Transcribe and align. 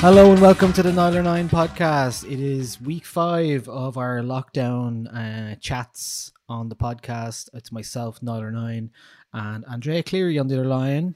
Hello 0.00 0.30
and 0.30 0.40
welcome 0.40 0.72
to 0.74 0.82
the 0.82 0.90
Nialler9 0.90 1.48
podcast. 1.48 2.30
It 2.30 2.38
is 2.38 2.80
week 2.80 3.04
five 3.04 3.68
of 3.68 3.96
our 3.96 4.20
lockdown 4.20 5.06
uh, 5.12 5.56
chats 5.60 6.32
on 6.48 6.68
the 6.68 6.76
podcast. 6.76 7.48
It's 7.54 7.72
myself, 7.72 8.20
Nialler9, 8.20 8.90
and 9.32 9.64
Andrea 9.68 10.02
Cleary 10.02 10.38
on 10.38 10.48
the 10.48 10.60
other 10.60 10.68
line. 10.68 11.14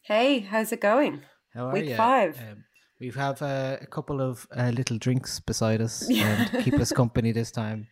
Hey, 0.00 0.40
how's 0.40 0.72
it 0.72 0.80
going? 0.80 1.22
How 1.54 1.68
are 1.68 1.72
Week 1.72 1.90
you? 1.90 1.96
five. 1.96 2.38
Um, 2.40 2.64
we 3.00 3.10
have 3.10 3.40
uh, 3.42 3.76
a 3.80 3.86
couple 3.86 4.20
of 4.20 4.46
uh, 4.56 4.70
little 4.74 4.98
drinks 4.98 5.38
beside 5.38 5.80
us 5.80 6.02
um, 6.08 6.46
to 6.46 6.62
keep 6.62 6.74
us 6.74 6.90
company 6.92 7.32
this 7.32 7.50
time. 7.52 7.86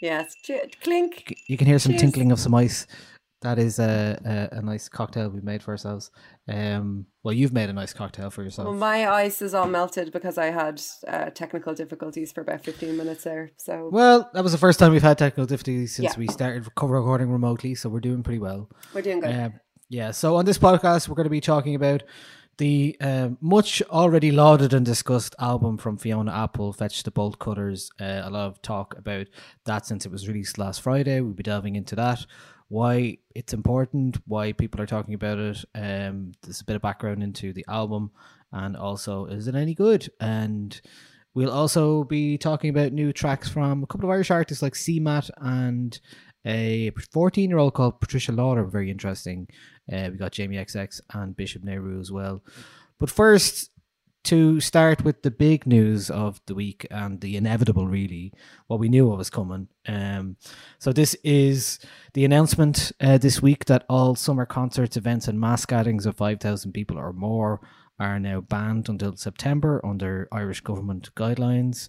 Yes, 0.00 0.34
clink. 0.82 1.34
You 1.46 1.56
can 1.56 1.66
hear 1.66 1.78
some 1.78 1.92
Cheers. 1.92 2.02
tinkling 2.02 2.32
of 2.32 2.40
some 2.40 2.54
ice. 2.54 2.86
That 3.42 3.58
is 3.58 3.78
a, 3.78 4.18
a, 4.52 4.56
a 4.58 4.62
nice 4.62 4.88
cocktail 4.88 5.28
we 5.28 5.42
made 5.42 5.62
for 5.62 5.70
ourselves. 5.72 6.10
Um, 6.46 7.06
well, 7.22 7.32
you've 7.32 7.54
made 7.54 7.70
a 7.70 7.72
nice 7.72 7.94
cocktail 7.94 8.28
for 8.30 8.42
yourself. 8.42 8.66
Well, 8.68 8.76
my 8.76 9.08
ice 9.08 9.40
is 9.40 9.54
all 9.54 9.66
melted 9.66 10.12
because 10.12 10.36
I 10.36 10.46
had 10.46 10.80
uh, 11.08 11.30
technical 11.30 11.74
difficulties 11.74 12.32
for 12.32 12.42
about 12.42 12.62
15 12.62 12.96
minutes 12.96 13.24
there. 13.24 13.50
So, 13.56 13.88
Well, 13.90 14.30
that 14.34 14.42
was 14.42 14.52
the 14.52 14.58
first 14.58 14.78
time 14.78 14.92
we've 14.92 15.02
had 15.02 15.16
technical 15.16 15.46
difficulties 15.46 15.94
since 15.94 16.12
Yeah. 16.12 16.18
we 16.18 16.26
started 16.28 16.64
reco- 16.64 16.90
recording 16.90 17.30
remotely, 17.30 17.74
so 17.74 17.88
we're 17.88 18.00
doing 18.00 18.22
pretty 18.22 18.40
well. 18.40 18.68
we're 18.92 19.00
doing 19.00 19.20
good. 19.20 19.34
Um, 19.34 19.54
yeah, 19.88 20.10
so 20.10 20.36
on 20.36 20.44
this 20.44 20.58
podcast, 20.58 21.08
we're 21.08 21.14
going 21.14 21.24
to 21.24 21.30
be 21.30 21.40
talking 21.40 21.74
about 21.74 22.02
the 22.58 22.96
um, 23.00 23.36
much 23.40 23.82
already 23.90 24.30
lauded 24.30 24.72
and 24.74 24.84
discussed 24.86 25.34
album 25.40 25.76
from 25.78 25.96
Fiona 25.96 26.32
Apple, 26.32 26.72
Fetch 26.72 27.02
the 27.02 27.10
Bolt 27.10 27.38
Cutters. 27.38 27.90
Uh, 28.00 28.20
a 28.24 28.30
lot 28.30 28.46
of 28.46 28.62
talk 28.62 28.96
about 28.98 29.26
that 29.64 29.86
since 29.86 30.06
it 30.06 30.12
was 30.12 30.28
released 30.28 30.56
last 30.58 30.80
Friday. 30.82 31.20
We'll 31.20 31.32
be 31.32 31.42
delving 31.42 31.74
into 31.74 31.96
that, 31.96 32.24
why 32.74 33.18
it's 33.34 33.52
important, 33.52 34.18
why 34.26 34.52
people 34.52 34.80
are 34.80 34.86
talking 34.86 35.14
about 35.14 35.38
it. 35.38 35.64
Um, 35.74 36.32
there's 36.42 36.60
a 36.60 36.64
bit 36.64 36.76
of 36.76 36.82
background 36.82 37.22
into 37.22 37.52
the 37.52 37.64
album, 37.68 38.10
and 38.52 38.76
also, 38.76 39.26
is 39.26 39.48
it 39.48 39.54
any 39.54 39.74
good? 39.74 40.08
And 40.20 40.80
We'll 41.34 41.50
also 41.50 42.04
be 42.04 42.38
talking 42.38 42.70
about 42.70 42.92
new 42.92 43.12
tracks 43.12 43.48
from 43.48 43.82
a 43.82 43.86
couple 43.86 44.08
of 44.08 44.14
Irish 44.14 44.30
artists 44.30 44.62
like 44.62 44.74
CMAT 44.74 45.30
and 45.38 45.98
a 46.46 46.92
14 47.12 47.50
year 47.50 47.58
old 47.58 47.74
called 47.74 48.00
Patricia 48.00 48.30
Lawler. 48.30 48.64
Very 48.64 48.88
interesting. 48.88 49.48
Uh, 49.92 50.10
we 50.12 50.16
got 50.16 50.30
Jamie 50.30 50.56
XX 50.56 51.00
and 51.12 51.36
Bishop 51.36 51.64
Nehru 51.64 51.98
as 51.98 52.12
well. 52.12 52.40
But 53.00 53.10
first, 53.10 53.70
to 54.24 54.60
start 54.60 55.04
with 55.04 55.22
the 55.22 55.30
big 55.30 55.66
news 55.66 56.10
of 56.10 56.40
the 56.46 56.54
week 56.54 56.86
and 56.90 57.20
the 57.20 57.36
inevitable, 57.36 57.86
really, 57.86 58.32
what 58.66 58.80
we 58.80 58.88
knew 58.88 59.06
was 59.06 59.30
coming. 59.30 59.68
Um, 59.86 60.36
so 60.78 60.92
this 60.92 61.14
is 61.22 61.78
the 62.14 62.24
announcement 62.24 62.92
uh, 63.00 63.18
this 63.18 63.42
week 63.42 63.66
that 63.66 63.84
all 63.88 64.14
summer 64.14 64.46
concerts, 64.46 64.96
events, 64.96 65.28
and 65.28 65.38
mass 65.38 65.66
gatherings 65.66 66.06
of 66.06 66.16
five 66.16 66.40
thousand 66.40 66.72
people 66.72 66.98
or 66.98 67.12
more 67.12 67.60
are 67.98 68.18
now 68.18 68.40
banned 68.40 68.88
until 68.88 69.16
September 69.16 69.80
under 69.84 70.28
Irish 70.32 70.60
government 70.60 71.14
guidelines. 71.14 71.88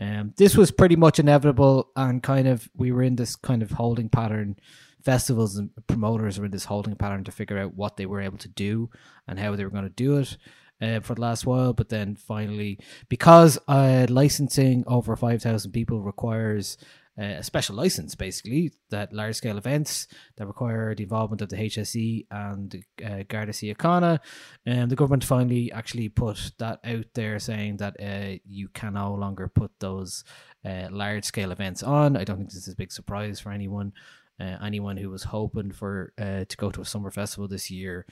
Um, 0.00 0.34
this 0.36 0.56
was 0.56 0.70
pretty 0.70 0.96
much 0.96 1.18
inevitable, 1.18 1.90
and 1.96 2.22
kind 2.22 2.46
of 2.46 2.68
we 2.74 2.92
were 2.92 3.02
in 3.02 3.16
this 3.16 3.36
kind 3.36 3.62
of 3.62 3.70
holding 3.70 4.08
pattern. 4.08 4.56
Festivals 5.04 5.56
and 5.56 5.70
promoters 5.86 6.38
were 6.38 6.46
in 6.46 6.50
this 6.50 6.64
holding 6.64 6.96
pattern 6.96 7.22
to 7.24 7.32
figure 7.32 7.56
out 7.56 7.74
what 7.74 7.96
they 7.96 8.04
were 8.04 8.20
able 8.20 8.36
to 8.36 8.48
do 8.48 8.90
and 9.28 9.38
how 9.38 9.54
they 9.54 9.64
were 9.64 9.70
going 9.70 9.84
to 9.84 9.88
do 9.90 10.18
it 10.18 10.36
uh, 10.80 11.00
for 11.00 11.14
the 11.14 11.20
last 11.20 11.46
while. 11.46 11.72
But 11.72 11.88
then 11.88 12.16
finally, 12.16 12.78
because 13.08 13.58
uh, 13.68 14.06
licensing 14.08 14.84
over 14.86 15.16
5,000 15.16 15.72
people 15.72 16.00
requires 16.00 16.76
uh, 17.18 17.38
a 17.38 17.42
special 17.42 17.74
license, 17.74 18.14
basically, 18.14 18.72
that 18.90 19.12
large 19.12 19.34
scale 19.34 19.58
events 19.58 20.06
that 20.36 20.46
require 20.46 20.94
the 20.94 21.02
involvement 21.02 21.42
of 21.42 21.48
the 21.48 21.56
HSE 21.56 22.26
and 22.30 22.84
uh, 23.04 23.24
Garda 23.28 23.50
Síochána, 23.50 24.20
and 24.64 24.88
the 24.88 24.94
government 24.94 25.24
finally 25.24 25.72
actually 25.72 26.08
put 26.08 26.52
that 26.58 26.78
out 26.84 27.06
there 27.14 27.40
saying 27.40 27.78
that 27.78 27.96
uh, 28.00 28.38
you 28.44 28.68
can 28.68 28.94
no 28.94 29.14
longer 29.14 29.48
put 29.48 29.72
those 29.80 30.22
uh, 30.64 30.86
large 30.92 31.24
scale 31.24 31.50
events 31.50 31.82
on. 31.82 32.16
I 32.16 32.22
don't 32.22 32.36
think 32.36 32.50
this 32.50 32.68
is 32.68 32.74
a 32.74 32.76
big 32.76 32.92
surprise 32.92 33.40
for 33.40 33.50
anyone. 33.50 33.92
Uh, 34.40 34.56
anyone 34.62 34.96
who 34.96 35.10
was 35.10 35.24
hoping 35.24 35.72
for 35.72 36.12
uh, 36.16 36.44
to 36.48 36.56
go 36.56 36.70
to 36.70 36.80
a 36.80 36.84
summer 36.84 37.10
festival 37.10 37.48
this 37.48 37.72
year. 37.72 38.06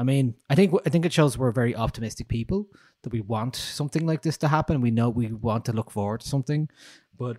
I 0.00 0.02
mean, 0.02 0.34
I 0.48 0.54
think 0.54 0.72
I 0.86 0.88
think 0.88 1.04
it 1.04 1.12
shows 1.12 1.36
we're 1.36 1.50
very 1.50 1.76
optimistic 1.76 2.26
people 2.26 2.66
that 3.02 3.12
we 3.12 3.20
want 3.20 3.54
something 3.54 4.06
like 4.06 4.22
this 4.22 4.38
to 4.38 4.48
happen. 4.48 4.80
We 4.80 4.90
know 4.90 5.10
we 5.10 5.26
want 5.30 5.66
to 5.66 5.74
look 5.74 5.90
forward 5.90 6.22
to 6.22 6.28
something, 6.28 6.70
but 7.18 7.36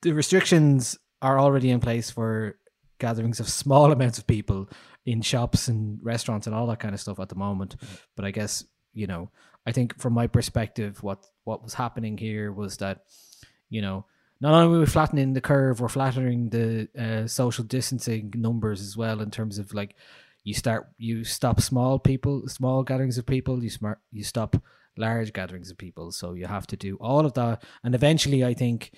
the 0.00 0.12
restrictions 0.12 0.98
are 1.20 1.38
already 1.38 1.70
in 1.70 1.80
place 1.80 2.10
for 2.10 2.56
gatherings 2.98 3.40
of 3.40 3.48
small 3.50 3.92
amounts 3.96 4.16
of 4.16 4.26
people 4.26 4.70
in 5.04 5.20
shops 5.20 5.68
and 5.68 5.98
restaurants 6.02 6.46
and 6.46 6.56
all 6.56 6.66
that 6.68 6.80
kind 6.80 6.94
of 6.94 7.00
stuff 7.00 7.20
at 7.20 7.28
the 7.28 7.34
moment. 7.34 7.76
But 8.16 8.24
I 8.24 8.30
guess 8.30 8.64
you 8.94 9.06
know, 9.06 9.30
I 9.66 9.72
think 9.72 10.00
from 10.00 10.14
my 10.14 10.28
perspective, 10.28 11.02
what 11.02 11.26
what 11.44 11.62
was 11.62 11.74
happening 11.74 12.16
here 12.16 12.52
was 12.52 12.78
that 12.78 13.02
you 13.68 13.82
know 13.82 14.06
not 14.40 14.54
only 14.54 14.78
are 14.78 14.80
we 14.80 14.86
flattening 14.86 15.34
the 15.34 15.42
curve, 15.42 15.78
we're 15.78 15.88
flattening 15.88 16.48
the 16.48 16.88
uh, 16.98 17.26
social 17.26 17.64
distancing 17.64 18.32
numbers 18.34 18.80
as 18.80 18.96
well 18.96 19.20
in 19.20 19.30
terms 19.30 19.58
of 19.58 19.74
like 19.74 19.94
you 20.44 20.54
start 20.54 20.88
you 20.98 21.24
stop 21.24 21.60
small 21.60 21.98
people, 21.98 22.48
small 22.48 22.82
gatherings 22.82 23.18
of 23.18 23.26
people, 23.26 23.62
you 23.62 23.70
smart 23.70 24.00
you 24.10 24.24
stop 24.24 24.56
large 24.96 25.32
gatherings 25.32 25.70
of 25.70 25.78
people. 25.78 26.12
So 26.12 26.34
you 26.34 26.46
have 26.46 26.66
to 26.68 26.76
do 26.76 26.96
all 26.96 27.26
of 27.26 27.34
that, 27.34 27.64
and 27.84 27.94
eventually, 27.94 28.44
I 28.44 28.54
think 28.54 28.92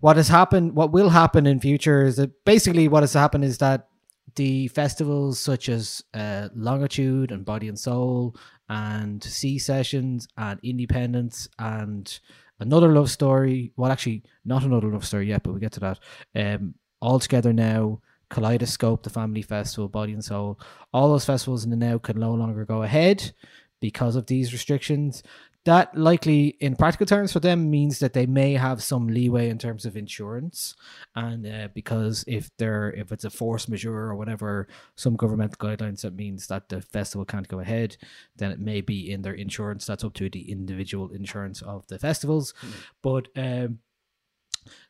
what 0.00 0.16
has 0.16 0.28
happened, 0.28 0.74
what 0.74 0.92
will 0.92 1.10
happen 1.10 1.46
in 1.46 1.60
future 1.60 2.04
is 2.04 2.16
that 2.16 2.44
basically 2.44 2.88
what 2.88 3.02
has 3.02 3.14
happened 3.14 3.44
is 3.44 3.58
that 3.58 3.88
the 4.36 4.68
festivals 4.68 5.38
such 5.38 5.68
as 5.68 6.02
uh, 6.12 6.48
Longitude 6.54 7.30
and 7.30 7.44
Body 7.44 7.68
and 7.68 7.78
Soul 7.78 8.36
and 8.68 9.22
Sea 9.22 9.58
Sessions 9.58 10.26
and 10.36 10.58
Indiependence 10.62 11.48
and 11.58 12.18
another 12.58 12.88
love 12.88 13.10
story. 13.10 13.72
Well, 13.76 13.92
actually, 13.92 14.24
not 14.44 14.64
another 14.64 14.88
love 14.88 15.04
story 15.04 15.28
yet, 15.28 15.42
but 15.42 15.54
we 15.54 15.60
get 15.60 15.72
to 15.72 15.80
that. 15.80 15.98
Um, 16.34 16.74
all 17.00 17.18
together 17.18 17.52
now 17.52 18.00
Kaleidoscope, 18.34 19.04
the 19.04 19.10
Family 19.10 19.42
Festival, 19.42 19.88
Body 19.88 20.12
and 20.12 20.24
Soul. 20.24 20.58
All 20.92 21.08
those 21.08 21.24
festivals 21.24 21.62
in 21.64 21.70
the 21.70 21.76
now 21.76 21.98
can 21.98 22.18
no 22.18 22.34
longer 22.34 22.64
go 22.64 22.82
ahead 22.82 23.32
because 23.80 24.16
of 24.16 24.26
these 24.26 24.52
restrictions. 24.52 25.22
That 25.64 25.96
likely, 25.96 26.48
in 26.60 26.74
practical 26.76 27.06
terms, 27.06 27.32
for 27.32 27.40
them 27.40 27.70
means 27.70 28.00
that 28.00 28.12
they 28.12 28.26
may 28.26 28.54
have 28.54 28.82
some 28.82 29.06
leeway 29.06 29.48
in 29.48 29.56
terms 29.56 29.86
of 29.86 29.96
insurance, 29.96 30.74
and 31.14 31.46
uh, 31.46 31.68
because 31.72 32.22
if 32.26 32.50
they're 32.58 32.90
if 32.90 33.12
it's 33.12 33.24
a 33.24 33.30
force 33.30 33.66
majeure 33.66 34.10
or 34.10 34.16
whatever, 34.16 34.68
some 34.96 35.16
governmental 35.16 35.56
guidelines 35.56 36.02
that 36.02 36.14
means 36.14 36.48
that 36.48 36.68
the 36.68 36.82
festival 36.82 37.24
can't 37.24 37.48
go 37.48 37.60
ahead, 37.60 37.96
then 38.36 38.50
it 38.50 38.58
may 38.58 38.82
be 38.82 39.10
in 39.10 39.22
their 39.22 39.32
insurance. 39.32 39.86
That's 39.86 40.04
up 40.04 40.12
to 40.14 40.28
the 40.28 40.50
individual 40.50 41.10
insurance 41.12 41.62
of 41.62 41.86
the 41.86 41.98
festivals, 41.98 42.52
but 43.00 43.28
um, 43.36 43.78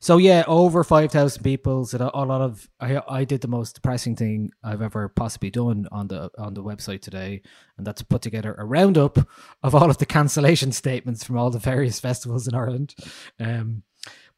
so 0.00 0.16
yeah, 0.16 0.44
over 0.46 0.84
five 0.84 1.10
thousand 1.10 1.42
people. 1.42 1.84
So 1.84 2.10
a 2.12 2.24
lot 2.24 2.40
of 2.40 2.68
I 2.80 3.00
I 3.08 3.24
did 3.24 3.40
the 3.40 3.48
most 3.48 3.74
depressing 3.74 4.16
thing 4.16 4.50
I've 4.62 4.82
ever 4.82 5.08
possibly 5.08 5.50
done 5.50 5.86
on 5.90 6.08
the 6.08 6.30
on 6.38 6.54
the 6.54 6.62
website 6.62 7.02
today, 7.02 7.42
and 7.76 7.86
that's 7.86 8.02
put 8.02 8.22
together 8.22 8.54
a 8.58 8.64
roundup 8.64 9.18
of 9.62 9.74
all 9.74 9.90
of 9.90 9.98
the 9.98 10.06
cancellation 10.06 10.72
statements 10.82 11.24
from 11.24 11.38
all 11.38 11.50
the 11.50 11.58
various 11.58 12.00
festivals 12.00 12.48
in 12.48 12.54
Ireland. 12.54 12.94
Um, 13.40 13.82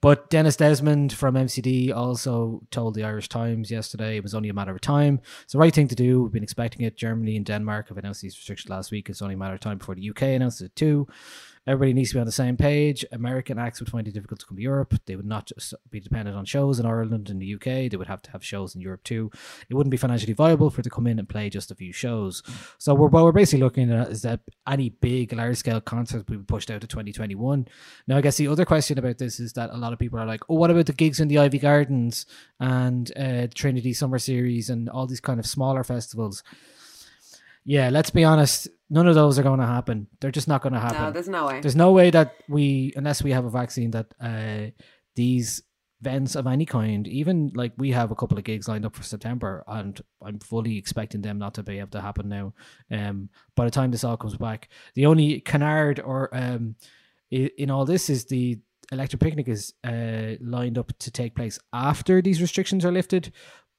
but 0.03 0.29
Dennis 0.29 0.57
Desmond 0.57 1.13
from 1.13 1.35
MCD 1.35 1.95
also 1.95 2.63
told 2.71 2.95
the 2.95 3.05
Irish 3.05 3.29
Times 3.29 3.71
yesterday 3.71 4.17
it 4.17 4.23
was 4.23 4.35
only 4.35 4.51
a 4.51 4.55
matter 4.55 4.73
of 4.73 4.81
time. 4.81 5.21
It's 5.43 5.55
the 5.55 5.59
right 5.59 5.75
thing 5.75 5.89
to 5.89 5.95
do. 5.95 6.23
We've 6.23 6.33
been 6.33 6.43
expecting 6.43 6.87
it. 6.87 6.97
Germany 6.97 7.37
and 7.37 7.47
Denmark 7.47 7.89
have 7.89 7.97
announced 7.97 8.21
these 8.21 8.37
restrictions 8.37 8.71
last 8.71 8.93
week. 8.93 9.09
It's 9.09 9.23
only 9.23 9.35
a 9.35 9.39
matter 9.39 9.55
of 9.55 9.61
time 9.61 9.79
before 9.79 9.95
the 9.95 10.11
UK 10.11 10.23
announces 10.23 10.61
it 10.63 10.77
too. 10.77 11.09
Everybody 11.67 11.95
needs 11.95 12.11
to 12.11 12.17
be 12.17 12.21
on 12.21 12.27
the 12.27 12.33
same 12.33 12.57
page. 12.57 13.05
American 13.11 13.59
acts 13.59 13.81
would 13.81 13.91
find 13.91 14.07
it 14.07 14.15
difficult 14.15 14.41
to 14.41 14.47
come 14.47 14.57
to 14.57 14.63
Europe. 14.63 14.95
They 15.07 15.17
would 15.17 15.27
not 15.27 15.47
just 15.47 15.75
be 15.91 15.99
dependent 15.99 16.37
on 16.37 16.45
shows 16.45 16.79
in 16.79 16.87
Ireland 16.87 17.29
and 17.29 17.43
the 17.43 17.55
UK. 17.55 17.91
They 17.91 17.97
would 17.97 18.07
have 18.07 18.23
to 18.23 18.31
have 18.31 18.45
shows 18.45 18.75
in 18.75 18.81
Europe 18.81 19.03
too. 19.03 19.31
It 19.69 19.75
wouldn't 19.75 19.91
be 19.91 19.97
financially 19.97 20.33
viable 20.33 20.71
for 20.71 20.81
it 20.81 20.85
to 20.85 20.91
come 20.91 21.09
in 21.09 21.19
and 21.19 21.29
play 21.29 21.51
just 21.51 21.73
a 21.73 21.75
few 21.75 21.93
shows. 21.93 22.43
So 22.79 22.95
we're, 22.95 23.09
what 23.09 23.25
we're 23.25 23.33
basically 23.33 23.65
looking 23.65 23.91
at 23.91 24.11
is 24.11 24.23
that 24.23 24.41
any 24.69 24.91
big 24.91 25.33
large 25.33 25.57
scale 25.57 25.81
concerts 25.81 26.25
will 26.29 26.39
be 26.39 26.45
pushed 26.45 26.71
out 26.71 26.83
to 26.83 26.87
2021. 26.87 27.67
Now, 28.07 28.17
I 28.17 28.21
guess 28.21 28.37
the 28.37 28.49
other 28.49 28.65
question 28.65 28.99
about 28.99 29.19
this 29.19 29.41
is 29.41 29.53
that 29.55 29.71
a 29.71 29.77
lot 29.77 29.93
of 29.93 29.99
people 29.99 30.21
are 30.21 30.27
like, 30.27 30.43
oh, 30.49 30.55
what 30.55 30.71
about 30.71 30.87
the 30.87 30.93
gigs 30.93 31.19
in 31.19 31.29
the 31.29 31.39
Ivy 31.39 31.59
Gardens 31.59 32.27
and 32.61 33.11
uh, 33.17 33.49
Trinity 33.53 33.93
Summer 33.93 34.19
Series 34.19 34.71
and 34.71 34.89
all 34.89 35.07
these 35.07 35.21
kind 35.21 35.41
of 35.41 35.47
smaller 35.47 35.83
festivals? 35.83 36.45
Yeah, 37.65 37.91
let's 37.91 38.11
be 38.11 38.23
honest. 38.23 38.69
None 38.89 39.09
of 39.09 39.15
those 39.15 39.39
are 39.39 39.43
going 39.43 39.61
to 39.61 39.67
happen. 39.67 40.07
They're 40.21 40.31
just 40.31 40.49
not 40.49 40.63
going 40.63 40.73
to 40.73 40.81
happen. 40.81 41.03
No, 41.03 41.11
there's 41.11 41.29
no 41.29 41.47
way. 41.47 41.61
There's 41.61 41.77
no 41.77 41.93
way 41.93 42.11
that 42.11 42.35
we, 42.49 42.93
unless 42.97 43.23
we 43.23 43.33
have 43.33 43.45
a 43.45 43.51
vaccine, 43.51 43.91
that 43.91 44.07
uh, 44.21 44.71
these 45.17 45.63
events 46.01 46.37
of 46.37 46.47
any 46.47 46.67
kind, 46.67 47.09
even 47.09 47.51
like 47.55 47.73
we 47.77 47.91
have 47.91 48.11
a 48.11 48.15
couple 48.15 48.39
of 48.39 48.45
gigs 48.45 48.69
lined 48.69 48.87
up 48.87 48.95
for 48.95 49.03
September, 49.03 49.65
and 49.67 50.01
I'm 50.25 50.39
fully 50.39 50.77
expecting 50.77 51.23
them 51.23 51.39
not 51.39 51.55
to 51.55 51.63
be 51.63 51.79
able 51.79 51.91
to 51.91 52.01
happen 52.01 52.29
now. 52.29 52.53
Um, 52.91 53.31
by 53.55 53.65
the 53.65 53.71
time 53.71 53.91
this 53.91 54.05
all 54.05 54.17
comes 54.17 54.37
back, 54.37 54.69
the 54.95 55.07
only 55.07 55.41
canard 55.41 56.01
or 56.01 56.35
um, 56.37 56.77
in 57.31 57.71
all 57.71 57.85
this 57.85 58.09
is 58.09 58.27
the 58.27 58.59
electric 58.93 59.21
picnic 59.21 59.49
is 59.49 59.75
uh, 59.85 60.35
lined 60.41 60.79
up 60.79 60.97
to 60.99 61.11
take 61.11 61.35
place 61.35 61.59
after 61.73 62.23
these 62.23 62.41
restrictions 62.41 62.85
are 62.85 62.93
lifted. 62.93 63.33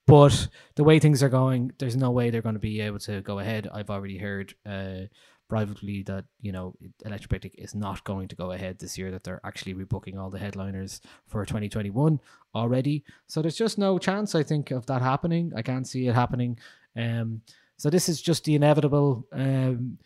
But 0.07 0.47
the 0.75 0.83
way 0.85 0.99
things 0.99 1.21
are 1.21 1.29
going, 1.29 1.73
there's 1.79 1.97
no 1.97 2.11
way 2.11 2.29
they're 2.29 2.41
going 2.41 2.55
to 2.55 2.59
be 2.59 2.81
able 2.81 2.99
to 2.99 3.21
go 3.21 3.39
ahead. 3.39 3.67
I've 3.71 3.89
already 3.89 4.17
heard 4.17 4.55
uh, 4.65 5.07
privately 5.49 6.01
that 6.03 6.25
you 6.41 6.51
know 6.51 6.75
Electric 7.05 7.29
Picnic 7.29 7.55
is 7.57 7.75
not 7.75 8.03
going 8.05 8.29
to 8.29 8.35
go 8.35 8.51
ahead 8.51 8.79
this 8.79 8.97
year. 8.97 9.11
That 9.11 9.25
they're 9.25 9.41
actually 9.43 9.75
rebooking 9.75 10.17
all 10.17 10.29
the 10.29 10.39
headliners 10.39 11.01
for 11.25 11.45
2021 11.45 12.19
already. 12.55 13.03
So 13.27 13.41
there's 13.41 13.57
just 13.57 13.77
no 13.77 13.99
chance, 13.99 14.33
I 14.33 14.43
think, 14.43 14.71
of 14.71 14.85
that 14.85 15.01
happening. 15.01 15.51
I 15.55 15.61
can't 15.61 15.87
see 15.87 16.07
it 16.07 16.15
happening. 16.15 16.57
Um, 16.95 17.41
so 17.75 17.89
this 17.89 18.07
is 18.09 18.21
just 18.21 18.45
the 18.45 18.55
inevitable. 18.55 19.27
Um, 19.31 19.99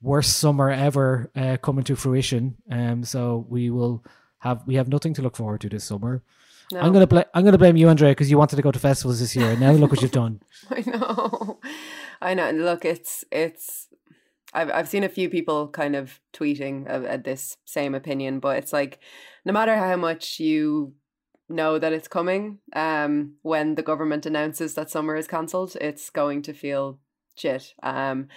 worst 0.00 0.38
summer 0.38 0.70
ever 0.70 1.30
uh, 1.34 1.56
coming 1.56 1.84
to 1.84 1.96
fruition. 1.96 2.56
Um, 2.70 3.04
so 3.04 3.46
we 3.48 3.70
will 3.70 4.04
have 4.38 4.62
we 4.66 4.76
have 4.76 4.88
nothing 4.88 5.14
to 5.14 5.22
look 5.22 5.36
forward 5.36 5.60
to 5.62 5.68
this 5.68 5.84
summer. 5.84 6.22
No. 6.72 6.80
I'm 6.80 6.92
gonna 6.92 7.06
bl- 7.06 7.20
I'm 7.34 7.44
gonna 7.44 7.58
blame 7.58 7.76
you, 7.76 7.88
Andrea, 7.88 8.10
because 8.10 8.30
you 8.30 8.36
wanted 8.36 8.56
to 8.56 8.62
go 8.62 8.70
to 8.70 8.78
festivals 8.78 9.20
this 9.20 9.34
year, 9.34 9.50
and 9.50 9.60
now 9.60 9.72
look 9.72 9.90
what 9.90 10.02
you've 10.02 10.10
done. 10.10 10.40
I 10.70 10.82
know, 10.86 11.60
I 12.20 12.34
know. 12.34 12.46
And 12.46 12.64
look, 12.64 12.84
it's 12.84 13.24
it's. 13.32 13.88
I've 14.52 14.70
I've 14.70 14.88
seen 14.88 15.04
a 15.04 15.08
few 15.08 15.28
people 15.30 15.68
kind 15.68 15.96
of 15.96 16.20
tweeting 16.32 16.88
at 16.88 17.24
this 17.24 17.56
same 17.64 17.94
opinion, 17.94 18.38
but 18.40 18.58
it's 18.58 18.72
like, 18.72 19.00
no 19.44 19.52
matter 19.52 19.76
how 19.76 19.96
much 19.96 20.40
you 20.40 20.94
know 21.48 21.78
that 21.78 21.92
it's 21.94 22.08
coming, 22.08 22.58
um, 22.74 23.34
when 23.42 23.74
the 23.74 23.82
government 23.82 24.26
announces 24.26 24.74
that 24.74 24.90
summer 24.90 25.16
is 25.16 25.26
cancelled, 25.26 25.76
it's 25.80 26.10
going 26.10 26.42
to 26.42 26.52
feel 26.52 26.98
shit. 27.34 27.72
Um, 27.82 28.28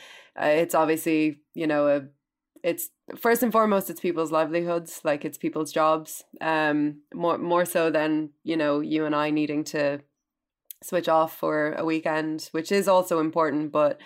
uh, 0.41 0.45
it's 0.45 0.75
obviously 0.75 1.41
you 1.53 1.67
know 1.67 1.87
a 1.87 2.03
it's 2.63 2.89
first 3.17 3.43
and 3.43 3.51
foremost 3.51 3.89
it's 3.89 3.99
people's 3.99 4.31
livelihoods 4.31 5.01
like 5.03 5.25
it's 5.25 5.37
people's 5.37 5.71
jobs 5.71 6.23
um 6.41 7.01
more 7.13 7.37
more 7.37 7.65
so 7.65 7.89
than 7.89 8.29
you 8.43 8.55
know 8.55 8.79
you 8.79 9.05
and 9.05 9.15
I 9.15 9.29
needing 9.29 9.63
to 9.65 10.01
switch 10.83 11.09
off 11.09 11.37
for 11.37 11.73
a 11.73 11.85
weekend 11.85 12.49
which 12.51 12.71
is 12.71 12.87
also 12.87 13.19
important 13.19 13.71
but 13.71 13.99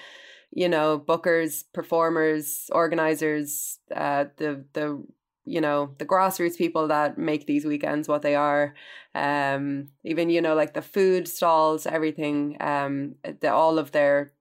you 0.51 0.69
know 0.69 0.99
bookers 0.99 1.63
performers 1.73 2.69
organizers 2.71 3.79
uh 3.95 4.25
the 4.37 4.63
the 4.73 5.03
you 5.45 5.61
know 5.61 5.91
the 5.99 6.05
grassroots 6.05 6.57
people 6.57 6.87
that 6.87 7.17
make 7.17 7.45
these 7.45 7.65
weekends 7.65 8.07
what 8.07 8.23
they 8.23 8.35
are 8.35 8.73
um 9.13 9.87
even 10.03 10.29
you 10.29 10.41
know 10.41 10.55
like 10.55 10.73
the 10.73 10.81
food 10.81 11.27
stalls 11.27 11.85
everything 11.85 12.57
um 12.59 13.15
the, 13.41 13.51
all 13.51 13.77
of 13.77 13.91
their 13.91 14.31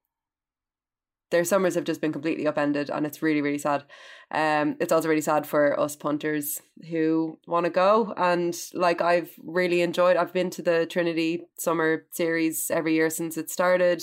their 1.34 1.44
summers 1.44 1.74
have 1.74 1.82
just 1.82 2.00
been 2.00 2.12
completely 2.12 2.46
upended 2.46 2.90
and 2.90 3.04
it's 3.04 3.20
really 3.20 3.42
really 3.42 3.58
sad. 3.58 3.82
Um 4.30 4.76
it's 4.78 4.92
also 4.92 5.08
really 5.08 5.20
sad 5.20 5.48
for 5.48 5.78
us 5.78 5.96
punters 5.96 6.62
who 6.88 7.38
want 7.48 7.64
to 7.64 7.70
go 7.70 8.14
and 8.16 8.56
like 8.72 9.00
i've 9.02 9.32
really 9.42 9.80
enjoyed 9.82 10.16
i've 10.16 10.32
been 10.32 10.50
to 10.50 10.62
the 10.62 10.86
trinity 10.86 11.42
summer 11.58 12.06
series 12.12 12.70
every 12.70 12.94
year 12.94 13.10
since 13.10 13.36
it 13.36 13.50
started. 13.50 14.00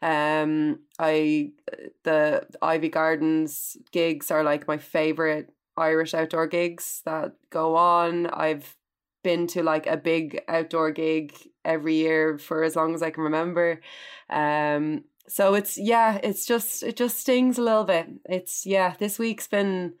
Um 0.00 0.78
i 1.00 1.50
the 2.04 2.46
ivy 2.62 2.88
gardens 2.88 3.76
gigs 3.90 4.30
are 4.30 4.44
like 4.44 4.68
my 4.68 4.78
favorite 4.78 5.52
irish 5.76 6.14
outdoor 6.14 6.46
gigs 6.46 7.02
that 7.04 7.32
go 7.50 7.74
on. 7.74 8.28
I've 8.28 8.76
been 9.24 9.48
to 9.48 9.62
like 9.64 9.86
a 9.88 9.96
big 9.96 10.40
outdoor 10.46 10.92
gig 10.92 11.34
every 11.64 11.94
year 11.96 12.38
for 12.38 12.62
as 12.62 12.76
long 12.76 12.94
as 12.94 13.02
i 13.02 13.10
can 13.10 13.24
remember. 13.24 13.80
Um 14.30 15.04
so 15.30 15.54
it's 15.54 15.78
yeah 15.78 16.18
it's 16.24 16.44
just 16.44 16.82
it 16.82 16.96
just 16.96 17.18
stings 17.18 17.56
a 17.56 17.62
little 17.62 17.84
bit. 17.84 18.08
It's 18.28 18.66
yeah 18.66 18.94
this 18.98 19.18
week's 19.18 19.46
been 19.46 19.94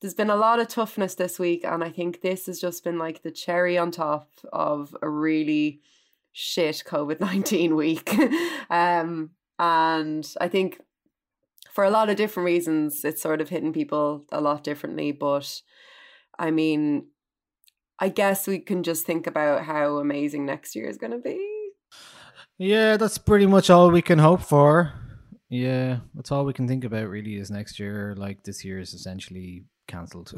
there's 0.00 0.14
been 0.14 0.30
a 0.30 0.36
lot 0.36 0.60
of 0.60 0.68
toughness 0.68 1.14
this 1.14 1.38
week 1.38 1.64
and 1.64 1.82
i 1.82 1.88
think 1.88 2.20
this 2.20 2.44
has 2.44 2.60
just 2.60 2.84
been 2.84 2.98
like 2.98 3.22
the 3.22 3.30
cherry 3.30 3.78
on 3.78 3.90
top 3.90 4.28
of 4.52 4.94
a 5.00 5.08
really 5.08 5.80
shit 6.32 6.82
covid-19 6.86 7.74
week. 7.76 8.14
Um 8.70 9.30
and 9.58 10.30
i 10.40 10.48
think 10.48 10.80
for 11.70 11.84
a 11.84 11.90
lot 11.90 12.10
of 12.10 12.16
different 12.16 12.44
reasons 12.44 13.04
it's 13.04 13.22
sort 13.22 13.40
of 13.40 13.48
hitting 13.48 13.72
people 13.72 14.24
a 14.32 14.40
lot 14.40 14.64
differently 14.64 15.12
but 15.12 15.62
i 16.38 16.50
mean 16.50 17.06
i 17.98 18.08
guess 18.08 18.46
we 18.46 18.58
can 18.58 18.82
just 18.82 19.06
think 19.06 19.26
about 19.26 19.64
how 19.64 19.98
amazing 19.98 20.44
next 20.44 20.74
year 20.74 20.88
is 20.88 20.98
going 20.98 21.12
to 21.12 21.18
be 21.18 21.53
Yeah, 22.58 22.96
that's 22.96 23.18
pretty 23.18 23.46
much 23.46 23.68
all 23.70 23.90
we 23.90 24.02
can 24.02 24.18
hope 24.18 24.42
for. 24.42 24.92
Yeah, 25.48 25.98
that's 26.14 26.30
all 26.30 26.44
we 26.44 26.52
can 26.52 26.68
think 26.68 26.84
about 26.84 27.08
really 27.08 27.36
is 27.36 27.50
next 27.50 27.78
year. 27.78 28.14
Like 28.16 28.42
this 28.42 28.64
year 28.64 28.78
is 28.78 28.94
essentially 28.94 29.64
cancelled. 29.86 30.32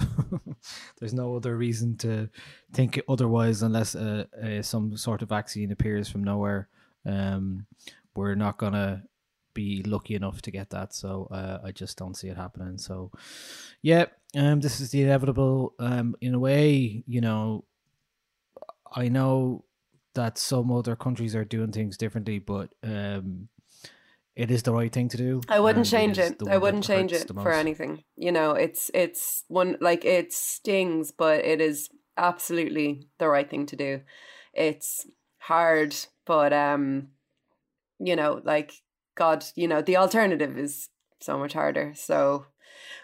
There's 0.98 1.14
no 1.14 1.36
other 1.36 1.56
reason 1.56 1.96
to 1.98 2.28
think 2.72 3.00
otherwise 3.08 3.62
unless 3.62 3.94
uh, 3.94 4.24
uh, 4.42 4.62
some 4.62 4.96
sort 4.96 5.22
of 5.22 5.28
vaccine 5.28 5.72
appears 5.72 6.08
from 6.08 6.24
nowhere. 6.24 6.68
Um, 7.04 7.66
we're 8.14 8.34
not 8.34 8.58
gonna 8.58 9.04
be 9.52 9.82
lucky 9.82 10.14
enough 10.14 10.42
to 10.42 10.50
get 10.50 10.70
that, 10.70 10.94
so 10.94 11.28
uh, 11.30 11.58
I 11.62 11.72
just 11.72 11.98
don't 11.98 12.16
see 12.16 12.28
it 12.28 12.36
happening. 12.36 12.78
So, 12.78 13.10
yeah, 13.82 14.06
um, 14.34 14.60
this 14.60 14.80
is 14.80 14.90
the 14.90 15.02
inevitable. 15.02 15.74
Um, 15.78 16.16
in 16.20 16.34
a 16.34 16.38
way, 16.38 17.04
you 17.06 17.20
know, 17.20 17.64
I 18.94 19.08
know 19.08 19.65
that 20.16 20.36
some 20.36 20.72
other 20.72 20.96
countries 20.96 21.36
are 21.36 21.44
doing 21.44 21.72
things 21.72 21.96
differently, 21.96 22.38
but 22.38 22.70
um, 22.82 23.48
it 24.34 24.50
is 24.50 24.62
the 24.64 24.72
right 24.72 24.92
thing 24.92 25.08
to 25.10 25.16
do. 25.16 25.40
I 25.48 25.60
wouldn't 25.60 25.86
change 25.86 26.18
it. 26.18 26.42
I 26.48 26.58
wouldn't 26.58 26.84
change 26.84 27.12
it 27.12 27.30
for 27.30 27.52
anything. 27.52 28.02
You 28.16 28.32
know, 28.32 28.50
it's 28.50 28.90
it's 28.92 29.44
one 29.48 29.76
like 29.80 30.04
it 30.04 30.32
stings, 30.32 31.12
but 31.12 31.44
it 31.44 31.60
is 31.60 31.88
absolutely 32.16 33.08
the 33.18 33.28
right 33.28 33.48
thing 33.48 33.66
to 33.66 33.76
do. 33.76 34.00
It's 34.52 35.06
hard, 35.38 35.94
but 36.26 36.52
um, 36.52 37.08
you 37.98 38.16
know, 38.16 38.42
like 38.44 38.72
God, 39.14 39.44
you 39.54 39.68
know, 39.68 39.80
the 39.80 39.96
alternative 39.96 40.58
is 40.58 40.88
so 41.20 41.38
much 41.38 41.54
harder. 41.54 41.92
So 41.94 42.46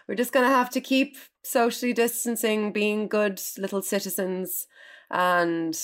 we're 0.07 0.15
just 0.15 0.33
gonna 0.33 0.49
have 0.49 0.69
to 0.71 0.81
keep 0.81 1.17
socially 1.43 1.93
distancing, 1.93 2.71
being 2.71 3.07
good 3.07 3.41
little 3.57 3.81
citizens, 3.81 4.67
and 5.09 5.75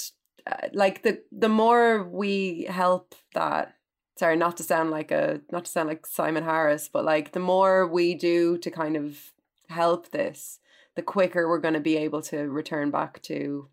Uh, 0.46 0.68
like 0.74 1.04
the 1.04 1.22
the 1.32 1.50
more 1.50 2.04
we 2.04 2.66
help 2.70 3.16
that 3.34 3.76
sorry 4.18 4.36
not 4.36 4.58
to 4.58 4.64
sound 4.64 4.92
like 4.92 5.12
a 5.12 5.42
not 5.52 5.66
to 5.66 5.72
sound 5.72 5.88
like 5.88 6.06
Simon 6.06 6.44
Harris 6.44 6.90
but 6.92 7.06
like 7.06 7.32
the 7.32 7.40
more 7.40 7.88
we 7.88 8.16
do 8.16 8.58
to 8.60 8.70
kind 8.70 8.96
of 8.96 9.34
help 9.70 10.12
this 10.12 10.60
the 10.96 11.02
quicker 11.02 11.48
we're 11.48 11.60
going 11.60 11.74
to 11.74 11.80
be 11.80 11.98
able 11.98 12.22
to 12.22 12.50
return 12.50 12.92
back 12.92 13.22
to 13.22 13.70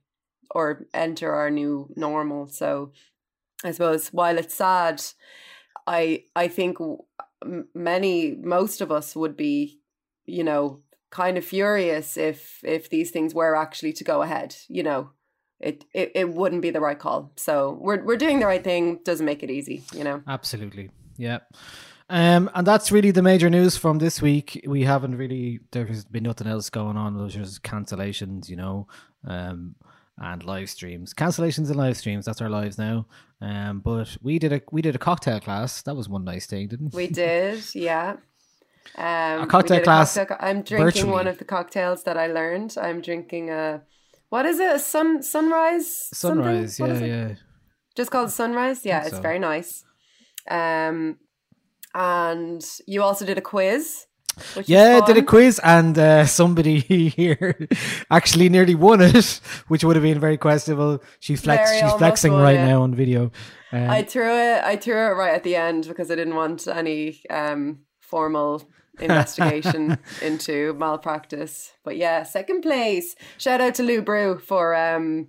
or 0.54 0.86
enter 0.94 1.32
our 1.32 1.50
new 1.50 1.88
normal. 1.96 2.46
So 2.46 2.92
I 3.64 3.72
suppose 3.72 4.08
while 4.08 4.38
it's 4.38 4.54
sad 4.54 5.02
I 5.86 6.24
I 6.34 6.48
think 6.48 6.78
many 7.74 8.36
most 8.36 8.80
of 8.80 8.90
us 8.92 9.16
would 9.16 9.36
be 9.36 9.80
you 10.24 10.44
know 10.44 10.80
kind 11.10 11.38
of 11.38 11.44
furious 11.44 12.16
if 12.16 12.60
if 12.64 12.90
these 12.90 13.10
things 13.10 13.34
were 13.34 13.56
actually 13.56 13.92
to 13.92 14.04
go 14.04 14.22
ahead 14.22 14.56
you 14.68 14.82
know 14.82 15.10
it, 15.60 15.84
it 15.94 16.12
it 16.14 16.28
wouldn't 16.34 16.62
be 16.62 16.70
the 16.70 16.80
right 16.80 16.98
call 16.98 17.32
so 17.36 17.78
we're 17.80 18.02
we're 18.04 18.16
doing 18.16 18.40
the 18.40 18.46
right 18.46 18.62
thing 18.64 19.00
doesn't 19.04 19.26
make 19.26 19.42
it 19.42 19.50
easy 19.50 19.82
you 19.94 20.04
know 20.04 20.22
Absolutely. 20.28 20.90
Yeah. 21.18 21.38
Um, 22.08 22.50
and 22.54 22.66
that's 22.66 22.92
really 22.92 23.10
the 23.10 23.22
major 23.22 23.50
news 23.50 23.76
from 23.76 23.98
this 23.98 24.22
week. 24.22 24.60
We 24.66 24.84
haven't 24.84 25.16
really 25.16 25.60
there's 25.72 26.04
been 26.04 26.22
nothing 26.24 26.46
else 26.46 26.70
going 26.70 26.96
on. 26.96 27.16
There's 27.18 27.34
just 27.34 27.62
cancellations, 27.62 28.48
you 28.48 28.56
know, 28.56 28.86
um, 29.26 29.74
and 30.18 30.44
live 30.44 30.70
streams. 30.70 31.14
Cancellations 31.14 31.66
and 31.68 31.76
live 31.76 31.96
streams. 31.96 32.26
That's 32.26 32.40
our 32.40 32.50
lives 32.50 32.78
now. 32.78 33.06
Um, 33.40 33.80
but 33.80 34.16
we 34.22 34.38
did 34.38 34.52
a 34.52 34.60
we 34.70 34.82
did 34.82 34.94
a 34.94 34.98
cocktail 34.98 35.40
class. 35.40 35.82
That 35.82 35.96
was 35.96 36.08
one 36.08 36.22
nice 36.24 36.46
thing, 36.46 36.68
didn't 36.68 36.94
we 36.94 37.06
We 37.06 37.12
did 37.12 37.64
yeah 37.74 38.16
um 38.96 39.40
we 39.40 39.46
cocktail 39.48 39.78
did 39.78 39.84
class 39.84 40.14
cocktail- 40.14 40.36
i'm 40.40 40.62
drinking 40.62 41.10
one 41.10 41.26
of 41.26 41.38
the 41.38 41.44
cocktails 41.44 42.04
that 42.04 42.16
i 42.16 42.28
learned 42.28 42.76
i'm 42.80 43.00
drinking 43.00 43.50
a 43.50 43.82
what 44.28 44.46
is 44.46 44.58
it 44.58 44.74
a 44.74 44.78
sun 44.78 45.22
sunrise? 45.22 46.08
Sunrise. 46.12 46.78
Yeah, 46.78 46.98
yeah. 46.98 47.34
just 47.96 48.10
called 48.10 48.30
sunrise 48.30 48.84
yeah 48.84 49.02
it's 49.02 49.16
so. 49.16 49.22
very 49.22 49.38
nice 49.38 49.84
um 50.50 51.16
and 51.94 52.64
you 52.86 53.02
also 53.02 53.24
did 53.24 53.38
a 53.38 53.40
quiz 53.40 54.06
Yeah, 54.66 55.00
did 55.06 55.16
a 55.16 55.22
quiz, 55.22 55.58
and 55.64 55.98
uh, 55.98 56.26
somebody 56.26 56.80
here 57.16 57.68
actually 58.10 58.50
nearly 58.50 58.74
won 58.74 59.00
it, 59.00 59.40
which 59.68 59.82
would 59.82 59.96
have 59.96 60.02
been 60.02 60.20
very 60.20 60.36
questionable. 60.36 61.02
She 61.20 61.36
flex, 61.36 61.70
Very 61.70 61.82
she's 61.82 61.98
flexing 61.98 62.32
won 62.32 62.42
right 62.42 62.60
now 62.60 62.82
on 62.82 62.94
video. 62.94 63.32
Um, 63.72 63.88
I 63.88 64.02
threw 64.02 64.30
it. 64.30 64.62
I 64.62 64.76
threw 64.76 64.94
it 64.94 65.14
right 65.14 65.34
at 65.34 65.42
the 65.42 65.56
end 65.56 65.88
because 65.88 66.10
I 66.10 66.16
didn't 66.16 66.34
want 66.34 66.68
any 66.68 67.22
um, 67.30 67.80
formal 68.00 68.62
investigation 69.00 69.98
into 70.22 70.74
malpractice. 70.74 71.72
But 71.84 71.96
yeah, 71.96 72.22
second 72.22 72.62
place. 72.62 73.14
Shout 73.38 73.60
out 73.60 73.74
to 73.76 73.82
Lou 73.82 74.02
Brew 74.02 74.38
for 74.38 74.74
um, 74.74 75.28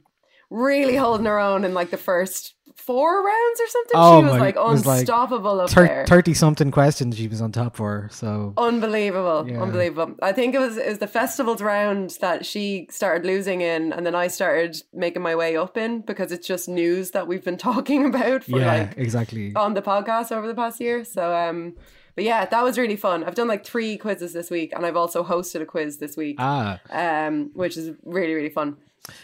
really 0.49 0.95
holding 0.95 1.25
her 1.25 1.39
own 1.39 1.63
in 1.63 1.73
like 1.73 1.89
the 1.89 1.97
first 1.97 2.53
four 2.75 3.25
rounds 3.25 3.59
or 3.59 3.67
something. 3.67 3.91
Oh 3.95 4.19
she 4.19 4.23
was 4.25 4.33
my- 4.33 4.39
like 4.39 4.55
it 4.55 4.61
was 4.63 4.85
like 4.85 4.99
unstoppable 4.99 5.59
up 5.61 5.69
there. 5.71 6.05
thirty 6.07 6.33
something 6.33 6.71
questions 6.71 7.17
she 7.17 7.27
was 7.27 7.41
on 7.41 7.51
top 7.51 7.75
for. 7.75 8.07
So 8.11 8.53
Unbelievable, 8.57 9.45
Yeah. 9.49 9.61
unbelievable. 9.61 10.15
I 10.21 10.31
think 10.31 10.55
it 10.55 10.59
was 10.59 10.77
it 10.77 10.87
was 10.87 10.99
the 10.99 11.07
festivals 11.07 11.61
round 11.61 12.11
that 12.21 12.45
she 12.45 12.87
started 12.91 13.25
losing 13.25 13.61
in, 13.61 13.91
and 13.91 14.05
then 14.05 14.15
I 14.15 14.27
started 14.27 14.77
making 14.93 15.21
my 15.21 15.35
way 15.35 15.57
up 15.57 15.75
in 15.75 16.01
because 16.01 16.31
it's 16.31 16.47
just 16.47 16.69
news 16.69 17.11
that 17.11 17.27
we've 17.27 17.43
been 17.43 17.57
talking 17.71 18.05
about 18.05 18.43
for 18.43 18.59
yeah, 18.59 18.73
like 18.87 18.97
exactly. 18.97 19.53
on 19.55 19.73
the 19.73 19.81
podcast 19.81 20.31
over 20.31 20.47
the 20.47 20.55
past 20.55 20.79
year. 20.79 21.03
So 21.03 21.35
um 21.35 21.73
but 22.17 22.23
yeah, 22.23 22.47
that 22.47 22.63
was 22.63 22.79
really 22.79 22.95
fun. 22.95 23.23
I've 23.23 23.35
done 23.35 23.47
like 23.47 23.63
three 23.63 23.95
quizzes 23.95 24.33
this 24.33 24.49
week 24.49 24.73
and 24.75 24.83
I've 24.87 24.97
also 24.97 25.23
hosted 25.23 25.61
a 25.61 25.67
quiz 25.67 25.99
this 25.99 26.17
week. 26.17 26.37
Ah, 26.39 26.79
Um 26.89 27.51
which 27.53 27.77
is 27.77 27.95
really, 28.03 28.33
really 28.33 28.49
fun. 28.49 28.77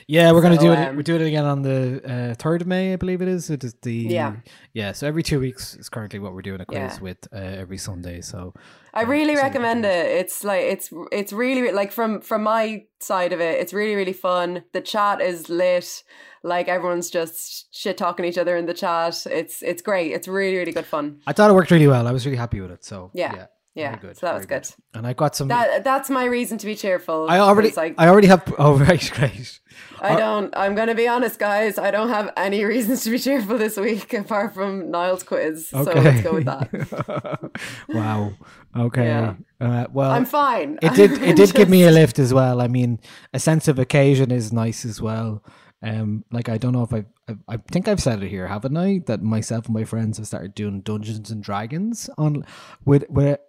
Yeah, 0.07 0.31
we're 0.31 0.41
gonna 0.41 0.57
do 0.57 0.71
it. 0.71 0.77
um, 0.77 0.95
we're 0.95 1.03
doing 1.03 1.21
it 1.21 1.27
again 1.27 1.45
on 1.45 1.61
the 1.61 2.01
uh, 2.05 2.33
third 2.35 2.61
of 2.61 2.67
May, 2.67 2.93
I 2.93 2.95
believe 2.95 3.21
it 3.21 3.27
is. 3.27 3.49
It 3.49 3.63
is 3.63 3.73
the 3.81 3.93
Yeah. 3.93 4.35
yeah. 4.73 4.91
So 4.93 5.07
every 5.07 5.23
two 5.23 5.39
weeks 5.39 5.75
is 5.75 5.89
currently 5.89 6.19
what 6.19 6.33
we're 6.33 6.41
doing 6.41 6.61
a 6.61 6.65
quiz 6.65 6.79
Yeah. 6.95 6.99
with 7.01 7.27
uh, 7.33 7.37
every 7.37 7.77
Sunday. 7.77 8.21
So 8.21 8.53
I 8.93 9.03
uh, 9.03 9.07
really 9.07 9.35
recommend 9.35 9.85
it. 9.85 10.05
It's 10.05 10.43
like 10.43 10.61
it's 10.63 10.89
it's 11.11 11.33
really 11.33 11.71
like 11.71 11.91
from 11.91 12.21
from 12.21 12.43
my 12.43 12.85
side 12.99 13.33
of 13.33 13.41
it, 13.41 13.59
it's 13.59 13.73
really 13.73 13.95
really 13.95 14.13
fun. 14.13 14.63
The 14.73 14.81
chat 14.81 15.21
is 15.21 15.49
lit. 15.49 16.03
Like 16.45 16.67
everyone's 16.67 17.09
just 17.09 17.73
shit 17.73 17.97
talking 17.97 18.25
each 18.25 18.37
other 18.37 18.55
in 18.57 18.65
the 18.65 18.73
chat. 18.73 19.25
It's 19.29 19.61
it's 19.61 19.81
great. 19.81 20.11
It's 20.11 20.27
really 20.27 20.57
really 20.57 20.73
good 20.73 20.85
fun. 20.85 21.19
I 21.27 21.33
thought 21.33 21.49
it 21.49 21.53
worked 21.53 21.71
really 21.71 21.87
well. 21.87 22.07
I 22.07 22.11
was 22.11 22.25
really 22.25 22.37
happy 22.37 22.59
with 22.61 22.71
it. 22.71 22.83
So 22.85 23.11
Yeah. 23.13 23.33
yeah, 23.35 23.45
Yeah. 23.75 23.89
very 23.95 24.01
good, 24.01 24.17
so 24.17 24.27
that 24.27 24.35
was 24.35 24.45
very 24.45 24.61
good. 24.61 24.69
And 24.93 25.07
I 25.07 25.13
got 25.13 25.35
some. 25.35 25.47
That 25.47 25.83
that's 25.83 26.09
my 26.09 26.25
reason 26.25 26.57
to 26.59 26.65
be 26.65 26.75
cheerful. 26.75 27.27
I 27.29 27.39
already, 27.39 27.71
like 27.71 27.95
I 27.97 28.07
already 28.07 28.27
have. 28.27 28.43
Oh, 28.59 28.77
right, 28.77 29.11
great. 29.15 29.59
I 29.99 30.15
don't. 30.15 30.53
I'm 30.55 30.75
going 30.75 30.89
to 30.89 30.95
be 30.95 31.07
honest, 31.07 31.39
guys. 31.39 31.79
I 31.79 31.89
don't 31.89 32.09
have 32.09 32.31
any 32.37 32.63
reasons 32.63 33.03
to 33.05 33.09
be 33.09 33.17
cheerful 33.17 33.57
this 33.57 33.77
week 33.77 34.13
apart 34.25 34.53
from 34.53 34.91
Niall's 34.91 35.23
quiz. 35.23 35.69
So 35.69 35.81
let's 35.81 36.21
go 36.21 36.33
with 36.33 36.45
that. 36.45 37.51
wow. 37.89 38.33
Okay. 38.77 39.05
Yeah. 39.05 39.35
Uh, 39.59 39.87
well, 39.91 40.11
I'm 40.11 40.25
fine. 40.25 40.77
It 40.81 40.93
did. 40.93 41.11
It 41.23 41.35
did 41.35 41.53
give 41.55 41.69
me 41.69 41.83
a 41.83 41.91
lift 41.91 42.19
as 42.19 42.33
well. 42.33 42.61
I 42.61 42.67
mean, 42.67 42.99
a 43.33 43.39
sense 43.39 43.67
of 43.67 43.79
occasion 43.79 44.29
is 44.31 44.53
nice 44.53 44.85
as 44.85 45.01
well. 45.01 45.43
Um, 45.81 46.23
like 46.31 46.47
I 46.47 46.57
don't 46.57 46.71
know 46.73 46.83
if 46.83 46.93
I, 46.93 47.05
I, 47.27 47.35
I 47.47 47.57
think 47.57 47.87
I've 47.87 47.99
said 48.01 48.23
it 48.23 48.29
here, 48.29 48.47
haven't 48.47 48.77
I? 48.77 49.01
That 49.07 49.21
myself 49.21 49.65
and 49.65 49.73
my 49.73 49.83
friends 49.83 50.17
have 50.17 50.27
started 50.27 50.55
doing 50.55 50.81
Dungeons 50.81 51.29
and 51.29 51.43
Dragons 51.43 52.09
on 52.17 52.45
with 52.85 53.03
with 53.09 53.39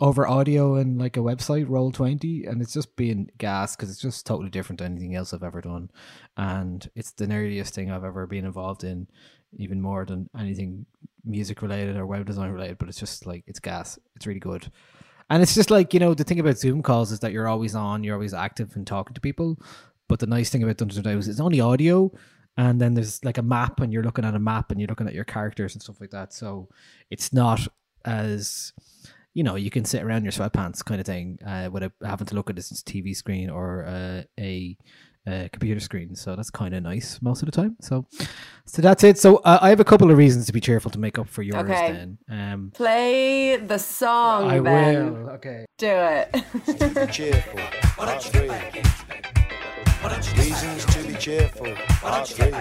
over 0.00 0.26
audio 0.26 0.74
and 0.74 0.98
like 0.98 1.16
a 1.16 1.20
website, 1.20 1.68
Roll 1.68 1.92
Twenty, 1.92 2.44
and 2.44 2.60
it's 2.60 2.72
just 2.72 2.96
being 2.96 3.30
gas 3.38 3.76
because 3.76 3.90
it's 3.90 4.00
just 4.00 4.26
totally 4.26 4.50
different 4.50 4.78
to 4.78 4.84
anything 4.84 5.14
else 5.14 5.32
I've 5.32 5.42
ever 5.42 5.60
done, 5.60 5.90
and 6.36 6.88
it's 6.94 7.12
the 7.12 7.26
nerdiest 7.26 7.70
thing 7.70 7.90
I've 7.90 8.04
ever 8.04 8.26
been 8.26 8.44
involved 8.44 8.84
in, 8.84 9.06
even 9.56 9.80
more 9.80 10.04
than 10.04 10.28
anything 10.38 10.86
music 11.24 11.62
related 11.62 11.96
or 11.96 12.06
web 12.06 12.26
design 12.26 12.50
related. 12.50 12.78
But 12.78 12.88
it's 12.88 13.00
just 13.00 13.26
like 13.26 13.44
it's 13.46 13.60
gas. 13.60 13.98
It's 14.14 14.26
really 14.26 14.40
good. 14.40 14.70
And 15.28 15.42
it's 15.42 15.54
just 15.54 15.70
like, 15.72 15.92
you 15.92 15.98
know, 15.98 16.14
the 16.14 16.22
thing 16.22 16.38
about 16.38 16.58
Zoom 16.58 16.82
calls 16.82 17.10
is 17.10 17.18
that 17.20 17.32
you're 17.32 17.48
always 17.48 17.74
on, 17.74 18.04
you're 18.04 18.14
always 18.14 18.32
active 18.32 18.76
and 18.76 18.86
talking 18.86 19.14
to 19.14 19.20
people. 19.20 19.58
But 20.08 20.20
the 20.20 20.26
nice 20.28 20.50
thing 20.50 20.62
about 20.62 20.76
Dungeons 20.76 20.98
and 20.98 21.04
Dragons 21.04 21.26
is 21.26 21.34
it's 21.34 21.40
only 21.40 21.60
audio 21.60 22.12
and 22.56 22.80
then 22.80 22.94
there's 22.94 23.24
like 23.24 23.38
a 23.38 23.42
map 23.42 23.80
and 23.80 23.92
you're 23.92 24.04
looking 24.04 24.24
at 24.24 24.36
a 24.36 24.38
map 24.38 24.70
and 24.70 24.80
you're 24.80 24.86
looking 24.86 25.08
at 25.08 25.14
your 25.14 25.24
characters 25.24 25.74
and 25.74 25.82
stuff 25.82 26.00
like 26.00 26.10
that. 26.10 26.32
So 26.32 26.68
it's 27.10 27.32
not 27.32 27.66
as 28.04 28.72
you 29.36 29.42
know, 29.42 29.54
you 29.54 29.68
can 29.68 29.84
sit 29.84 30.02
around 30.02 30.22
your 30.22 30.32
sweatpants 30.32 30.82
kind 30.82 30.98
of 30.98 31.06
thing 31.06 31.38
uh, 31.46 31.68
without 31.70 31.92
having 32.02 32.26
to 32.26 32.34
look 32.34 32.48
at 32.48 32.56
this 32.56 32.72
TV 32.84 33.14
screen 33.14 33.50
or 33.50 33.84
uh, 33.84 34.22
a, 34.40 34.78
a 35.28 35.50
computer 35.52 35.78
screen. 35.78 36.14
So 36.14 36.34
that's 36.34 36.48
kind 36.48 36.74
of 36.74 36.82
nice 36.82 37.20
most 37.20 37.42
of 37.42 37.46
the 37.46 37.52
time. 37.52 37.76
So, 37.82 38.06
so 38.64 38.80
that's 38.80 39.04
it. 39.04 39.18
So 39.18 39.36
uh, 39.44 39.58
I 39.60 39.68
have 39.68 39.78
a 39.78 39.84
couple 39.84 40.10
of 40.10 40.16
reasons 40.16 40.46
to 40.46 40.54
be 40.54 40.60
cheerful 40.60 40.90
to 40.90 40.98
make 40.98 41.18
up 41.18 41.28
for 41.28 41.42
yours. 41.42 41.68
Okay. 41.70 41.92
Then, 41.92 42.18
um, 42.30 42.72
Play 42.74 43.56
the 43.58 43.76
song. 43.78 44.50
I 44.50 44.58
then. 44.58 45.24
will. 45.24 45.30
Okay. 45.32 45.66
Do 45.76 45.86
it. 45.90 47.12
cheerful. 47.12 47.60
Part 47.98 48.22
three. 48.22 48.48
Reasons 50.38 50.86
to 50.86 51.06
be 51.06 51.14
cheerful. 51.14 51.74
Part 52.00 52.26
three. 52.26 52.52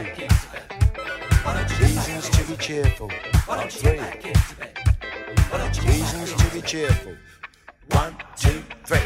Reasons 1.80 2.30
to 2.32 2.44
be 2.52 2.58
cheerful. 2.58 3.10
Part 3.48 3.72
three. 3.72 4.84
Reasons 5.28 6.34
to 6.34 6.54
be 6.54 6.62
cheerful. 6.62 7.16
One, 7.92 8.16
two, 8.38 8.64
three. 8.86 9.00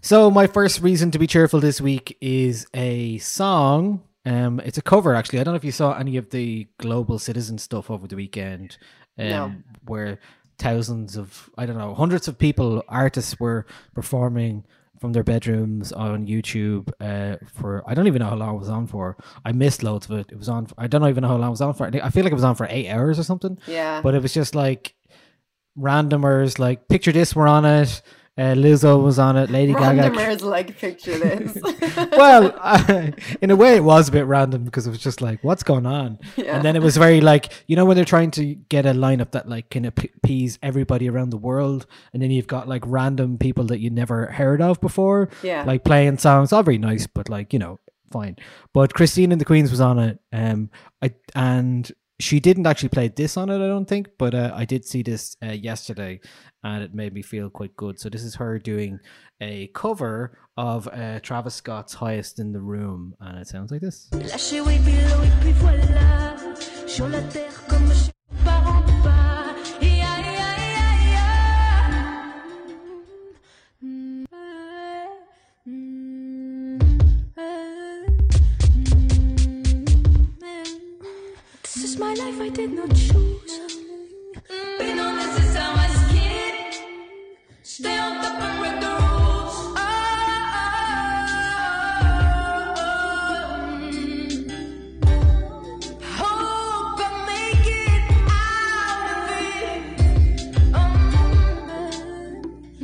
So 0.00 0.30
my 0.30 0.46
first 0.46 0.80
reason 0.80 1.10
to 1.12 1.18
be 1.18 1.26
cheerful 1.26 1.60
this 1.60 1.80
week 1.80 2.16
is 2.20 2.66
a 2.74 3.18
song. 3.18 4.02
Um, 4.24 4.60
it's 4.64 4.78
a 4.78 4.82
cover 4.82 5.14
actually. 5.14 5.40
I 5.40 5.44
don't 5.44 5.52
know 5.52 5.56
if 5.58 5.64
you 5.64 5.72
saw 5.72 5.92
any 5.96 6.16
of 6.16 6.30
the 6.30 6.66
Global 6.78 7.18
Citizen 7.18 7.58
stuff 7.58 7.90
over 7.90 8.06
the 8.08 8.16
weekend, 8.16 8.76
um, 9.18 9.28
No. 9.28 9.54
where 9.86 10.18
thousands 10.58 11.16
of 11.16 11.50
I 11.56 11.66
don't 11.66 11.78
know 11.78 11.94
hundreds 11.94 12.26
of 12.26 12.38
people, 12.38 12.82
artists 12.88 13.38
were 13.38 13.64
performing 13.94 14.64
from 15.00 15.12
their 15.12 15.24
bedrooms 15.24 15.92
on 15.92 16.26
YouTube 16.26 16.90
uh, 17.00 17.36
for 17.52 17.82
I 17.86 17.94
don't 17.94 18.06
even 18.06 18.20
know 18.20 18.30
how 18.30 18.36
long 18.36 18.56
it 18.56 18.58
was 18.58 18.68
on 18.68 18.86
for. 18.86 19.16
I 19.44 19.52
missed 19.52 19.82
loads 19.82 20.08
of 20.08 20.18
it. 20.18 20.26
It 20.30 20.38
was 20.38 20.48
on. 20.48 20.66
For, 20.66 20.74
I 20.78 20.86
don't 20.86 21.06
even 21.08 21.22
know 21.22 21.28
how 21.28 21.36
long 21.36 21.48
it 21.48 21.50
was 21.50 21.60
on 21.60 21.74
for. 21.74 21.86
I 21.86 22.00
I 22.02 22.10
feel 22.10 22.24
like 22.24 22.32
it 22.32 22.36
was 22.36 22.44
on 22.44 22.54
for 22.54 22.66
eight 22.70 22.88
hours 22.88 23.18
or 23.18 23.24
something. 23.24 23.58
Yeah. 23.66 24.00
But 24.02 24.14
it 24.14 24.22
was 24.22 24.34
just 24.34 24.54
like 24.54 24.94
randomers. 25.78 26.58
Like 26.58 26.88
picture 26.88 27.12
this, 27.12 27.34
we're 27.34 27.48
on 27.48 27.64
it. 27.64 28.02
Uh, 28.38 28.54
Lizzo 28.54 29.02
was 29.02 29.18
on 29.18 29.36
it. 29.36 29.50
Lady 29.50 29.72
Gaga. 29.74 30.10
Randomers 30.10 30.42
like 30.42 30.78
picture 30.78 31.18
this. 31.18 31.58
well, 32.12 32.54
I, 32.60 33.12
in 33.42 33.50
a 33.50 33.56
way, 33.56 33.74
it 33.74 33.82
was 33.82 34.08
a 34.08 34.12
bit 34.12 34.26
random 34.26 34.64
because 34.64 34.86
it 34.86 34.90
was 34.90 35.00
just 35.00 35.20
like, 35.20 35.42
what's 35.42 35.64
going 35.64 35.86
on? 35.86 36.20
Yeah. 36.36 36.54
And 36.56 36.64
then 36.64 36.76
it 36.76 36.82
was 36.82 36.96
very 36.96 37.20
like, 37.20 37.52
you 37.66 37.74
know, 37.74 37.84
when 37.84 37.96
they're 37.96 38.04
trying 38.04 38.30
to 38.32 38.54
get 38.54 38.86
a 38.86 38.92
lineup 38.92 39.32
that 39.32 39.48
like 39.48 39.70
can 39.70 39.84
appease 39.84 40.58
everybody 40.62 41.08
around 41.08 41.30
the 41.30 41.36
world, 41.36 41.86
and 42.12 42.22
then 42.22 42.30
you've 42.30 42.46
got 42.46 42.68
like 42.68 42.84
random 42.86 43.38
people 43.38 43.64
that 43.64 43.80
you 43.80 43.90
never 43.90 44.26
heard 44.26 44.62
of 44.62 44.80
before, 44.80 45.28
Yeah. 45.42 45.64
like 45.64 45.82
playing 45.84 46.18
songs, 46.18 46.52
all 46.52 46.62
very 46.62 46.78
nice, 46.78 47.08
but 47.08 47.28
like 47.28 47.52
you 47.52 47.58
know, 47.58 47.80
fine. 48.12 48.36
But 48.72 48.94
Christine 48.94 49.32
and 49.32 49.40
the 49.40 49.44
Queens 49.44 49.70
was 49.70 49.80
on 49.80 49.98
it, 49.98 50.20
um, 50.32 50.70
I 51.02 51.12
and 51.34 51.90
she 52.20 52.40
didn't 52.40 52.66
actually 52.66 52.88
play 52.88 53.08
this 53.08 53.36
on 53.36 53.48
it, 53.48 53.56
I 53.56 53.68
don't 53.68 53.86
think, 53.86 54.08
but 54.18 54.34
uh, 54.34 54.52
I 54.54 54.64
did 54.64 54.84
see 54.84 55.02
this 55.02 55.36
uh, 55.42 55.52
yesterday, 55.52 56.20
and 56.64 56.82
it 56.82 56.92
made 56.94 57.14
me 57.14 57.22
feel 57.22 57.48
quite 57.48 57.76
good. 57.76 58.00
So 58.00 58.08
this 58.08 58.22
is 58.24 58.34
her 58.36 58.58
doing 58.58 58.98
a 59.40 59.68
cover 59.68 60.38
of 60.56 60.88
uh, 60.88 61.20
Travis 61.20 61.54
Scott's 61.54 61.94
"Highest 61.94 62.40
in 62.40 62.52
the 62.52 62.60
Room," 62.60 63.14
and 63.20 63.38
it 63.38 63.46
sounds 63.46 63.70
like 63.70 63.80
this. 63.80 64.08
I 82.40 82.48
did 82.50 82.72
not 82.72 82.88
choose. 82.90 83.60
I. 89.76 89.82
Oh, 95.02 95.80
Hope 96.02 97.00
I 97.00 97.08
make 97.26 97.66
it 97.66 98.02
out 98.30 99.10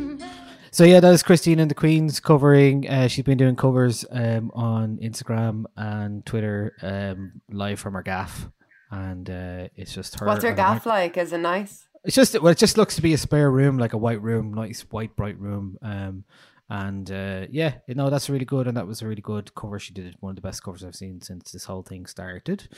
of 0.08 0.20
it. 0.20 0.25
So 0.73 0.84
yeah, 0.84 1.00
that 1.00 1.12
is 1.12 1.23
Christine 1.23 1.61
and 1.61 1.70
the 1.70 1.75
Queens 1.75 2.18
covering. 2.20 2.88
Uh, 2.88 3.06
she's 3.08 3.25
been 3.25 3.38
doing 3.38 3.54
covers 3.56 4.04
um, 4.11 4.50
on 4.54 4.99
Instagram 4.99 5.64
and 5.76 6.26
Twitter 6.26 6.75
um, 6.82 7.40
live 7.50 7.78
from 7.78 7.94
her 7.94 8.02
gaff, 8.02 8.49
and 8.94 9.28
uh, 9.28 9.68
it's 9.76 9.92
just 9.92 10.18
her. 10.18 10.26
What's 10.26 10.44
her 10.44 10.52
gaff 10.52 10.86
like? 10.86 11.16
Is 11.16 11.32
it 11.32 11.38
nice? 11.38 11.88
It's 12.04 12.14
just 12.14 12.40
well, 12.40 12.52
it 12.52 12.58
just 12.58 12.76
looks 12.76 12.96
to 12.96 13.02
be 13.02 13.14
a 13.14 13.18
spare 13.18 13.50
room, 13.50 13.78
like 13.78 13.92
a 13.92 13.98
white 13.98 14.22
room, 14.22 14.54
nice 14.54 14.82
white 14.90 15.16
bright 15.16 15.38
room. 15.38 15.78
Um, 15.82 16.24
and 16.70 17.10
uh, 17.10 17.46
yeah, 17.50 17.74
you 17.86 17.94
know 17.94 18.08
that's 18.08 18.30
really 18.30 18.44
good, 18.44 18.66
and 18.66 18.76
that 18.76 18.86
was 18.86 19.02
a 19.02 19.06
really 19.06 19.22
good 19.22 19.54
cover. 19.54 19.78
She 19.78 19.92
did 19.92 20.16
one 20.20 20.30
of 20.30 20.36
the 20.36 20.42
best 20.42 20.62
covers 20.62 20.84
I've 20.84 20.94
seen 20.94 21.20
since 21.20 21.52
this 21.52 21.64
whole 21.64 21.82
thing 21.82 22.06
started, 22.06 22.68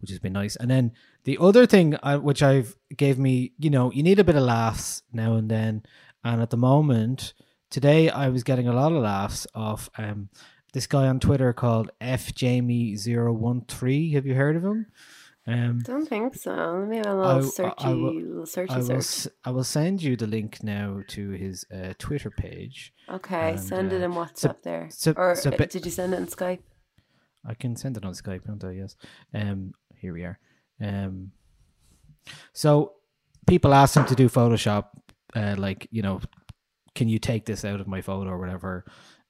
which 0.00 0.10
has 0.10 0.18
been 0.18 0.32
nice. 0.32 0.56
And 0.56 0.70
then 0.70 0.92
the 1.24 1.38
other 1.40 1.66
thing, 1.66 1.96
uh, 2.02 2.18
which 2.18 2.42
I've 2.42 2.76
gave 2.96 3.18
me, 3.18 3.52
you 3.58 3.70
know, 3.70 3.90
you 3.92 4.02
need 4.02 4.18
a 4.18 4.24
bit 4.24 4.36
of 4.36 4.42
laughs 4.42 5.02
now 5.12 5.34
and 5.34 5.50
then, 5.50 5.82
and 6.22 6.40
at 6.40 6.50
the 6.50 6.56
moment 6.56 7.34
today 7.70 8.08
I 8.08 8.28
was 8.28 8.44
getting 8.44 8.68
a 8.68 8.72
lot 8.72 8.92
of 8.92 9.02
laughs 9.02 9.48
off 9.52 9.90
um 9.98 10.28
this 10.74 10.86
guy 10.86 11.06
on 11.06 11.18
Twitter 11.18 11.52
called 11.52 11.90
F 12.00 12.34
Jamie 12.34 12.96
013 12.96 14.12
Have 14.12 14.26
you 14.26 14.34
heard 14.34 14.56
of 14.56 14.64
him? 14.64 14.86
Um, 15.46 15.80
Don't 15.80 16.06
think 16.08 16.34
so. 16.36 16.52
Let 16.54 16.88
me 16.88 16.96
have 16.96 17.06
a 17.06 17.10
I- 17.10 17.14
little 17.36 17.48
I- 17.48 17.52
searchy, 17.52 17.84
I 17.84 17.88
will- 17.92 18.14
little 18.14 18.42
I 18.42 18.44
searchy 18.46 18.88
will, 18.88 19.02
search. 19.02 19.32
I 19.44 19.50
will 19.50 19.64
send 19.64 20.02
you 20.02 20.16
the 20.16 20.26
link 20.26 20.62
now 20.62 21.02
to 21.08 21.30
his 21.30 21.66
uh, 21.72 21.92
Twitter 21.98 22.30
page. 22.30 22.92
Okay, 23.10 23.50
and, 23.50 23.60
send 23.60 23.92
it 23.92 24.00
uh, 24.02 24.06
in 24.06 24.12
so- 24.12 24.18
WhatsApp 24.20 24.62
there. 24.62 24.88
so- 24.90 25.12
or 25.16 25.34
so 25.34 25.50
uh, 25.50 25.56
ba- 25.56 25.66
did 25.66 25.84
you 25.84 25.90
send 25.90 26.14
it 26.14 26.18
in 26.18 26.26
Skype? 26.26 26.60
I 27.46 27.52
can 27.54 27.76
send 27.76 27.98
it 27.98 28.04
on 28.06 28.14
Skype, 28.14 28.46
can't 28.46 28.64
I? 28.64 28.70
Yes. 28.70 28.96
Um, 29.34 29.72
here 30.00 30.14
we 30.14 30.22
are. 30.24 30.38
Um, 30.80 31.32
so 32.54 32.92
people 33.46 33.74
ask 33.74 33.96
him 33.96 34.06
to 34.06 34.14
do 34.14 34.28
Photoshop, 34.30 34.86
uh, 35.36 35.54
like 35.58 35.86
you 35.90 36.00
know, 36.00 36.20
can 36.94 37.08
you 37.08 37.18
take 37.18 37.44
this 37.44 37.64
out 37.66 37.80
of 37.80 37.86
my 37.86 38.00
photo 38.00 38.30
or 38.30 38.38
whatever, 38.38 38.84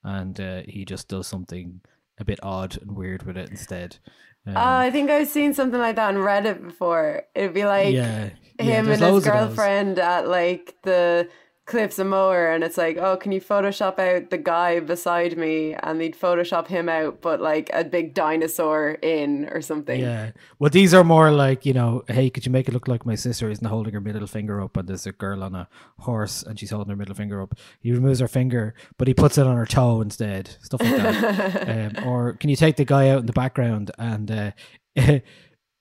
and 0.04 0.38
uh, 0.40 0.62
he 0.68 0.84
just 0.84 1.08
does 1.08 1.26
something 1.26 1.80
a 2.18 2.24
bit 2.24 2.38
odd 2.42 2.76
and 2.80 2.92
weird 2.92 3.24
with 3.24 3.36
it 3.36 3.50
instead. 3.50 3.98
Um, 4.46 4.56
oh, 4.56 4.76
I 4.76 4.90
think 4.90 5.10
I've 5.10 5.28
seen 5.28 5.54
something 5.54 5.80
like 5.80 5.96
that 5.96 6.08
on 6.08 6.16
Reddit 6.16 6.62
before. 6.62 7.22
It'd 7.34 7.54
be 7.54 7.64
like 7.64 7.94
yeah, 7.94 8.30
yeah, 8.60 8.74
him 8.78 8.86
there's 8.86 9.00
and 9.00 9.02
his 9.02 9.12
loads 9.12 9.26
of 9.26 9.36
those. 9.36 9.56
girlfriend 9.56 9.98
at 9.98 10.28
like 10.28 10.76
the 10.82 11.28
Cliffs 11.66 11.98
of 11.98 12.06
Moher, 12.06 12.50
and 12.50 12.62
it's 12.62 12.76
like, 12.76 12.98
oh, 12.98 13.16
can 13.16 13.32
you 13.32 13.40
Photoshop 13.40 13.98
out 13.98 14.28
the 14.28 14.36
guy 14.36 14.80
beside 14.80 15.38
me? 15.38 15.74
And 15.74 15.98
they'd 15.98 16.18
Photoshop 16.18 16.66
him 16.66 16.90
out, 16.90 17.22
but 17.22 17.40
like 17.40 17.70
a 17.72 17.84
big 17.84 18.12
dinosaur 18.12 18.98
in 19.00 19.48
or 19.50 19.62
something. 19.62 19.98
Yeah. 19.98 20.32
Well, 20.58 20.68
these 20.68 20.92
are 20.92 21.04
more 21.04 21.30
like, 21.30 21.64
you 21.64 21.72
know, 21.72 22.04
hey, 22.06 22.28
could 22.28 22.44
you 22.44 22.52
make 22.52 22.68
it 22.68 22.74
look 22.74 22.86
like 22.86 23.06
my 23.06 23.14
sister 23.14 23.48
isn't 23.48 23.66
holding 23.66 23.94
her 23.94 24.00
middle 24.00 24.26
finger 24.26 24.60
up 24.60 24.76
and 24.76 24.86
there's 24.86 25.06
a 25.06 25.12
girl 25.12 25.42
on 25.42 25.54
a 25.54 25.66
horse 26.00 26.42
and 26.42 26.60
she's 26.60 26.70
holding 26.70 26.90
her 26.90 26.96
middle 26.96 27.14
finger 27.14 27.40
up. 27.40 27.54
He 27.80 27.92
removes 27.92 28.20
her 28.20 28.28
finger, 28.28 28.74
but 28.98 29.08
he 29.08 29.14
puts 29.14 29.38
it 29.38 29.46
on 29.46 29.56
her 29.56 29.66
toe 29.66 30.02
instead. 30.02 30.56
Stuff 30.60 30.82
like 30.82 30.96
that. 30.96 31.96
um, 31.98 32.06
or 32.06 32.34
can 32.34 32.50
you 32.50 32.56
take 32.56 32.76
the 32.76 32.84
guy 32.84 33.08
out 33.08 33.20
in 33.20 33.26
the 33.26 33.32
background 33.32 33.90
and 33.98 34.30
uh, 34.30 34.50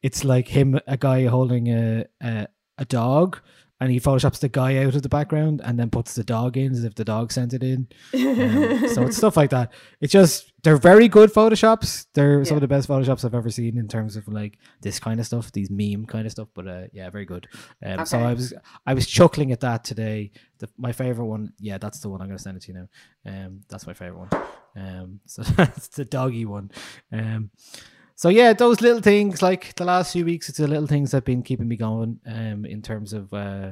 it's 0.01 0.23
like 0.23 0.47
him, 0.47 0.79
a 0.87 0.95
guy 0.95 1.25
holding 1.25 1.67
a, 1.67 2.05
a, 2.21 2.47
a 2.77 2.85
dog. 2.85 3.41
And 3.79 3.91
he 3.91 3.99
photoshops 3.99 4.39
the 4.39 4.47
guy 4.47 4.77
out 4.83 4.95
of 4.95 5.01
the 5.01 5.09
background 5.09 5.59
and 5.63 5.77
then 5.77 5.89
puts 5.89 6.13
the 6.13 6.23
dog 6.23 6.55
in 6.55 6.71
as 6.71 6.85
if 6.85 6.95
the 6.95 7.03
dog 7.03 7.31
sent 7.31 7.53
it 7.53 7.63
in. 7.63 7.87
Um, 8.13 8.87
so 8.87 9.03
it's 9.03 9.17
stuff 9.17 9.35
like 9.35 9.49
that. 9.49 9.73
It's 9.99 10.11
just 10.13 10.53
they're 10.63 10.77
very 10.77 11.07
good 11.09 11.31
photoshops. 11.31 12.05
They're 12.13 12.45
some 12.45 12.55
of 12.57 12.61
the 12.61 12.67
best 12.67 12.87
photoshops 12.87 13.25
I've 13.25 13.35
ever 13.35 13.49
seen 13.49 13.77
in 13.77 13.87
terms 13.87 14.15
of 14.15 14.27
like 14.27 14.57
this 14.81 14.99
kind 14.99 15.19
of 15.19 15.25
stuff, 15.25 15.51
these 15.51 15.69
meme 15.69 16.05
kind 16.05 16.25
of 16.25 16.31
stuff. 16.31 16.47
But 16.53 16.67
uh, 16.67 16.83
yeah, 16.93 17.09
very 17.09 17.25
good. 17.25 17.47
Um, 17.85 18.05
So 18.05 18.19
I 18.19 18.33
was 18.33 18.53
I 18.85 18.93
was 18.93 19.05
chuckling 19.07 19.51
at 19.51 19.59
that 19.59 19.83
today. 19.83 20.31
The, 20.59 20.69
my 20.77 20.93
favorite 20.93 21.25
one, 21.25 21.51
yeah, 21.59 21.77
that's 21.77 21.99
the 21.99 22.09
one 22.09 22.21
I'm 22.21 22.27
going 22.27 22.37
to 22.37 22.43
send 22.43 22.57
it 22.57 22.63
to 22.63 22.71
you 22.71 22.79
now. 22.79 22.87
Um, 23.45 23.61
that's 23.67 23.85
my 23.87 23.93
favorite 23.93 24.19
one. 24.19 24.29
Um, 24.75 25.19
so 25.25 25.41
that's 25.43 25.89
the 25.89 26.05
doggy 26.05 26.45
one. 26.45 26.71
Um, 27.11 27.49
so 28.15 28.29
yeah, 28.29 28.53
those 28.53 28.81
little 28.81 29.01
things 29.01 29.41
like 29.41 29.75
the 29.75 29.85
last 29.85 30.13
few 30.13 30.25
weeks, 30.25 30.49
it's 30.49 30.57
the 30.57 30.67
little 30.67 30.87
things 30.87 31.11
that 31.11 31.17
have 31.17 31.25
been 31.25 31.43
keeping 31.43 31.67
me 31.67 31.75
going. 31.75 32.19
Um, 32.25 32.65
in 32.65 32.81
terms 32.81 33.13
of 33.13 33.33
uh, 33.33 33.71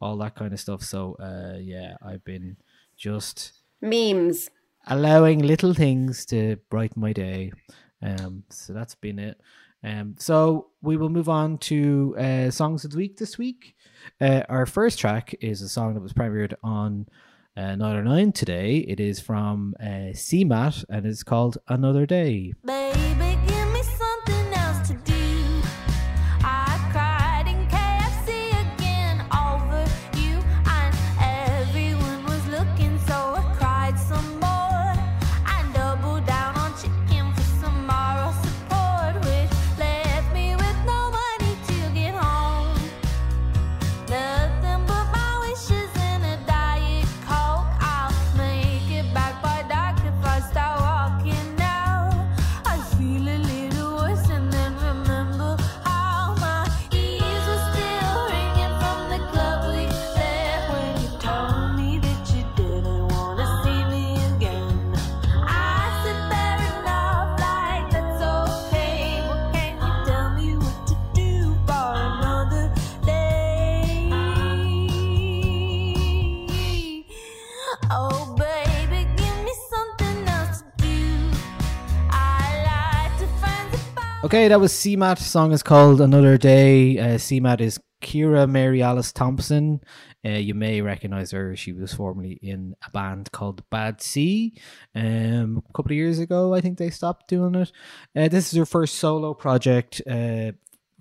all 0.00 0.16
that 0.18 0.34
kind 0.34 0.52
of 0.52 0.60
stuff. 0.60 0.82
So 0.82 1.16
uh, 1.20 1.58
yeah, 1.58 1.96
I've 2.02 2.24
been 2.24 2.56
just 2.96 3.52
Memes. 3.80 4.50
allowing 4.86 5.40
little 5.40 5.74
things 5.74 6.24
to 6.26 6.56
brighten 6.70 7.00
my 7.00 7.12
day. 7.12 7.52
Um, 8.02 8.44
so 8.50 8.72
that's 8.72 8.94
been 8.94 9.18
it. 9.18 9.40
Um, 9.84 10.16
so 10.18 10.68
we 10.82 10.96
will 10.96 11.08
move 11.08 11.28
on 11.28 11.58
to 11.58 12.16
uh, 12.18 12.50
songs 12.50 12.84
of 12.84 12.90
the 12.90 12.96
week 12.96 13.16
this 13.16 13.38
week. 13.38 13.74
Uh, 14.20 14.42
our 14.48 14.66
first 14.66 14.98
track 14.98 15.34
is 15.40 15.62
a 15.62 15.68
song 15.68 15.94
that 15.94 16.00
was 16.00 16.12
premiered 16.12 16.54
on 16.62 17.06
uh, 17.56 17.60
Nialler9 17.60 18.34
today. 18.34 18.76
It 18.76 19.00
is 19.00 19.20
from 19.20 19.74
uh, 19.80 20.12
CMAT 20.14 20.84
and 20.88 21.06
it's 21.06 21.22
called 21.22 21.58
Another 21.68 22.06
Day. 22.06 22.54
Baby, 22.64 23.07
Okay, 84.24 84.48
that 84.48 84.58
was 84.58 84.72
CMAT. 84.72 85.18
Song 85.18 85.52
is 85.52 85.62
called 85.62 86.00
Another 86.00 86.36
Day. 86.36 86.98
Uh, 86.98 87.18
CMAT 87.18 87.60
is 87.60 87.78
Ciara 88.02 88.48
Mary 88.48 88.82
Alice 88.82 89.12
Thompson. 89.12 89.80
Uh, 90.26 90.30
you 90.30 90.54
may 90.54 90.80
recognize 90.80 91.30
her. 91.30 91.54
She 91.54 91.72
was 91.72 91.94
formerly 91.94 92.32
in 92.42 92.74
a 92.84 92.90
band 92.90 93.30
called 93.30 93.62
Bad 93.70 94.02
Sea. 94.02 94.54
Um, 94.92 95.62
a 95.68 95.72
couple 95.72 95.92
of 95.92 95.96
years 95.96 96.18
ago, 96.18 96.52
I 96.52 96.60
think 96.60 96.78
they 96.78 96.90
stopped 96.90 97.28
doing 97.28 97.54
it. 97.54 97.70
Uh, 98.16 98.26
this 98.26 98.52
is 98.52 98.58
her 98.58 98.66
first 98.66 98.96
solo 98.96 99.34
project. 99.34 100.02
Uh, 100.04 100.50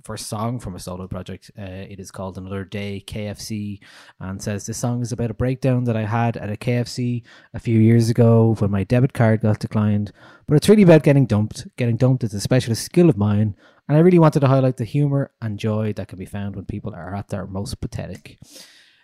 first 0.07 0.27
song 0.27 0.57
from 0.57 0.73
a 0.73 0.79
solo 0.79 1.05
project. 1.05 1.51
Uh, 1.59 1.63
it 1.63 1.99
is 1.99 2.11
called 2.11 2.37
Another 2.37 2.63
Day 2.63 3.03
KFC 3.05 3.81
and 4.21 4.41
says 4.41 4.65
this 4.65 4.77
song 4.77 5.01
is 5.01 5.11
about 5.11 5.31
a 5.31 5.33
breakdown 5.33 5.83
that 5.83 5.97
I 5.97 6.05
had 6.05 6.37
at 6.37 6.49
a 6.49 6.55
KFC 6.55 7.23
a 7.53 7.59
few 7.59 7.77
years 7.77 8.09
ago 8.09 8.55
when 8.59 8.71
my 8.71 8.85
debit 8.85 9.11
card 9.11 9.41
got 9.41 9.59
declined. 9.59 10.13
But 10.47 10.55
it's 10.55 10.69
really 10.69 10.83
about 10.83 11.03
getting 11.03 11.25
dumped. 11.25 11.67
Getting 11.75 11.97
dumped 11.97 12.23
is 12.23 12.33
a 12.33 12.39
specialist 12.39 12.85
skill 12.85 13.09
of 13.09 13.17
mine. 13.17 13.57
and 13.89 13.97
I 13.97 13.99
really 13.99 14.17
wanted 14.17 14.39
to 14.39 14.47
highlight 14.47 14.77
the 14.77 14.85
humor 14.85 15.31
and 15.41 15.59
joy 15.59 15.91
that 15.97 16.07
can 16.07 16.17
be 16.17 16.25
found 16.25 16.55
when 16.55 16.63
people 16.63 16.95
are 16.95 17.13
at 17.13 17.27
their 17.27 17.45
most 17.45 17.81
pathetic. 17.81 18.39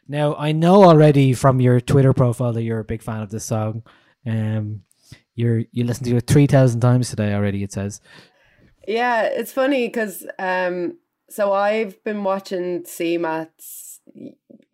Now, 0.08 0.36
I 0.36 0.54
know 0.54 0.86
already 0.86 1.34
from 1.34 1.60
your 1.60 1.82
Twitter 1.82 2.14
profile 2.14 2.54
that 2.54 2.64
you're 2.64 2.80
a 2.80 2.86
big 2.86 3.02
fan 3.02 3.22
of 3.22 3.30
this 3.30 3.44
song. 3.44 3.84
Um, 4.26 4.84
you're 5.36 5.64
you 5.74 5.84
listened 5.84 6.08
to 6.08 6.16
it 6.16 6.28
three 6.28 6.48
thousand 6.48 6.80
times 6.80 7.10
today 7.10 7.34
already. 7.34 7.62
It 7.62 7.74
says. 7.74 8.00
Yeah, 8.88 9.24
it's 9.24 9.52
funny 9.52 9.88
because 9.88 10.26
um, 10.40 10.98
so 11.30 11.54
I've 11.54 12.04
been 12.04 12.24
watching 12.24 12.84
CMAT's 12.84 14.02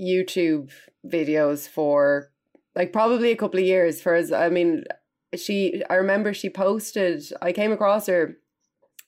YouTube 0.01 0.71
videos 1.05 1.67
for 1.67 2.31
like 2.75 2.91
probably 2.91 3.31
a 3.31 3.35
couple 3.35 3.59
of 3.59 3.65
years. 3.65 4.01
For 4.01 4.15
as 4.15 4.31
I 4.31 4.49
mean, 4.49 4.85
she 5.35 5.83
I 5.89 5.95
remember 5.95 6.33
she 6.33 6.49
posted. 6.49 7.23
I 7.41 7.51
came 7.51 7.71
across 7.71 8.07
her 8.07 8.37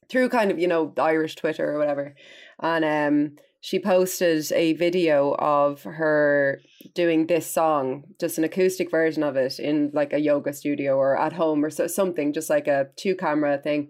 through 0.10 0.30
kind 0.30 0.52
of 0.52 0.60
you 0.60 0.68
know 0.68 0.94
Irish 0.98 1.36
Twitter 1.36 1.72
or 1.74 1.80
whatever, 1.80 2.16
and 2.60 2.86
um, 2.86 3.36
she 3.60 3.80
posted 3.80 4.52
a 4.52 4.74
video 4.74 5.36
of 5.40 5.84
her 5.84 6.60
doing 6.94 7.26
this 7.26 7.48
song, 7.48 8.04
just 8.20 8.38
an 8.38 8.44
acoustic 8.44 8.92
version 8.92 9.24
of 9.24 9.36
it 9.36 9.60
in 9.60 9.90
like 9.94 10.14
a 10.14 10.20
yoga 10.20 10.54
studio 10.54 10.96
or 10.96 11.18
at 11.18 11.34
home 11.34 11.66
or 11.66 11.72
so 11.72 11.88
something, 11.88 12.34
just 12.34 12.52
like 12.52 12.68
a 12.68 12.88
two 12.98 13.16
camera 13.16 13.58
thing 13.58 13.90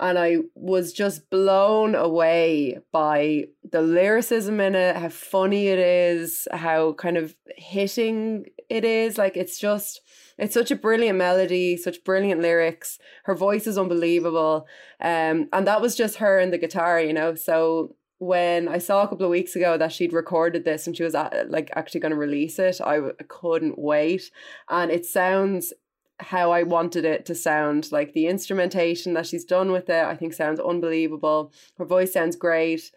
and 0.00 0.18
I 0.18 0.38
was 0.54 0.92
just 0.92 1.28
blown 1.28 1.94
away 1.94 2.78
by 2.90 3.44
the 3.70 3.82
lyricism 3.82 4.58
in 4.58 4.74
it, 4.74 4.96
how 4.96 5.10
funny 5.10 5.68
it 5.68 5.78
is, 5.78 6.48
how 6.52 6.94
kind 6.94 7.18
of 7.18 7.36
hitting 7.56 8.46
it 8.70 8.84
is. 8.84 9.18
Like 9.18 9.36
it's 9.36 9.58
just 9.58 10.00
it's 10.38 10.54
such 10.54 10.70
a 10.70 10.76
brilliant 10.76 11.18
melody, 11.18 11.76
such 11.76 12.02
brilliant 12.02 12.40
lyrics. 12.40 12.98
Her 13.24 13.34
voice 13.34 13.66
is 13.66 13.76
unbelievable. 13.76 14.66
Um 15.00 15.48
and 15.52 15.66
that 15.66 15.82
was 15.82 15.94
just 15.94 16.16
her 16.16 16.38
and 16.38 16.52
the 16.52 16.58
guitar, 16.58 17.00
you 17.00 17.12
know. 17.12 17.34
So 17.34 17.94
when 18.18 18.68
I 18.68 18.78
saw 18.78 19.02
a 19.02 19.08
couple 19.08 19.24
of 19.24 19.30
weeks 19.30 19.54
ago 19.54 19.76
that 19.76 19.92
she'd 19.92 20.12
recorded 20.12 20.64
this 20.64 20.86
and 20.86 20.96
she 20.96 21.02
was 21.02 21.14
at, 21.14 21.50
like 21.50 21.70
actually 21.74 22.00
going 22.00 22.10
to 22.10 22.18
release 22.18 22.58
it, 22.58 22.78
I 22.80 23.00
couldn't 23.28 23.78
wait. 23.78 24.30
And 24.68 24.90
it 24.90 25.06
sounds 25.06 25.72
how 26.20 26.52
I 26.52 26.62
wanted 26.62 27.04
it 27.04 27.26
to 27.26 27.34
sound. 27.34 27.90
Like 27.90 28.12
the 28.12 28.26
instrumentation 28.26 29.14
that 29.14 29.26
she's 29.26 29.44
done 29.44 29.72
with 29.72 29.88
it, 29.88 30.04
I 30.04 30.16
think 30.16 30.32
sounds 30.32 30.60
unbelievable. 30.60 31.52
Her 31.78 31.84
voice 31.84 32.12
sounds 32.12 32.36
great. 32.36 32.92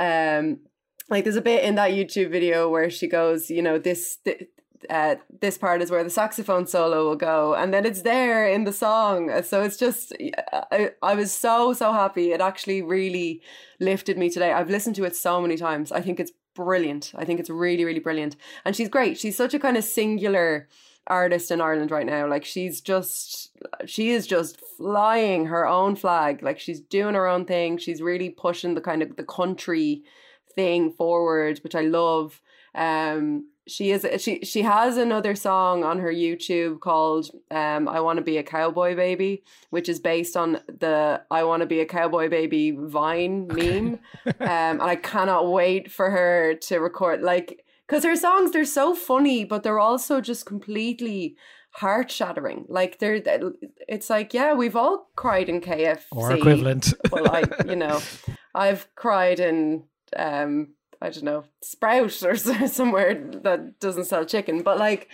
Um, 0.00 0.60
like 1.10 1.24
there's 1.24 1.36
a 1.36 1.42
bit 1.42 1.64
in 1.64 1.74
that 1.76 1.92
YouTube 1.92 2.30
video 2.30 2.68
where 2.68 2.90
she 2.90 3.06
goes, 3.08 3.50
you 3.50 3.62
know, 3.62 3.78
this. 3.78 4.18
Th- 4.24 4.48
uh, 4.90 5.14
this 5.40 5.56
part 5.56 5.80
is 5.80 5.90
where 5.90 6.04
the 6.04 6.10
saxophone 6.10 6.66
solo 6.66 7.08
will 7.08 7.16
go, 7.16 7.54
and 7.54 7.72
then 7.72 7.86
it's 7.86 8.02
there 8.02 8.46
in 8.46 8.64
the 8.64 8.72
song. 8.72 9.30
So 9.42 9.62
it's 9.62 9.78
just, 9.78 10.12
I, 10.70 10.90
I 11.02 11.14
was 11.14 11.32
so 11.32 11.72
so 11.72 11.90
happy. 11.90 12.32
It 12.32 12.42
actually 12.42 12.82
really 12.82 13.40
lifted 13.80 14.18
me 14.18 14.28
today. 14.28 14.52
I've 14.52 14.68
listened 14.68 14.96
to 14.96 15.04
it 15.04 15.16
so 15.16 15.40
many 15.40 15.56
times. 15.56 15.90
I 15.90 16.02
think 16.02 16.20
it's 16.20 16.32
brilliant. 16.54 17.12
I 17.16 17.24
think 17.24 17.40
it's 17.40 17.48
really 17.48 17.84
really 17.86 18.00
brilliant, 18.00 18.36
and 18.64 18.76
she's 18.76 18.90
great. 18.90 19.16
She's 19.16 19.36
such 19.36 19.54
a 19.54 19.58
kind 19.58 19.78
of 19.78 19.84
singular 19.84 20.68
artist 21.06 21.50
in 21.50 21.60
Ireland 21.60 21.90
right 21.90 22.06
now. 22.06 22.28
Like 22.28 22.44
she's 22.44 22.80
just 22.80 23.50
she 23.86 24.10
is 24.10 24.26
just 24.26 24.60
flying 24.76 25.46
her 25.46 25.66
own 25.66 25.96
flag. 25.96 26.42
Like 26.42 26.58
she's 26.58 26.80
doing 26.80 27.14
her 27.14 27.26
own 27.26 27.44
thing. 27.44 27.78
She's 27.78 28.02
really 28.02 28.30
pushing 28.30 28.74
the 28.74 28.80
kind 28.80 29.02
of 29.02 29.16
the 29.16 29.24
country 29.24 30.02
thing 30.54 30.92
forward, 30.92 31.60
which 31.62 31.74
I 31.74 31.82
love. 31.82 32.40
Um 32.74 33.46
she 33.66 33.92
is 33.92 34.06
she 34.18 34.44
she 34.44 34.62
has 34.62 34.98
another 34.98 35.34
song 35.34 35.84
on 35.84 35.98
her 35.98 36.12
YouTube 36.12 36.80
called 36.80 37.30
um 37.50 37.88
I 37.88 38.00
want 38.00 38.18
to 38.18 38.24
be 38.24 38.36
a 38.36 38.42
cowboy 38.42 38.94
baby 38.94 39.42
which 39.70 39.88
is 39.88 39.98
based 40.00 40.36
on 40.36 40.60
the 40.66 41.22
I 41.30 41.44
want 41.44 41.60
to 41.60 41.66
be 41.66 41.80
a 41.80 41.86
cowboy 41.86 42.28
baby 42.28 42.72
vine 42.72 43.46
meme 43.46 43.98
um 44.26 44.34
and 44.40 44.82
I 44.82 44.96
cannot 44.96 45.50
wait 45.50 45.90
for 45.90 46.10
her 46.10 46.54
to 46.54 46.78
record 46.78 47.22
like 47.22 47.63
because 47.86 48.04
her 48.04 48.16
songs 48.16 48.50
they're 48.52 48.64
so 48.64 48.94
funny 48.94 49.44
but 49.44 49.62
they're 49.62 49.78
also 49.78 50.20
just 50.20 50.46
completely 50.46 51.36
heart 51.72 52.10
shattering 52.10 52.64
like 52.68 52.98
they're 52.98 53.20
it's 53.88 54.08
like 54.08 54.32
yeah 54.32 54.54
we've 54.54 54.76
all 54.76 55.10
cried 55.16 55.48
in 55.48 55.60
KFC 55.60 56.02
Or 56.12 56.32
equivalent. 56.32 56.94
well 57.10 57.28
I 57.28 57.42
you 57.66 57.76
know 57.76 58.00
I've 58.54 58.86
cried 58.94 59.40
in 59.40 59.84
um 60.16 60.74
I 61.02 61.10
don't 61.10 61.24
know 61.24 61.44
Sprout 61.62 62.22
or 62.22 62.36
somewhere 62.68 63.14
that 63.42 63.80
doesn't 63.80 64.04
sell 64.04 64.24
chicken 64.24 64.62
but 64.62 64.78
like 64.78 65.08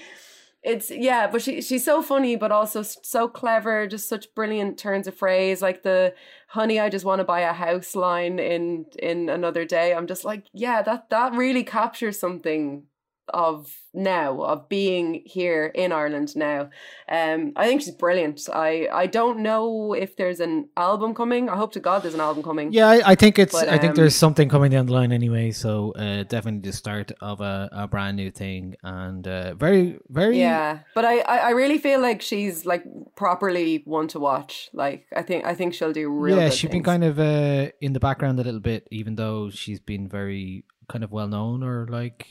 it's 0.62 0.90
yeah 0.90 1.26
but 1.26 1.40
she 1.40 1.62
she's 1.62 1.84
so 1.84 2.02
funny 2.02 2.36
but 2.36 2.52
also 2.52 2.82
so 2.82 3.26
clever 3.26 3.86
just 3.86 4.08
such 4.08 4.26
brilliant 4.34 4.78
turns 4.78 5.06
of 5.06 5.14
phrase 5.14 5.62
like 5.62 5.82
the 5.82 6.14
honey 6.48 6.78
I 6.78 6.90
just 6.90 7.04
want 7.04 7.20
to 7.20 7.24
buy 7.24 7.40
a 7.40 7.52
house 7.52 7.94
line 7.94 8.38
in 8.38 8.84
in 8.98 9.28
another 9.30 9.64
day. 9.64 9.94
I'm 9.94 10.06
just 10.06 10.24
like 10.24 10.46
yeah 10.52 10.82
that 10.82 11.08
that 11.10 11.32
really 11.32 11.64
captures 11.64 12.20
something 12.20 12.84
of 13.30 13.74
now 13.92 14.40
of 14.42 14.68
being 14.68 15.22
here 15.24 15.66
in 15.74 15.90
Ireland 15.92 16.36
now 16.36 16.70
um 17.08 17.52
I 17.56 17.66
think 17.66 17.82
she's 17.82 17.94
brilliant 17.94 18.48
I 18.52 18.88
I 18.92 19.06
don't 19.06 19.40
know 19.40 19.92
if 19.92 20.16
there's 20.16 20.40
an 20.40 20.68
album 20.76 21.14
coming 21.14 21.48
I 21.48 21.56
hope 21.56 21.72
to 21.72 21.80
god 21.80 22.02
there's 22.02 22.14
an 22.14 22.20
album 22.20 22.42
coming 22.42 22.72
Yeah, 22.72 22.88
I, 22.88 23.12
I 23.12 23.14
think 23.14 23.38
it's. 23.38 23.52
But, 23.52 23.68
I 23.68 23.78
think 23.78 23.90
um, 23.90 23.96
there's 23.96 24.16
something 24.16 24.48
coming 24.48 24.70
down 24.70 24.86
the 24.86 24.92
line 24.92 25.12
anyway. 25.12 25.50
So 25.50 25.92
uh, 25.92 26.24
definitely 26.24 26.70
the 26.70 26.76
start 26.76 27.12
of 27.20 27.40
a, 27.40 27.68
a 27.72 27.88
brand 27.88 28.16
new 28.16 28.30
thing, 28.30 28.76
and 28.82 29.26
uh, 29.26 29.54
very, 29.54 29.98
very. 30.08 30.38
Yeah, 30.38 30.80
but 30.94 31.04
I, 31.04 31.18
I 31.20 31.36
I 31.38 31.50
really 31.50 31.78
feel 31.78 32.00
like 32.00 32.22
she's 32.22 32.66
like 32.66 32.84
properly 33.16 33.82
one 33.84 34.08
to 34.08 34.18
watch. 34.18 34.70
Like 34.72 35.06
I 35.14 35.22
think 35.22 35.44
I 35.44 35.54
think 35.54 35.74
she'll 35.74 35.92
do 35.92 36.10
real. 36.10 36.38
yeah, 36.38 36.50
she's 36.50 36.70
been 36.70 36.82
kind 36.82 37.04
of 37.04 37.18
uh, 37.18 37.70
in 37.80 37.92
the 37.92 38.00
background 38.00 38.38
a 38.40 38.42
little 38.42 38.60
bit, 38.60 38.86
even 38.90 39.16
though 39.16 39.50
she's 39.50 39.80
been 39.80 40.08
very 40.08 40.64
kind 40.88 41.04
of 41.04 41.12
well 41.12 41.28
known 41.28 41.62
or 41.62 41.86
like 41.88 42.26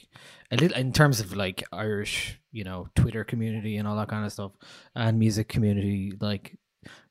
a 0.52 0.58
little 0.58 0.78
in 0.78 0.92
terms 0.94 1.20
of 1.20 1.36
like 1.36 1.64
Irish, 1.72 2.40
you 2.52 2.64
know, 2.64 2.88
Twitter 2.96 3.24
community 3.24 3.78
and 3.78 3.88
all 3.88 3.96
that 3.98 4.08
kind 4.08 4.26
of 4.26 4.32
stuff, 4.32 4.52
and 4.96 5.20
music 5.20 5.48
community, 5.48 6.14
like 6.20 6.58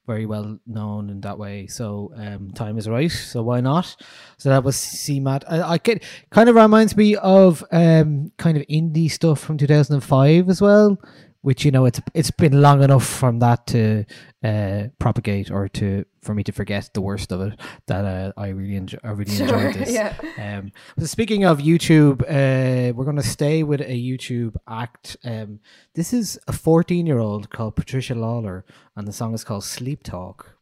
very 0.08 0.24
well 0.24 0.58
known 0.66 1.10
in 1.10 1.20
that 1.20 1.38
way. 1.38 1.66
So 1.66 2.12
um, 2.16 2.50
time 2.52 2.78
is 2.78 2.88
right. 2.88 3.10
So 3.10 3.42
why 3.42 3.60
not? 3.60 3.94
So 4.38 4.48
that 4.48 4.64
was 4.64 4.74
CMAT. 4.74 5.44
I, 5.46 5.74
I 5.74 5.78
get 5.78 6.02
kind 6.30 6.48
of 6.48 6.56
reminds 6.56 6.96
me 6.96 7.14
of 7.16 7.62
um, 7.70 8.32
kind 8.38 8.56
of 8.56 8.64
indie 8.68 9.10
stuff 9.10 9.38
from 9.38 9.58
2005 9.58 10.48
as 10.48 10.62
well. 10.62 10.98
Which 11.40 11.64
you 11.64 11.70
know 11.70 11.84
it's 11.86 12.00
it's 12.14 12.32
been 12.32 12.60
long 12.60 12.82
enough 12.82 13.06
from 13.06 13.38
that 13.38 13.66
to 13.68 14.04
uh, 14.42 14.88
propagate 14.98 15.50
or 15.52 15.68
to 15.68 16.04
for 16.20 16.34
me 16.34 16.42
to 16.42 16.52
forget 16.52 16.90
the 16.94 17.00
worst 17.00 17.30
of 17.32 17.40
it 17.40 17.58
that 17.86 18.04
uh, 18.04 18.32
I 18.36 18.48
really 18.48 18.74
enjoy 18.74 18.98
I 19.04 19.10
really 19.10 19.30
Sure, 19.36 19.46
enjoyed 19.46 19.74
this. 19.76 19.92
yeah. 19.92 20.14
Um, 20.36 20.72
so 20.98 21.06
speaking 21.06 21.44
of 21.44 21.58
YouTube, 21.60 22.22
uh, 22.22 22.92
we're 22.92 23.04
going 23.04 23.16
to 23.16 23.22
stay 23.22 23.62
with 23.62 23.80
a 23.80 23.84
YouTube 24.10 24.56
act. 24.68 25.16
Um, 25.24 25.60
this 25.94 26.12
is 26.12 26.38
a 26.48 26.52
14 26.52 27.06
year 27.06 27.20
old 27.20 27.50
called 27.50 27.76
Patricia 27.76 28.16
Lawler, 28.16 28.64
and 28.96 29.06
the 29.06 29.12
song 29.12 29.32
is 29.32 29.44
called 29.44 29.62
Sleep 29.64 30.02
Talk. 30.02 30.56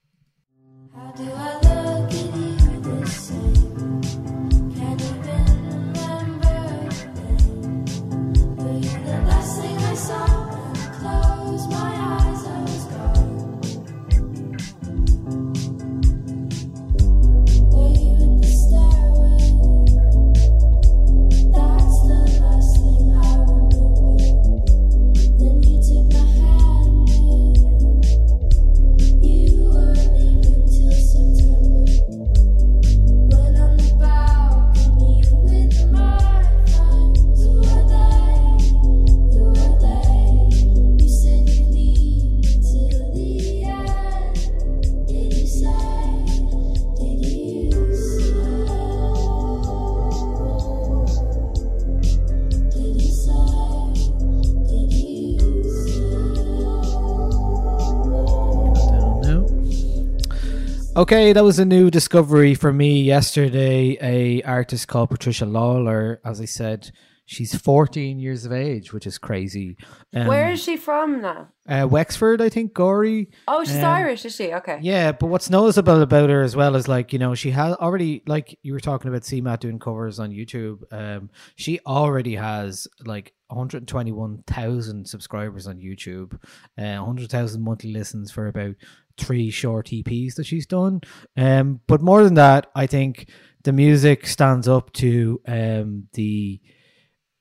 Okay, 60.96 61.34
that 61.34 61.44
was 61.44 61.58
a 61.58 61.66
new 61.66 61.90
discovery 61.90 62.54
for 62.54 62.72
me 62.72 63.02
yesterday. 63.02 63.98
A 64.00 64.40
artist 64.44 64.88
called 64.88 65.10
Patricia 65.10 65.44
Lawler. 65.44 66.22
As 66.24 66.40
I 66.40 66.46
said, 66.46 66.90
she's 67.26 67.54
14 67.54 68.18
years 68.18 68.46
of 68.46 68.52
age, 68.52 68.92
which 68.92 69.06
is 69.06 69.18
crazy. 69.18 69.76
Um, 70.14 70.26
Where 70.28 70.50
is 70.52 70.62
she 70.62 70.76
from 70.76 71.20
now? 71.20 71.48
uh, 71.68 71.86
Wexford, 71.90 72.40
I 72.40 72.48
think. 72.48 72.72
Gorey. 72.72 73.28
Oh, 73.48 73.64
she's 73.64 73.76
Um, 73.76 73.84
Irish, 73.84 74.24
is 74.24 74.34
she? 74.36 74.52
Okay. 74.54 74.78
Yeah, 74.80 75.12
but 75.12 75.26
what's 75.26 75.50
noticeable 75.50 76.00
about 76.00 76.30
her 76.30 76.42
as 76.42 76.54
well 76.56 76.76
is 76.76 76.86
like 76.88 77.12
you 77.12 77.18
know 77.18 77.34
she 77.34 77.50
has 77.50 77.74
already 77.76 78.22
like 78.26 78.58
you 78.62 78.72
were 78.72 78.80
talking 78.80 79.08
about 79.08 79.22
CMAT 79.22 79.60
doing 79.60 79.78
covers 79.78 80.18
on 80.20 80.30
YouTube. 80.30 80.82
Um, 80.92 81.28
she 81.56 81.80
already 81.86 82.36
has 82.36 82.86
like 83.04 83.34
121,000 83.48 85.06
subscribers 85.06 85.66
on 85.66 85.78
YouTube, 85.78 86.34
uh, 86.78 86.98
100,000 87.02 87.62
monthly 87.62 87.92
listens 87.92 88.30
for 88.30 88.46
about 88.46 88.74
three 89.18 89.50
short 89.50 89.86
EPs 89.88 90.34
that 90.34 90.44
she's 90.46 90.66
done. 90.66 91.00
Um, 91.36 91.80
but 91.86 92.02
more 92.02 92.22
than 92.22 92.34
that, 92.34 92.70
I 92.74 92.86
think 92.86 93.28
the 93.64 93.72
music 93.72 94.26
stands 94.26 94.68
up 94.68 94.92
to 94.92 95.40
um 95.48 96.06
the 96.12 96.60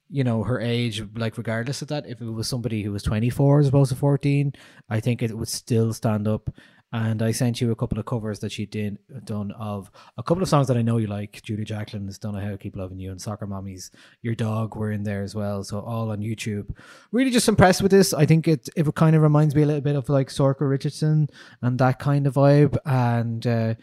you 0.09 0.23
know 0.23 0.43
her 0.43 0.59
age 0.59 1.03
like 1.15 1.37
regardless 1.37 1.81
of 1.81 1.87
that 1.87 2.05
if 2.07 2.21
it 2.21 2.29
was 2.29 2.47
somebody 2.47 2.83
who 2.83 2.91
was 2.91 3.03
24 3.03 3.59
as 3.59 3.67
opposed 3.67 3.91
to 3.91 3.97
14 3.97 4.53
i 4.89 4.99
think 4.99 5.21
it 5.21 5.35
would 5.37 5.47
still 5.47 5.93
stand 5.93 6.27
up. 6.27 6.49
And 6.93 7.21
i 7.21 7.31
sent 7.31 7.59
you 7.59 7.71
a 7.71 7.75
couple 7.75 7.99
of 7.99 8.05
covers 8.05 8.39
that 8.39 8.51
she 8.51 8.65
did 8.65 8.99
done 9.25 9.51
of 9.51 9.91
a 10.17 10.23
couple 10.23 10.43
of 10.43 10.47
songs 10.47 10.67
that 10.67 10.77
i 10.77 10.81
know 10.81 10.97
you 10.97 11.07
like. 11.07 11.41
Julia 11.41 11.65
Jacklin 11.65 12.05
has 12.05 12.17
done 12.17 12.35
a 12.35 12.41
how 12.41 12.51
to 12.51 12.57
keep 12.57 12.77
loving 12.77 12.99
you 12.99 13.11
and 13.11 13.19
Soccer 13.19 13.47
Mommy's 13.47 13.91
your 14.21 14.35
dog 14.35 14.75
were 14.75 14.91
in 14.91 15.03
there 15.03 15.23
as 15.23 15.35
well 15.35 15.63
so 15.63 15.79
all 15.79 16.11
on 16.11 16.19
youtube. 16.19 16.69
Really 17.11 17.31
just 17.31 17.49
impressed 17.49 17.81
with 17.81 17.91
this. 17.91 18.13
I 18.13 18.25
think 18.25 18.47
it 18.47 18.69
it 18.77 18.95
kind 18.95 19.15
of 19.15 19.23
reminds 19.23 19.55
me 19.55 19.63
a 19.63 19.65
little 19.65 19.81
bit 19.81 19.95
of 19.97 20.07
like 20.07 20.29
Sorcha 20.29 20.69
Richardson 20.69 21.27
and 21.61 21.79
that 21.79 21.99
kind 21.99 22.27
of 22.27 22.35
vibe 22.35 22.77
and 22.85 23.45
uh 23.45 23.73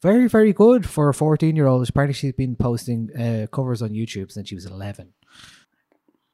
very 0.00 0.28
very 0.28 0.52
good 0.52 0.84
for 0.84 1.08
a 1.08 1.14
14 1.14 1.54
year 1.54 1.66
old 1.66 1.88
apparently 1.88 2.14
she's 2.14 2.32
been 2.32 2.56
posting 2.56 3.08
uh, 3.16 3.46
covers 3.54 3.82
on 3.82 3.90
youtube 3.90 4.32
since 4.32 4.48
she 4.48 4.54
was 4.54 4.66
11 4.66 5.12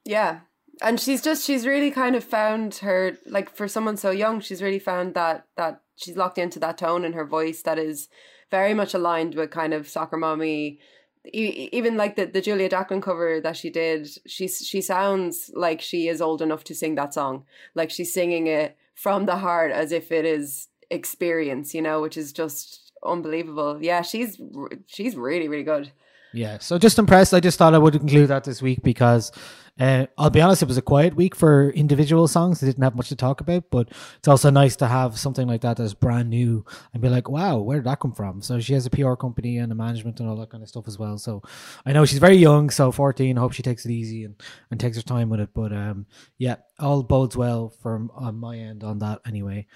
Yeah. 0.09 0.41
And 0.81 0.99
she's 0.99 1.23
just 1.23 1.45
she's 1.45 1.67
really 1.67 1.91
kind 1.91 2.17
of 2.17 2.25
found 2.25 2.77
her 2.77 3.19
like 3.27 3.55
for 3.55 3.69
someone 3.69 3.97
so 3.97 4.11
young, 4.11 4.41
she's 4.41 4.63
really 4.63 4.79
found 4.79 5.15
that 5.15 5.47
that 5.57 5.83
she's 5.97 6.17
locked 6.17 6.39
into 6.39 6.59
that 6.61 6.79
tone 6.79 7.05
in 7.05 7.13
her 7.13 7.25
voice 7.25 7.63
that 7.63 7.79
is 7.79 8.09
very 8.51 8.75
much 8.75 8.95
aligned 8.95 9.35
with 9.35 9.51
kind 9.51 9.75
of 9.75 9.89
soccer 9.89 10.17
mommy 10.17 10.79
even 11.33 11.97
like 11.97 12.17
the, 12.17 12.27
the 12.27 12.41
Julia 12.41 12.69
Jacklin 12.69 13.01
cover 13.01 13.41
that 13.41 13.57
she 13.57 13.71
did, 13.71 14.09
she 14.27 14.49
she 14.49 14.81
sounds 14.81 15.51
like 15.55 15.81
she 15.81 16.09
is 16.09 16.21
old 16.21 16.41
enough 16.41 16.65
to 16.65 16.75
sing 16.75 16.95
that 16.95 17.15
song. 17.15 17.45
Like 17.75 17.91
she's 17.91 18.13
singing 18.15 18.47
it 18.47 18.77
from 18.95 19.27
the 19.27 19.37
heart 19.37 19.73
as 19.73 19.93
if 19.93 20.11
it 20.11 20.25
is 20.25 20.69
experience, 20.91 21.75
you 21.75 21.83
know, 21.83 22.01
which 22.01 22.17
is 22.17 22.33
just 22.33 22.93
unbelievable. 23.05 23.79
Yeah, 23.81 24.03
she's 24.03 24.41
she's 24.87 25.17
really 25.17 25.49
really 25.49 25.65
good. 25.65 25.93
Yeah, 26.33 26.59
so 26.59 26.79
just 26.79 26.99
impressed. 26.99 27.35
I 27.35 27.41
just 27.41 27.59
thought 27.59 27.75
I 27.75 27.79
would 27.79 27.97
include 27.97 28.29
that 28.29 28.45
this 28.45 28.63
week 28.63 28.83
because 28.83 29.33
uh, 29.79 30.07
I'll 30.17 30.31
be 30.31 30.41
honest, 30.41 30.63
it 30.63 30.69
was 30.69 30.77
a 30.77 30.83
quiet 30.83 31.15
week 31.15 31.37
for 31.37 31.71
individual 31.71 32.27
songs. 32.27 32.61
They 32.61 32.67
didn't 32.67 32.83
have 32.83 32.97
much 32.97 33.09
to 33.11 33.17
talk 33.17 33.41
about, 33.41 33.71
but 33.71 33.89
it's 34.19 34.27
also 34.27 34.51
nice 34.51 34.75
to 34.77 34.89
have 34.89 35.19
something 35.19 35.47
like 35.47 35.61
that 35.61 35.77
that's 35.77 35.95
brand 35.95 36.31
new 36.31 36.65
and 36.93 37.01
be 37.01 37.09
like, 37.09 37.29
wow, 37.29 37.59
where 37.59 37.79
did 37.79 37.87
that 37.87 38.01
come 38.01 38.13
from? 38.13 38.43
So 38.43 38.59
she 38.59 38.75
has 38.75 38.87
a 38.87 38.91
PR 38.91 39.15
company 39.15 39.59
and 39.59 39.71
a 39.71 39.77
management 39.77 40.19
and 40.19 40.29
all 40.29 40.37
that 40.37 40.51
kind 40.51 40.63
of 40.63 40.69
stuff 40.69 40.89
as 40.89 40.99
well. 40.99 41.17
So 41.17 41.43
I 41.87 41.93
know 41.93 42.05
she's 42.05 42.19
very 42.19 42.37
young, 42.37 42.71
so 42.71 42.91
14. 42.91 43.37
I 43.37 43.41
hope 43.41 43.53
she 43.53 43.63
takes 43.63 43.85
it 43.85 43.93
easy 43.93 44.25
and, 44.25 44.35
and 44.71 44.81
takes 44.81 44.97
her 44.97 45.03
time 45.03 45.29
with 45.29 45.41
it. 45.41 45.51
But 45.55 45.73
um, 45.73 46.07
yeah, 46.39 46.57
all 46.81 47.05
bodes 47.05 47.37
well 47.37 47.69
from 47.69 48.11
on 48.15 48.37
my 48.37 48.59
end 48.59 48.83
on 48.83 48.99
that 48.99 49.21
anyway. 49.27 49.67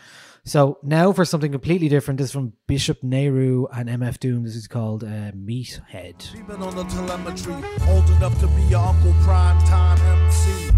So 0.44 0.78
now 0.82 1.12
for 1.12 1.24
something 1.24 1.52
completely 1.52 1.88
different. 1.88 2.18
This 2.18 2.26
is 2.26 2.32
from 2.32 2.54
Bishop 2.66 3.04
Nehru 3.04 3.66
and 3.72 3.88
MF 3.88 4.18
Doom. 4.18 4.42
This 4.42 4.56
is 4.56 4.66
called 4.66 5.04
uh, 5.04 5.30
Meathead. 5.32 6.46
Been 6.48 6.62
on 6.62 6.74
the 6.74 6.84
telemetry, 6.84 7.54
old 7.88 8.10
enough 8.10 8.38
to 8.40 8.48
be 8.48 8.62
your 8.62 8.80
Uncle 8.80 9.14
Prime 9.22 9.58
Time 9.64 9.91
MC. 10.00 10.70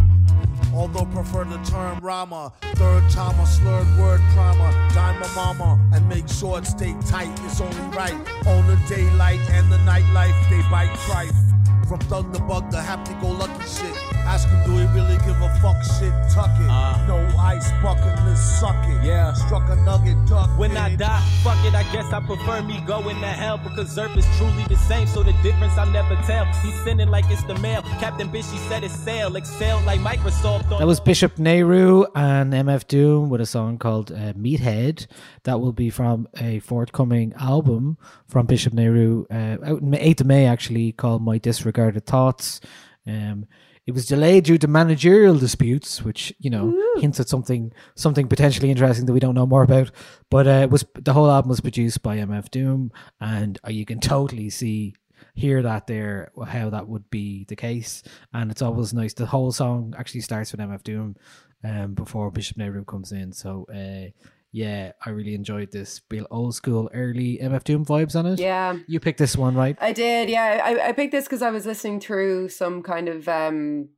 Although 0.75 1.07
prefer 1.07 1.45
the 1.45 1.59
term 1.65 2.01
Rama, 2.01 2.53
third 2.75 3.09
time 3.11 3.39
a 3.39 3.47
slurred 3.47 3.87
word 3.99 4.21
primer, 4.35 4.73
dime 4.93 5.23
a 5.23 5.29
mama, 5.35 5.81
and 5.93 6.09
make 6.09 6.29
sure 6.29 6.59
it 6.59 6.67
stay 6.67 6.95
tight. 7.07 7.31
It's 7.45 7.61
only 7.61 7.97
right. 7.97 8.15
On 8.47 8.67
the 8.67 8.79
daylight 8.89 9.41
and 9.51 9.71
the 9.71 9.79
nightlife, 9.79 10.39
they 10.51 10.63
bite 10.71 10.91
trife. 11.07 11.44
From 11.89 11.99
thug 12.01 12.33
to 12.33 12.41
bug 12.41 12.71
to 12.71 12.81
happy 12.81 13.13
go 13.21 13.29
lucky 13.29 13.63
shit. 13.69 13.95
Ask 14.25 14.49
him, 14.49 14.65
do 14.65 14.73
he 14.73 14.87
really 14.99 15.19
give 15.19 15.37
a 15.41 15.51
fuck 15.61 15.77
shit? 15.85 16.13
Tuck 16.33 16.49
it. 16.59 16.67
no 17.07 17.19
ice 17.39 17.71
bucket 17.83 18.25
list, 18.25 18.59
suck 18.59 18.75
it. 18.89 19.05
Yeah. 19.05 19.35
Struck 19.35 19.69
a 19.69 19.77
nugget, 19.77 20.17
duck 20.27 20.49
When 20.59 20.77
I 20.79 20.97
die, 20.97 21.21
fuck 21.43 21.63
it, 21.67 21.75
I 21.75 21.83
guess 21.93 22.11
I 22.11 22.21
prefer 22.21 22.63
me 22.63 22.81
going 22.87 23.21
to 23.21 23.27
hell 23.27 23.59
because 23.59 23.99
Earth 23.99 24.17
is 24.17 24.27
truly 24.39 24.65
the 24.69 24.77
same, 24.77 25.07
so 25.07 25.23
the 25.23 25.35
difference 25.43 25.77
I'll 25.77 25.91
never 25.91 26.17
tell. 26.27 26.47
He's 26.63 26.75
sending 26.85 27.11
like 27.11 27.27
it's 27.29 27.45
the 27.45 27.59
mail. 27.59 27.83
Captain 28.01 28.31
Bishy 28.31 28.57
said 28.69 28.83
it's 28.83 28.95
sail, 28.95 29.37
excel 29.37 29.81
like 29.83 30.01
Microsoft. 30.01 30.71
That 30.79 30.87
was 30.87 31.01
Bishop 31.01 31.39
Nehru 31.39 32.07
and 32.15 32.53
MF 32.55 32.89
Doom 32.89 33.29
with 33.29 33.43
a 33.43 33.47
song 33.47 33.77
called 33.77 34.11
uh, 34.11 34.33
Meathead. 34.33 35.07
That 35.43 35.61
will 35.61 35.73
be 35.73 35.91
from 35.91 36.29
a 36.41 36.61
forthcoming 36.61 37.35
album 37.39 37.99
from 38.27 38.47
Bishop 38.47 38.73
Nehru 38.73 39.27
uh, 39.31 39.59
out 39.63 39.83
in 39.83 39.91
8th 39.91 40.23
of 40.23 40.27
May, 40.27 40.47
actually, 40.47 40.93
called 40.93 41.23
My 41.23 41.37
Disregarded 41.75 42.07
Thoughts. 42.07 42.61
Um, 43.07 43.47
it 43.87 43.93
was 43.93 44.07
delayed 44.07 44.45
due 44.45 44.57
to 44.59 44.67
managerial 44.67 45.37
disputes, 45.37 46.03
which 46.03 46.33
you 46.39 46.49
know 46.49 46.75
hints 46.97 47.21
at 47.21 47.29
something 47.29 47.73
something 47.97 48.29
potentially 48.29 48.71
interesting 48.71 49.05
that 49.07 49.13
we 49.13 49.21
don't 49.21 49.35
know 49.35 49.47
more 49.47 49.63
about. 49.63 49.91
But 50.31 50.47
uh, 50.47 50.63
it 50.63 50.71
was 50.71 50.87
the 50.95 51.13
whole 51.13 51.31
album 51.31 51.51
was 51.51 51.61
produced 51.61 52.03
by 52.03 52.17
MF 52.17 52.51
Doom, 52.51 52.93
and 53.21 53.59
uh, 53.67 53.71
you 53.71 53.85
can 53.85 54.01
totally 54.01 54.49
see 54.49 54.95
hear 55.35 55.63
that 55.63 55.87
there 55.87 56.31
how 56.47 56.71
that 56.71 56.89
would 56.89 57.11
be 57.11 57.45
the 57.49 57.57
case 57.57 58.03
and 58.33 58.51
it's 58.51 58.63
always 58.63 58.93
nice 58.93 59.15
the 59.15 59.27
whole 59.27 59.51
song 59.51 59.93
actually 59.97 60.21
starts 60.21 60.53
with 60.53 60.61
mf 60.61 60.83
doom 60.83 61.17
um 61.65 61.95
before 61.95 62.31
bishop 62.31 62.57
nehru 62.57 62.85
comes 62.85 63.11
in 63.11 63.33
so 63.33 63.67
uh 63.73 64.11
yeah 64.55 64.93
i 65.05 65.11
really 65.11 65.35
enjoyed 65.35 65.73
this 65.73 66.01
real 66.13 66.27
old 66.31 66.55
school 66.55 66.89
early 66.95 67.39
mf 67.43 67.65
doom 67.65 67.85
vibes 67.85 68.15
on 68.15 68.25
it 68.25 68.39
Yeah. 68.39 68.77
you 68.87 69.01
picked 69.01 69.19
this 69.19 69.37
one 69.37 69.57
right 69.57 69.77
I 69.81 69.93
did, 69.93 70.31
yeah. 70.31 70.61
I, 70.65 70.89
I 70.89 70.93
picked 70.93 71.11
this 71.11 71.25
because 71.25 71.43
I 71.43 71.51
was 71.51 71.67
listening 71.67 71.99
through 71.99 72.49
some 72.51 72.81
kind 72.83 73.09
of 73.09 73.29
um 73.29 73.89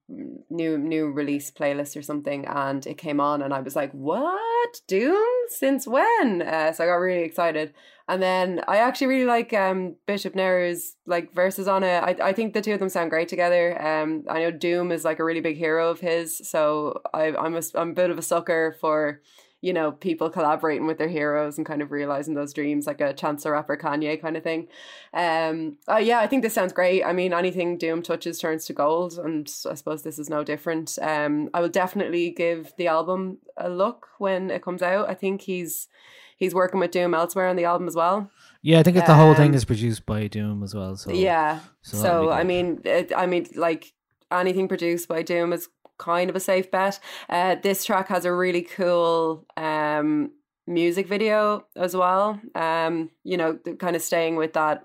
new 0.48 0.78
new 0.78 1.10
release 1.10 1.50
playlist 1.50 1.96
or 1.96 2.02
something, 2.02 2.46
and 2.46 2.86
it 2.86 2.96
came 2.96 3.20
on, 3.20 3.42
and 3.42 3.52
I 3.52 3.60
was 3.60 3.76
like, 3.76 3.92
"What 3.92 4.80
Doom? 4.86 5.34
Since 5.48 5.86
when?" 5.86 6.42
Uh, 6.42 6.72
so 6.72 6.84
I 6.84 6.86
got 6.86 6.94
really 6.94 7.24
excited, 7.24 7.74
and 8.08 8.22
then 8.22 8.62
I 8.66 8.76
actually 8.78 9.08
really 9.08 9.26
like 9.36 9.52
um 9.52 9.96
Bishop 10.06 10.34
Nehru's 10.34 10.96
like 11.06 11.34
verses 11.34 11.68
on 11.68 11.82
it. 11.82 11.98
I 12.08 12.16
I 12.30 12.32
think 12.32 12.54
the 12.54 12.62
two 12.62 12.72
of 12.72 12.80
them 12.80 12.88
sound 12.88 13.10
great 13.10 13.28
together. 13.28 13.64
Um, 13.90 14.24
I 14.28 14.40
know 14.40 14.50
Doom 14.50 14.90
is 14.92 15.04
like 15.04 15.18
a 15.18 15.24
really 15.24 15.40
big 15.48 15.56
hero 15.58 15.90
of 15.90 16.00
his, 16.00 16.38
so 16.52 17.00
I 17.12 17.34
I'm 17.36 17.54
a, 17.56 17.62
I'm 17.74 17.90
a 17.90 17.94
bit 17.94 18.10
of 18.10 18.18
a 18.18 18.22
sucker 18.32 18.76
for 18.80 19.20
you 19.62 19.72
know, 19.72 19.90
people 19.92 20.28
collaborating 20.30 20.86
with 20.86 20.98
their 20.98 21.08
heroes 21.08 21.56
and 21.56 21.66
kind 21.66 21.82
of 21.82 21.90
realizing 21.90 22.34
those 22.34 22.52
dreams, 22.52 22.86
like 22.86 23.00
a 23.00 23.12
Chance 23.14 23.42
the 23.42 23.50
Rapper 23.50 23.76
Kanye 23.76 24.20
kind 24.20 24.36
of 24.36 24.42
thing. 24.42 24.68
Um, 25.14 25.78
uh, 25.88 25.96
yeah, 25.96 26.20
I 26.20 26.26
think 26.26 26.42
this 26.42 26.54
sounds 26.54 26.72
great. 26.72 27.02
I 27.04 27.12
mean, 27.12 27.32
anything 27.32 27.78
Doom 27.78 28.02
touches 28.02 28.38
turns 28.38 28.66
to 28.66 28.72
gold, 28.72 29.18
and 29.18 29.50
I 29.68 29.74
suppose 29.74 30.02
this 30.02 30.18
is 30.18 30.28
no 30.30 30.44
different. 30.44 30.98
Um, 31.00 31.48
I 31.54 31.60
will 31.60 31.68
definitely 31.68 32.30
give 32.30 32.72
the 32.76 32.86
album 32.88 33.38
a 33.56 33.68
look 33.68 34.08
when 34.18 34.50
it 34.50 34.62
comes 34.62 34.82
out. 34.82 35.08
I 35.08 35.14
think 35.14 35.42
he's 35.42 35.88
he's 36.36 36.54
working 36.54 36.78
with 36.80 36.90
Doom 36.90 37.14
elsewhere 37.14 37.48
on 37.48 37.56
the 37.56 37.64
album 37.64 37.88
as 37.88 37.96
well. 37.96 38.30
yeah 38.62 38.78
i 38.78 38.82
think 38.82 38.96
that 38.96 39.06
the 39.06 39.14
whole 39.14 39.34
thing 39.34 39.50
Um, 39.50 39.54
is 39.54 39.64
produced 39.64 40.04
by 40.04 40.26
doom 40.26 40.62
as 40.62 40.74
well 40.74 40.96
so 40.96 41.10
yeah. 41.12 41.60
so 41.82 41.96
So, 41.96 42.30
I 42.30 42.42
mean, 42.44 42.80
it, 42.84 43.12
I 43.16 43.26
mean, 43.26 43.46
like 43.54 43.92
anything 44.30 44.66
produced 44.68 45.06
by 45.08 45.22
Doom 45.22 45.52
is 45.52 45.68
kind 45.98 46.30
of 46.30 46.36
a 46.36 46.40
safe 46.40 46.70
bet. 46.70 46.98
Uh, 47.28 47.56
this 47.62 47.84
track 47.84 48.08
has 48.08 48.24
a 48.24 48.32
really 48.32 48.62
cool 48.62 49.46
um 49.56 50.30
music 50.66 51.06
video 51.06 51.64
as 51.76 51.96
well. 51.96 52.40
Um, 52.54 53.10
you 53.22 53.36
know, 53.36 53.58
kind 53.78 53.96
of 53.96 54.02
staying 54.02 54.36
with 54.36 54.52
that 54.54 54.84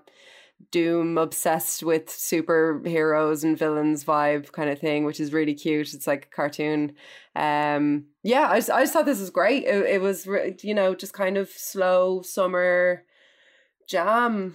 Doom 0.70 1.18
obsessed 1.18 1.82
with 1.82 2.06
superheroes 2.06 3.42
and 3.42 3.58
villains 3.58 4.04
vibe 4.04 4.52
kind 4.52 4.70
of 4.70 4.78
thing, 4.78 5.04
which 5.04 5.18
is 5.18 5.32
really 5.32 5.54
cute. 5.54 5.92
It's 5.92 6.06
like 6.06 6.26
a 6.26 6.34
cartoon. 6.36 6.92
Um, 7.34 8.04
yeah, 8.22 8.48
I 8.48 8.58
just, 8.58 8.70
I 8.70 8.82
just 8.82 8.92
thought 8.92 9.04
this 9.04 9.18
was 9.20 9.30
great. 9.30 9.64
It, 9.64 9.86
it 9.86 10.00
was, 10.00 10.26
you 10.62 10.72
know, 10.72 10.94
just 10.94 11.14
kind 11.14 11.36
of 11.36 11.48
slow 11.48 12.22
summer 12.22 13.04
jam. 13.88 14.54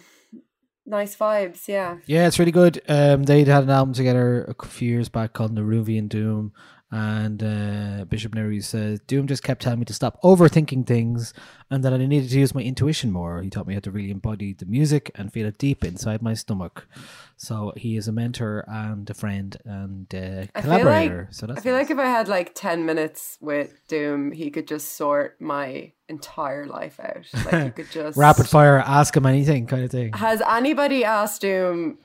Nice 0.90 1.18
vibes, 1.18 1.68
yeah. 1.68 1.98
Yeah, 2.06 2.28
it's 2.28 2.40
really 2.40 2.54
good. 2.54 2.82
Um, 2.88 3.24
they'd 3.24 3.48
had 3.48 3.64
an 3.64 3.70
album 3.70 3.94
together 3.94 4.56
a 4.58 4.66
few 4.66 4.90
years 4.90 5.10
back 5.10 5.34
called 5.34 5.54
Neruvian 5.54 6.08
Doom, 6.08 6.54
and 6.90 7.44
uh, 7.44 8.06
Bishop 8.06 8.34
Nehru 8.34 8.62
says 8.62 9.02
Doom 9.02 9.28
just 9.28 9.44
kept 9.44 9.62
telling 9.62 9.80
me 9.80 9.86
to 9.86 9.94
stop 9.94 10.22
overthinking 10.22 10.86
things, 10.86 11.34
and 11.70 11.84
that 11.84 11.94
I 11.94 11.98
needed 11.98 12.30
to 12.30 12.40
use 12.40 12.56
my 12.56 12.62
intuition 12.62 13.12
more. 13.12 13.42
He 13.42 13.50
taught 13.50 13.68
me 13.68 13.74
how 13.74 13.82
to 13.82 13.92
really 13.92 14.12
embody 14.12 14.54
the 14.54 14.66
music 14.66 15.12
and 15.16 15.32
feel 15.32 15.48
it 15.48 15.58
deep 15.58 15.84
inside 15.84 16.22
my 16.22 16.34
stomach. 16.34 16.88
So 17.36 17.74
he 17.76 17.98
is 17.98 18.08
a 18.08 18.12
mentor 18.12 18.64
and 18.68 19.10
a 19.10 19.14
friend 19.14 19.56
and 19.66 20.14
uh, 20.14 20.18
I 20.18 20.22
feel 20.22 20.72
like 20.72 20.82
collaborator. 20.82 21.28
so 21.32 21.46
that's 21.46 21.60
I 21.60 21.62
feel 21.62 21.76
like 21.76 21.92
if 21.92 22.00
I 22.00 22.06
had 22.06 22.28
like 22.28 22.56
ten 22.56 22.86
minutes 22.86 23.38
with 23.42 23.86
Doom, 23.88 24.32
he 24.32 24.50
could 24.50 24.68
just 24.68 24.96
sort 24.96 25.40
my 25.42 25.92
entire 26.08 26.66
life 26.66 27.00
out. 27.00 27.26
Like 27.46 27.64
he 27.66 27.70
could 27.72 27.92
just 27.92 28.18
rapid 28.18 28.48
fire, 28.48 28.80
ask 28.80 29.16
him 29.16 29.26
anything 29.26 29.68
kind 29.68 29.84
of 29.84 29.92
thing. 29.92 30.14
Has 30.14 30.42
anybody 30.42 31.04
asked 31.04 31.42
Doom 31.42 31.98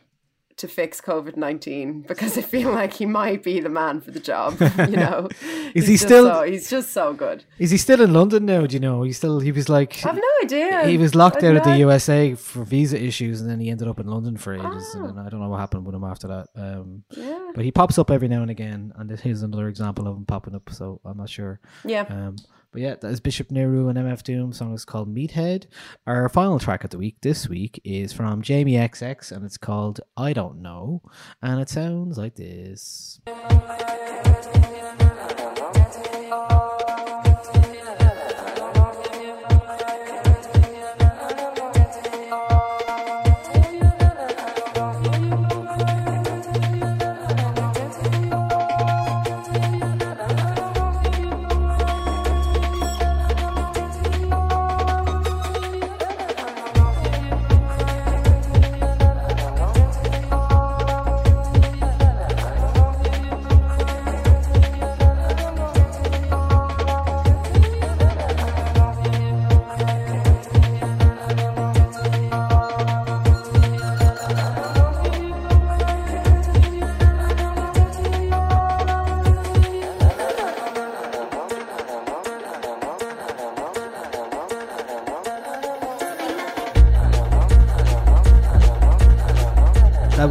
to 0.57 0.69
fix 0.69 1.01
COVID 1.01 1.37
nineteen 1.37 2.03
because 2.03 2.37
I 2.39 2.43
feel 2.43 2.71
like 2.71 2.93
he 2.95 3.07
might 3.07 3.43
be 3.43 3.61
the 3.61 3.69
man 3.69 4.01
for 4.01 4.11
the 4.11 4.21
job. 4.21 4.57
You 4.79 4.97
know, 4.97 5.29
Is 5.75 5.87
He's 5.87 5.87
he 5.87 5.93
just 5.95 6.05
still- 6.05 6.27
So, 6.27 6.43
he's 6.43 6.69
just 6.71 6.93
so 6.93 7.13
good. 7.13 7.45
Is 7.59 7.71
he 7.71 7.77
still 7.79 8.01
in 8.01 8.13
London 8.13 8.45
now? 8.47 8.67
Do 8.67 8.75
you 8.75 8.81
know? 8.81 9.03
He's 9.03 9.17
still. 9.17 9.41
He 9.41 9.53
was 9.53 9.69
like. 9.69 10.05
I've 10.05 10.17
no 10.17 10.23
idea. 10.43 10.87
He 10.87 10.99
was 10.99 11.15
locked 11.15 11.43
out 11.43 11.57
of 11.57 11.63
the 11.65 11.77
USA 11.79 12.35
for 12.35 12.65
visa 12.65 13.01
issues, 13.03 13.41
and 13.41 13.49
then 13.51 13.61
he 13.61 13.71
ended 13.71 13.89
up 13.89 13.99
in 14.01 14.07
London 14.07 14.37
for 14.37 14.55
ages. 14.55 14.95
And 14.95 15.19
I 15.19 15.29
don't 15.29 15.41
know 15.41 15.49
what 15.49 15.61
happened 15.61 15.87
with 15.87 15.95
him 15.95 16.05
after 16.05 16.29
that. 16.29 16.47
Um, 16.57 17.05
Ah. 17.13 17.21
Yeah. 17.21 17.51
But 17.55 17.65
he 17.65 17.71
pops 17.71 17.99
up 17.99 18.11
every 18.11 18.29
now 18.29 18.43
and 18.43 18.51
again, 18.51 18.93
and 18.97 19.09
this 19.11 19.21
here's 19.21 19.43
another 19.43 19.69
example 19.69 20.07
of 20.09 20.17
him 20.17 20.25
popping 20.25 20.55
up. 20.55 20.69
So 20.71 21.01
I'm 21.05 21.17
not 21.19 21.29
sure. 21.29 21.61
Yeah. 21.85 22.03
Um, 22.09 22.37
but 22.73 22.81
yeah, 22.81 22.95
that 22.95 23.09
is 23.09 23.21
Bishop 23.21 23.51
Nehru 23.51 23.89
and 23.89 23.99
MF 23.99 24.23
Doom. 24.23 24.53
Song 24.53 24.73
is 24.75 24.85
called 24.85 25.15
Meathead. 25.15 25.67
Our 26.07 26.29
final 26.29 26.59
track 26.59 26.85
of 26.85 26.91
the 26.91 26.99
week 26.99 27.17
this 27.21 27.49
week 27.49 27.81
is 27.85 28.13
from 28.13 28.43
Jamie 28.43 28.75
XX, 28.75 29.31
and 29.31 29.45
it's 29.45 29.59
called 29.59 30.01
I 30.17 30.33
Don't 30.33 30.63
Know, 30.63 31.03
and 31.43 31.61
it 31.61 31.69
sounds 31.69 32.17
like 32.17 32.35
this. 32.35 33.21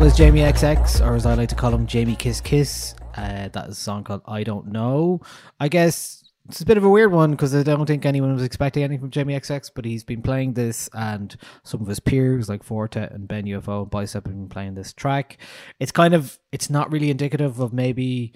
Was 0.02 0.18
Jamie 0.18 0.40
XX, 0.40 1.06
or 1.06 1.14
as 1.14 1.28
I 1.28 1.36
like 1.36 1.50
to 1.50 1.56
call 1.56 1.72
him, 1.72 1.86
Jamie 1.86 2.16
Kiss 2.16 2.42
Kiss. 2.42 2.96
Uh, 3.14 3.50
that 3.50 3.70
is 3.70 3.78
a 3.78 3.80
song 3.80 4.04
called 4.04 4.24
I 4.26 4.44
Don't 4.44 4.72
Know. 4.72 5.22
I 5.60 5.68
guess 5.68 6.28
it's 6.50 6.60
a 6.60 6.66
bit 6.66 6.78
of 6.78 6.84
a 6.84 6.90
weird 6.90 7.12
one 7.12 7.30
because 7.30 7.54
I 7.54 7.62
don't 7.62 7.86
think 7.86 8.04
anyone 8.04 8.34
was 8.34 8.42
expecting 8.42 8.82
anything 8.82 9.00
from 9.00 9.12
Jamie 9.12 9.40
XX, 9.40 9.70
but 9.76 9.86
he's 9.86 10.04
been 10.04 10.24
playing 10.24 10.54
this, 10.54 10.90
and 10.94 11.38
some 11.64 11.82
of 11.82 11.88
his 11.88 12.00
peers 12.00 12.50
like 12.50 12.64
Four 12.64 12.88
Tet 12.88 13.12
and 13.12 13.28
Ben 13.28 13.46
UFO 13.46 13.84
and 13.84 13.92
Bicep 13.92 14.26
have 14.26 14.34
been 14.34 14.50
playing 14.50 14.74
this 14.74 14.92
track. 14.92 15.38
It's 15.80 15.92
kind 15.92 16.16
of, 16.16 16.40
it's 16.52 16.72
not 16.72 16.92
really 16.92 17.12
indicative 17.12 17.60
of 17.60 17.72
maybe 17.72 18.34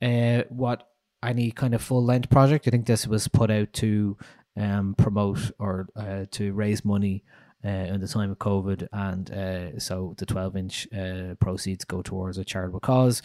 uh, 0.00 0.42
what 0.50 0.88
any 1.24 1.50
kind 1.50 1.74
of 1.74 1.82
full 1.82 2.04
length 2.04 2.30
project. 2.30 2.68
I 2.68 2.70
think 2.70 2.86
this 2.86 3.08
was 3.08 3.26
put 3.26 3.50
out 3.50 3.72
to 3.72 4.16
um, 4.56 4.94
promote 4.96 5.50
or 5.58 5.88
uh, 5.96 6.26
to 6.30 6.52
raise 6.52 6.84
money 6.84 7.24
uh, 7.64 7.68
in 7.68 8.00
the 8.00 8.06
time 8.08 8.30
of 8.30 8.38
COVID, 8.38 8.86
and 8.92 9.30
uh, 9.30 9.78
so 9.80 10.14
the 10.18 10.26
12 10.26 10.56
inch 10.56 10.88
uh, 10.96 11.34
proceeds 11.40 11.84
go 11.84 12.02
towards 12.02 12.38
a 12.38 12.44
charitable 12.44 12.80
cause. 12.80 13.20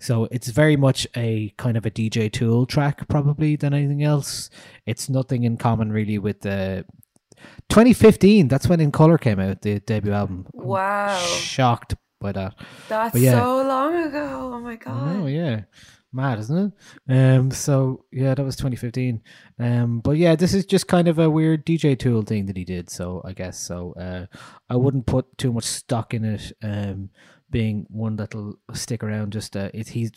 So 0.00 0.26
it's 0.30 0.48
very 0.48 0.76
much 0.76 1.06
a 1.16 1.52
kind 1.56 1.76
of 1.76 1.86
a 1.86 1.90
DJ 1.90 2.30
Tool 2.32 2.66
track, 2.66 3.06
probably 3.08 3.56
than 3.56 3.72
anything 3.74 4.02
else. 4.02 4.50
It's 4.86 5.08
nothing 5.08 5.44
in 5.44 5.56
common 5.56 5.92
really 5.92 6.18
with 6.18 6.40
the 6.40 6.84
2015. 7.68 8.48
That's 8.48 8.68
when 8.68 8.80
In 8.80 8.92
Color 8.92 9.18
came 9.18 9.38
out, 9.40 9.62
the 9.62 9.80
debut 9.80 10.12
album. 10.12 10.46
I'm 10.58 10.64
Wow. 10.64 11.18
shocked 11.18 11.94
by 12.20 12.32
that. 12.32 12.54
That's 12.88 13.16
yeah. 13.16 13.40
so 13.40 13.62
long 13.62 13.94
ago. 13.94 14.50
Oh 14.54 14.60
my 14.60 14.76
god. 14.76 15.16
Oh 15.16 15.26
yeah, 15.26 15.62
mad, 16.12 16.38
isn't 16.38 16.72
it? 17.08 17.14
Um, 17.14 17.50
so 17.50 18.04
yeah, 18.12 18.34
that 18.34 18.44
was 18.44 18.56
2015. 18.56 19.22
Um, 19.58 20.00
but 20.00 20.16
yeah, 20.16 20.36
this 20.36 20.54
is 20.54 20.66
just 20.66 20.88
kind 20.88 21.08
of 21.08 21.18
a 21.18 21.30
weird 21.30 21.66
DJ 21.66 21.98
Tool 21.98 22.22
thing 22.22 22.46
that 22.46 22.56
he 22.56 22.64
did. 22.64 22.90
So 22.90 23.22
I 23.24 23.32
guess 23.32 23.58
so. 23.58 23.92
Uh, 23.94 24.26
I 24.68 24.76
wouldn't 24.76 25.06
put 25.06 25.38
too 25.38 25.52
much 25.52 25.64
stock 25.64 26.14
in 26.14 26.24
it. 26.24 26.52
Um, 26.62 27.10
being 27.50 27.86
one 27.88 28.16
that'll 28.16 28.58
stick 28.74 29.02
around. 29.02 29.32
Just 29.32 29.56
uh, 29.56 29.70
it, 29.72 29.88
he's. 29.88 30.12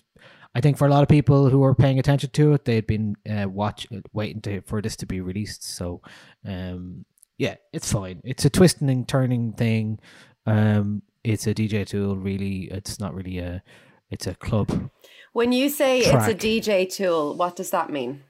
I 0.55 0.61
think 0.61 0.77
for 0.77 0.87
a 0.87 0.89
lot 0.89 1.03
of 1.03 1.09
people 1.09 1.49
who 1.49 1.63
are 1.63 1.75
paying 1.75 1.99
attention 1.99 2.31
to 2.31 2.53
it, 2.53 2.65
they'd 2.65 2.87
been 2.87 3.15
uh, 3.29 3.47
watch 3.47 3.87
waiting 4.13 4.41
to 4.41 4.61
for 4.61 4.81
this 4.81 4.95
to 4.97 5.05
be 5.05 5.21
released. 5.21 5.63
So, 5.63 6.01
um, 6.45 7.05
yeah, 7.37 7.55
it's 7.71 7.91
fine. 7.91 8.21
It's 8.23 8.45
a 8.45 8.49
twisting 8.49 8.89
and 8.89 9.07
turning 9.07 9.53
thing. 9.53 9.99
Um, 10.45 11.03
it's 11.23 11.45
a 11.45 11.53
DJ 11.53 11.85
tool. 11.85 12.17
Really, 12.17 12.63
it's 12.71 12.99
not 12.99 13.13
really 13.13 13.39
a. 13.39 13.63
It's 14.09 14.25
a 14.25 14.33
club. 14.33 14.89
When 15.33 15.51
you 15.51 15.69
say 15.69 16.03
Track. 16.03 16.29
it's 16.29 16.43
a 16.43 16.47
DJ 16.47 16.89
tool, 16.91 17.35
what 17.35 17.55
does 17.55 17.71
that 17.71 17.89
mean? 17.89 18.23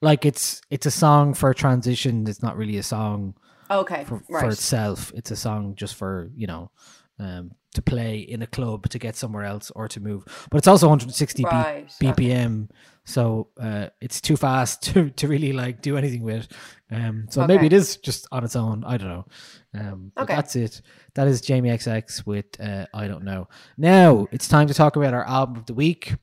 Like 0.00 0.24
it's 0.24 0.60
it's 0.70 0.86
a 0.86 0.90
song 0.90 1.34
for 1.34 1.52
transition. 1.54 2.26
It's 2.28 2.42
not 2.42 2.56
really 2.56 2.76
a 2.78 2.82
song 2.82 3.34
Okay, 3.70 4.04
for, 4.04 4.22
for 4.28 4.48
itself. 4.48 5.12
It's 5.14 5.30
a 5.30 5.36
song 5.36 5.74
just 5.74 5.94
for 5.96 6.30
you 6.36 6.46
know, 6.46 6.70
um, 7.18 7.52
to 7.74 7.82
play 7.82 8.18
in 8.18 8.42
a 8.42 8.46
club 8.46 8.88
to 8.90 8.98
get 8.98 9.16
somewhere 9.16 9.44
else 9.44 9.70
or 9.74 9.88
to 9.88 10.00
move. 10.00 10.24
But 10.50 10.58
it's 10.58 10.68
also 10.68 10.86
160 10.86 11.42
B- 11.42 11.48
Right, 11.48 11.88
BPM, 12.00 12.68
so 13.04 13.48
uh, 13.60 13.88
it's 14.00 14.20
too 14.20 14.36
fast 14.36 14.82
to 14.94 15.10
to 15.10 15.28
really 15.28 15.52
like 15.52 15.82
do 15.82 15.96
anything 15.96 16.22
with. 16.22 16.48
Um, 16.90 17.26
so 17.30 17.46
maybe 17.46 17.66
it 17.66 17.72
is 17.72 17.96
just 17.96 18.28
on 18.30 18.44
its 18.44 18.54
own. 18.54 18.84
I 18.84 18.96
don't 18.96 19.08
know. 19.08 19.26
Um, 19.78 20.12
Okay. 20.18 20.34
that's 20.34 20.56
it. 20.56 20.82
That 21.14 21.28
is 21.28 21.40
Jamie 21.40 21.70
XX 21.70 22.24
with 22.26 22.46
uh, 22.60 22.86
I 22.94 23.08
don't 23.08 23.24
know. 23.24 23.48
Now 23.76 24.26
it's 24.32 24.48
time 24.48 24.66
to 24.68 24.74
talk 24.74 24.96
about 24.96 25.14
our 25.14 25.24
album 25.26 25.56
of 25.56 25.66
the 25.66 25.74
week. 25.74 26.14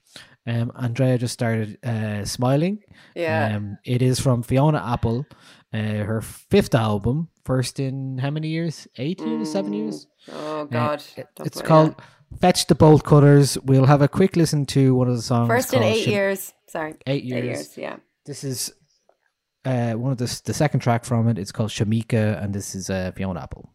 Um, 0.46 0.72
Andrea 0.76 1.18
just 1.18 1.34
started 1.34 1.78
uh, 1.86 2.26
smiling. 2.26 2.80
Yeah. 3.16 3.56
Um, 3.56 3.78
it 3.86 4.02
is 4.02 4.20
from 4.20 4.44
Fiona 4.44 4.84
Apple, 4.94 5.26
uh, 5.74 5.78
her 5.78 6.22
fifth 6.22 6.76
album, 6.76 7.30
first 7.46 7.80
in 7.80 8.18
how 8.18 8.30
many 8.30 8.50
years? 8.50 8.88
Eight 8.98 9.22
years, 9.22 9.52
seven 9.52 9.72
years. 9.74 10.08
Oh 10.32 10.62
Uh, 10.62 10.64
God. 10.66 11.04
it- 11.16 11.28
it's 11.46 11.62
called 11.62 11.96
Fetch 12.42 12.68
the 12.68 12.76
Bolt 12.76 13.04
Cutters. 13.06 13.58
We'll 13.64 13.86
have 13.86 14.02
a 14.02 14.08
quick 14.10 14.36
listen 14.36 14.66
to 14.68 14.94
one 14.96 15.08
of 15.08 15.16
the 15.16 15.22
songs. 15.22 15.48
First 15.48 15.74
in 15.74 15.82
eight 15.84 16.06
Shim- 16.08 16.12
years. 16.12 16.54
Sorry. 16.68 16.96
Eight 17.08 17.24
years. 17.24 17.78
Yeah. 17.78 17.98
This 18.26 18.44
is 18.44 18.74
uh, 19.66 19.94
one 19.94 20.12
of 20.12 20.18
the 20.18 20.42
the 20.46 20.54
second 20.54 20.80
track 20.82 21.06
from 21.06 21.28
it. 21.28 21.38
It's 21.38 21.52
called 21.52 21.70
Shameika, 21.70 22.42
and 22.44 22.54
this 22.54 22.76
is 22.76 22.90
uh, 22.90 23.12
Fiona 23.16 23.42
Apple. 23.42 23.70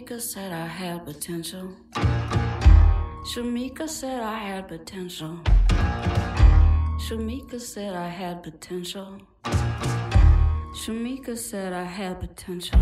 Shameika 0.00 0.20
said 0.20 0.52
I 0.52 0.66
had 0.66 1.04
potential. 1.04 1.76
Shameika 3.34 3.86
said 3.86 4.22
I 4.22 4.38
had 4.38 4.66
potential. 4.66 5.38
Shameika 7.04 7.60
said 7.60 7.94
I 7.94 8.08
had 8.08 8.42
potential. 8.42 9.20
Shameika 10.72 11.36
said 11.36 11.74
I 11.74 11.84
had 11.84 12.18
potential. 12.18 12.80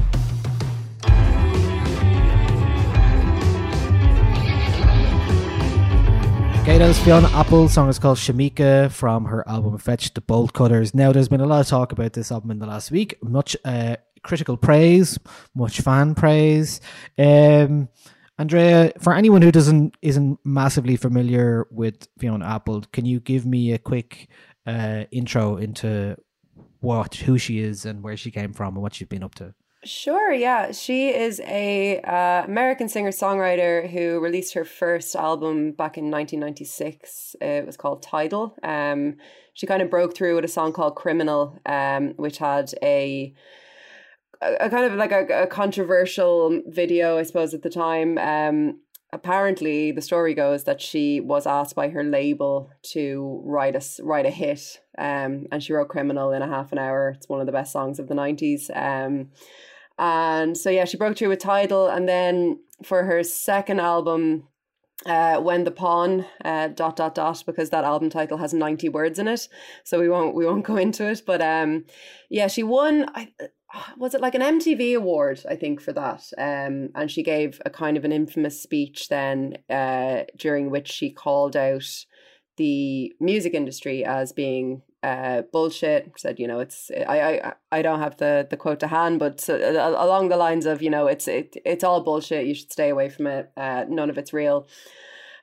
Okay, 6.68 6.76
that 6.76 6.87
was 6.87 6.98
Fiona 6.98 7.28
Apple. 7.28 7.66
Song 7.68 7.88
is 7.88 7.98
called 7.98 8.18
Shameika 8.18 8.92
from 8.92 9.24
her 9.24 9.42
album 9.48 9.78
Fetch 9.78 10.12
the 10.12 10.21
Bolt 10.21 10.52
Cutters. 10.52 10.94
Now, 10.94 11.12
there's 11.12 11.29
been 11.29 11.40
a 11.40 11.46
lot 11.46 11.62
of 11.62 11.66
talk 11.66 11.92
about 11.92 12.12
this 12.12 12.31
album 12.31 12.50
in 12.50 12.58
the 12.58 12.66
last 12.66 12.90
week. 12.90 13.16
Much 13.23 13.56
uh, 13.64 13.96
critical 14.23 14.56
praise, 14.56 15.19
much 15.54 15.81
fan 15.81 16.14
praise. 16.14 16.81
Um, 17.19 17.88
Andrea, 18.38 18.92
for 19.00 19.14
anyone 19.14 19.42
who 19.42 19.50
doesn't 19.50 19.96
isn't 20.00 20.38
massively 20.44 20.96
familiar 20.96 21.66
with 21.71 22.08
Fiona 22.19 22.46
Apple, 22.46 22.83
can 22.92 23.04
you 23.04 23.19
give 23.21 23.44
me 23.44 23.73
a 23.73 23.79
quick 23.79 24.29
uh, 24.66 25.04
intro 25.10 25.56
into 25.56 26.16
what 26.81 27.16
who 27.16 27.37
she 27.37 27.58
is 27.58 27.85
and 27.85 28.02
where 28.02 28.16
she 28.16 28.31
came 28.31 28.52
from 28.52 28.75
and 28.75 28.83
what 28.83 28.94
she's 28.94 29.08
been 29.08 29.25
up 29.25 29.35
to? 29.37 29.54
Sure, 29.85 30.33
yeah. 30.33 30.73
She 30.73 31.08
is 31.08 31.40
a 31.40 32.00
uh, 32.00 32.44
American 32.44 32.88
singer 32.88 33.10
songwriter 33.10 33.88
who 33.88 34.19
released 34.19 34.54
her 34.54 34.64
first 34.64 35.14
album 35.14 35.71
back 35.73 35.96
in 35.96 36.10
1996. 36.10 37.37
It 37.40 37.64
was 37.64 37.77
called 37.77 38.02
Tidal. 38.02 38.56
Um, 38.62 39.16
she 39.54 39.66
kind 39.66 39.81
of 39.81 39.88
broke 39.88 40.16
through 40.16 40.35
with 40.35 40.44
a 40.44 40.48
song 40.48 40.73
called 40.73 40.96
Criminal, 40.96 41.58
um, 41.64 42.14
which 42.16 42.38
had 42.38 42.73
a 42.83 43.35
a, 44.40 44.70
kind 44.70 44.84
of 44.84 44.94
like 44.94 45.12
a, 45.12 45.42
a 45.42 45.46
controversial 45.46 46.62
video, 46.66 47.18
I 47.18 47.22
suppose, 47.22 47.54
at 47.54 47.62
the 47.62 47.70
time. 47.70 48.18
Um, 48.18 48.80
apparently, 49.12 49.92
the 49.92 50.02
story 50.02 50.34
goes 50.34 50.64
that 50.64 50.80
she 50.80 51.20
was 51.20 51.46
asked 51.46 51.74
by 51.74 51.88
her 51.88 52.04
label 52.04 52.70
to 52.92 53.42
write 53.44 53.74
a 53.74 54.02
write 54.02 54.26
a 54.26 54.30
hit, 54.30 54.80
um, 54.96 55.46
and 55.50 55.62
she 55.62 55.72
wrote 55.72 55.88
"Criminal" 55.88 56.32
in 56.32 56.42
a 56.42 56.48
half 56.48 56.72
an 56.72 56.78
hour. 56.78 57.14
It's 57.16 57.28
one 57.28 57.40
of 57.40 57.46
the 57.46 57.52
best 57.52 57.72
songs 57.72 57.98
of 57.98 58.08
the 58.08 58.14
nineties. 58.14 58.70
Um, 58.74 59.30
and 59.98 60.56
so 60.56 60.70
yeah, 60.70 60.84
she 60.84 60.96
broke 60.96 61.16
through 61.16 61.30
with 61.30 61.40
Tidal, 61.40 61.88
and 61.88 62.08
then 62.08 62.60
for 62.84 63.04
her 63.04 63.24
second 63.24 63.80
album, 63.80 64.44
uh, 65.06 65.38
when 65.40 65.64
the 65.64 65.70
pawn 65.70 66.26
uh, 66.44 66.68
dot 66.68 66.96
dot 66.96 67.14
dot 67.14 67.42
because 67.46 67.70
that 67.70 67.84
album 67.84 68.10
title 68.10 68.38
has 68.38 68.52
90 68.52 68.88
words 68.88 69.18
in 69.18 69.28
it 69.28 69.48
so 69.84 70.00
we 70.00 70.08
won't 70.08 70.34
we 70.34 70.44
won't 70.44 70.64
go 70.64 70.76
into 70.76 71.08
it 71.08 71.22
but 71.24 71.40
um 71.40 71.84
yeah 72.30 72.48
she 72.48 72.64
won 72.64 73.06
I, 73.14 73.28
was 73.96 74.14
it 74.14 74.21
like 74.21 74.35
an 74.35 74.42
MTV 74.42 74.96
award 74.96 75.42
I 75.48 75.56
think 75.56 75.81
for 75.81 75.92
that? 75.92 76.25
Um 76.38 76.90
and 76.94 77.10
she 77.10 77.23
gave 77.23 77.60
a 77.64 77.71
kind 77.71 77.96
of 77.96 78.04
an 78.04 78.12
infamous 78.12 78.60
speech 78.62 79.08
then 79.08 79.58
uh 79.71 80.23
during 80.37 80.71
which 80.71 80.90
she 80.90 81.10
called 81.10 81.56
out 81.56 82.04
the 82.56 83.12
music 83.21 83.54
industry 83.54 84.04
as 84.04 84.33
being 84.33 84.83
uh 85.04 85.42
bullshit 85.52 86.12
said 86.16 86.40
you 86.40 86.48
know 86.48 86.58
it's 86.58 86.90
I 86.90 87.21
I 87.21 87.52
I 87.71 87.83
don't 87.83 88.00
have 88.00 88.16
the 88.16 88.46
the 88.50 88.56
quote 88.56 88.81
to 88.81 88.88
hand 88.88 89.21
but 89.21 89.40
so, 89.40 89.54
uh, 89.54 89.90
along 90.04 90.29
the 90.29 90.37
lines 90.37 90.66
of 90.66 90.83
you 90.83 90.90
know 90.90 91.06
it's 91.06 91.29
it 91.29 91.56
it's 91.64 91.85
all 91.85 92.02
bullshit 92.02 92.46
you 92.46 92.54
should 92.54 92.73
stay 92.73 92.88
away 92.88 93.08
from 93.08 93.29
it 93.29 93.52
uh 93.56 93.85
none 93.88 94.10
of 94.10 94.19
it's 94.19 94.33
real. 94.33 94.66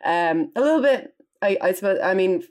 Um 0.04 0.52
a 0.56 0.62
little 0.62 0.82
bit 0.82 1.14
I 1.42 1.58
I 1.62 1.72
suppose 1.72 2.00
I 2.04 2.14
mean 2.14 2.44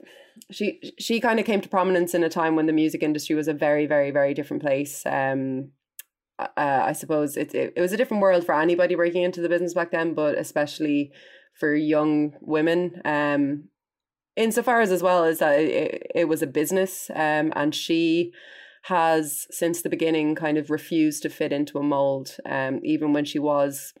she 0.51 0.93
she 0.99 1.19
kind 1.19 1.39
of 1.39 1.45
came 1.45 1.61
to 1.61 1.69
prominence 1.69 2.13
in 2.13 2.23
a 2.23 2.29
time 2.29 2.55
when 2.55 2.65
the 2.65 2.73
music 2.73 3.01
industry 3.01 3.35
was 3.35 3.47
a 3.47 3.53
very 3.53 3.85
very 3.85 4.11
very 4.11 4.33
different 4.33 4.61
place. 4.61 5.05
Um 5.05 5.71
uh, 6.37 6.47
I 6.57 6.91
suppose 6.91 7.37
it, 7.37 7.55
it 7.55 7.73
it 7.75 7.81
was 7.81 7.93
a 7.93 7.97
different 7.97 8.21
world 8.21 8.45
for 8.45 8.59
anybody 8.59 8.95
breaking 8.95 9.23
into 9.23 9.41
the 9.41 9.49
business 9.49 9.73
back 9.73 9.91
then 9.91 10.13
but 10.13 10.37
especially 10.37 11.11
for 11.53 11.73
young 11.73 12.33
women. 12.41 13.01
Um 13.05 13.69
insofar 14.35 14.81
as 14.81 14.91
as 14.91 15.01
well 15.01 15.23
as 15.23 15.39
that 15.39 15.59
it, 15.59 16.11
it 16.13 16.25
was 16.27 16.41
a 16.41 16.47
business 16.47 17.09
um 17.15 17.53
and 17.55 17.73
she 17.73 18.33
has 18.83 19.47
since 19.49 19.81
the 19.81 19.89
beginning 19.89 20.35
kind 20.35 20.57
of 20.57 20.69
refused 20.69 21.23
to 21.23 21.29
fit 21.29 21.51
into 21.51 21.79
a 21.79 21.83
mold 21.83 22.37
um 22.45 22.79
even 22.83 23.13
when 23.13 23.25
she 23.25 23.39
was 23.39 23.93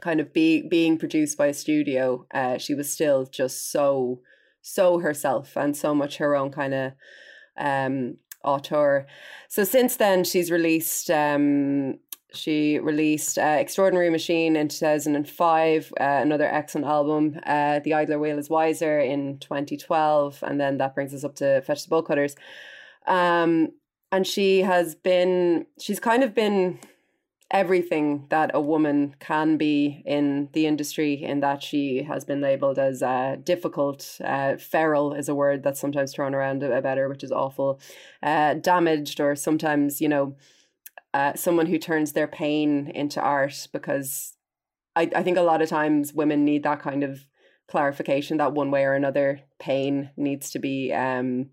kind 0.00 0.18
of 0.18 0.32
be, 0.32 0.66
being 0.68 0.98
produced 0.98 1.38
by 1.38 1.46
a 1.46 1.54
studio 1.54 2.26
uh 2.34 2.56
she 2.58 2.74
was 2.74 2.90
still 2.90 3.26
just 3.26 3.70
so 3.70 4.20
so 4.62 4.98
herself 4.98 5.56
and 5.56 5.76
so 5.76 5.94
much 5.94 6.16
her 6.16 6.34
own 6.34 6.50
kind 6.50 6.72
of 6.74 6.92
um 7.58 8.16
auteur 8.44 9.06
so 9.48 9.62
since 9.62 9.96
then 9.96 10.24
she's 10.24 10.50
released 10.50 11.10
um 11.10 11.98
she 12.34 12.78
released 12.78 13.38
uh, 13.38 13.56
Extraordinary 13.58 14.10
Machine 14.10 14.56
in 14.56 14.68
2005, 14.68 15.92
uh, 16.00 16.02
another 16.02 16.46
excellent 16.46 16.86
album. 16.86 17.38
Uh, 17.44 17.80
the 17.80 17.94
Idler 17.94 18.18
Wheel 18.18 18.38
is 18.38 18.48
Wiser 18.48 18.98
in 18.98 19.38
2012, 19.38 20.42
and 20.42 20.60
then 20.60 20.78
that 20.78 20.94
brings 20.94 21.12
us 21.14 21.24
up 21.24 21.34
to 21.36 21.60
Fetch 21.62 21.84
the 21.84 21.90
Bolt 21.90 22.06
Cutters. 22.06 22.34
Um, 23.06 23.68
and 24.10 24.26
she 24.26 24.62
has 24.62 24.94
been, 24.94 25.66
she's 25.78 26.00
kind 26.00 26.22
of 26.22 26.34
been 26.34 26.78
everything 27.52 28.26
that 28.30 28.50
a 28.54 28.60
woman 28.60 29.14
can 29.20 29.58
be 29.58 30.02
in 30.06 30.48
the 30.52 30.66
industry, 30.66 31.22
in 31.22 31.40
that 31.40 31.62
she 31.62 32.02
has 32.02 32.24
been 32.24 32.40
labeled 32.40 32.78
as 32.78 33.02
uh, 33.02 33.36
difficult. 33.44 34.18
Uh, 34.24 34.56
feral 34.56 35.12
is 35.12 35.28
a 35.28 35.34
word 35.34 35.62
that's 35.62 35.78
sometimes 35.80 36.12
thrown 36.12 36.34
around 36.34 36.62
about 36.62 36.98
her, 36.98 37.08
which 37.08 37.22
is 37.22 37.30
awful. 37.30 37.78
Uh, 38.22 38.54
damaged, 38.54 39.20
or 39.20 39.36
sometimes, 39.36 40.00
you 40.00 40.08
know, 40.08 40.34
uh, 41.14 41.34
someone 41.34 41.66
who 41.66 41.78
turns 41.78 42.12
their 42.12 42.26
pain 42.26 42.90
into 42.94 43.20
art 43.20 43.68
because 43.72 44.34
I, 44.96 45.10
I 45.14 45.22
think 45.22 45.36
a 45.36 45.42
lot 45.42 45.62
of 45.62 45.68
times 45.68 46.12
women 46.12 46.44
need 46.44 46.62
that 46.62 46.80
kind 46.80 47.04
of 47.04 47.26
clarification 47.68 48.38
that 48.38 48.52
one 48.52 48.70
way 48.70 48.84
or 48.84 48.94
another 48.94 49.40
pain 49.58 50.10
needs 50.16 50.50
to 50.50 50.58
be 50.58 50.92
um 50.92 51.50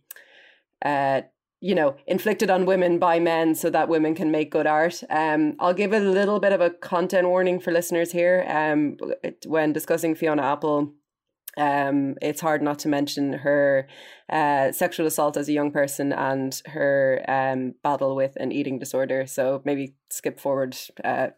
uh 0.83 1.21
you 1.61 1.75
know 1.75 1.95
inflicted 2.07 2.49
on 2.49 2.65
women 2.65 2.99
by 2.99 3.19
men 3.19 3.53
so 3.53 3.69
that 3.69 3.89
women 3.89 4.15
can 4.15 4.31
make 4.31 4.51
good 4.51 4.67
art 4.67 5.03
um 5.09 5.55
i'll 5.59 5.73
give 5.73 5.93
a 5.93 5.99
little 5.99 6.39
bit 6.39 6.53
of 6.53 6.61
a 6.61 6.69
content 6.69 7.27
warning 7.27 7.59
for 7.59 7.71
listeners 7.71 8.11
here 8.11 8.45
um 8.49 8.97
when 9.45 9.73
discussing 9.73 10.15
fiona 10.15 10.41
apple 10.41 10.93
um, 11.57 12.15
it's 12.21 12.41
hard 12.41 12.61
not 12.61 12.79
to 12.79 12.87
mention 12.87 13.33
her 13.33 13.87
uh, 14.31 14.71
sexual 14.71 15.07
assault 15.07 15.35
as 15.35 15.49
a 15.49 15.53
young 15.53 15.71
person 15.71 16.13
and 16.13 16.61
her 16.67 17.23
um, 17.27 17.73
battle 17.83 18.15
with 18.15 18.37
an 18.37 18.51
eating 18.51 18.79
disorder. 18.79 19.25
So 19.25 19.61
maybe 19.65 19.95
skip 20.09 20.39
forward 20.39 20.77
uh, 21.03 21.29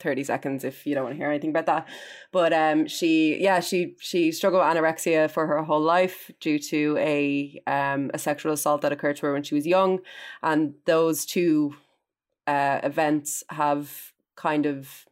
30 0.00 0.24
seconds 0.24 0.64
if 0.64 0.86
you 0.86 0.94
don't 0.94 1.04
want 1.04 1.14
to 1.14 1.18
hear 1.18 1.30
anything 1.30 1.50
about 1.50 1.66
that. 1.66 1.88
But 2.32 2.52
um, 2.52 2.86
she, 2.86 3.40
yeah, 3.40 3.60
she 3.60 3.96
she 4.00 4.32
struggled 4.32 4.64
with 4.64 4.76
anorexia 4.76 5.30
for 5.30 5.46
her 5.46 5.62
whole 5.62 5.80
life 5.80 6.30
due 6.40 6.58
to 6.58 6.96
a 6.98 7.60
um, 7.66 8.10
a 8.14 8.18
sexual 8.18 8.52
assault 8.52 8.82
that 8.82 8.92
occurred 8.92 9.16
to 9.16 9.26
her 9.26 9.32
when 9.32 9.42
she 9.42 9.54
was 9.54 9.66
young, 9.66 10.00
and 10.42 10.74
those 10.84 11.24
two 11.24 11.74
uh, 12.46 12.80
events 12.82 13.42
have 13.50 14.12
kind 14.36 14.66
of 14.66 15.06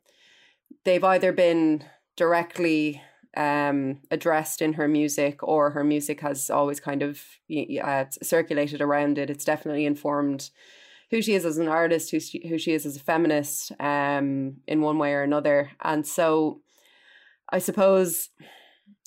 they've 0.84 1.04
either 1.04 1.32
been 1.32 1.84
directly 2.16 3.02
um, 3.36 4.00
addressed 4.10 4.62
in 4.62 4.74
her 4.74 4.86
music, 4.86 5.42
or 5.42 5.70
her 5.70 5.84
music 5.84 6.20
has 6.20 6.50
always 6.50 6.80
kind 6.80 7.02
of 7.02 7.22
uh, 7.82 8.04
circulated 8.22 8.80
around 8.80 9.18
it. 9.18 9.30
It's 9.30 9.44
definitely 9.44 9.86
informed 9.86 10.50
who 11.14 11.22
she 11.22 11.34
is 11.34 11.44
as 11.44 11.58
an 11.58 11.68
artist, 11.68 12.10
who 12.10 12.18
she, 12.18 12.44
who 12.48 12.58
she 12.58 12.72
is 12.72 12.84
as 12.84 12.96
a 12.96 13.00
feminist, 13.00 13.70
um, 13.78 14.56
in 14.66 14.80
one 14.80 14.98
way 14.98 15.12
or 15.12 15.22
another. 15.22 15.70
And 15.80 16.04
so, 16.04 16.60
I 17.48 17.60
suppose, 17.60 18.30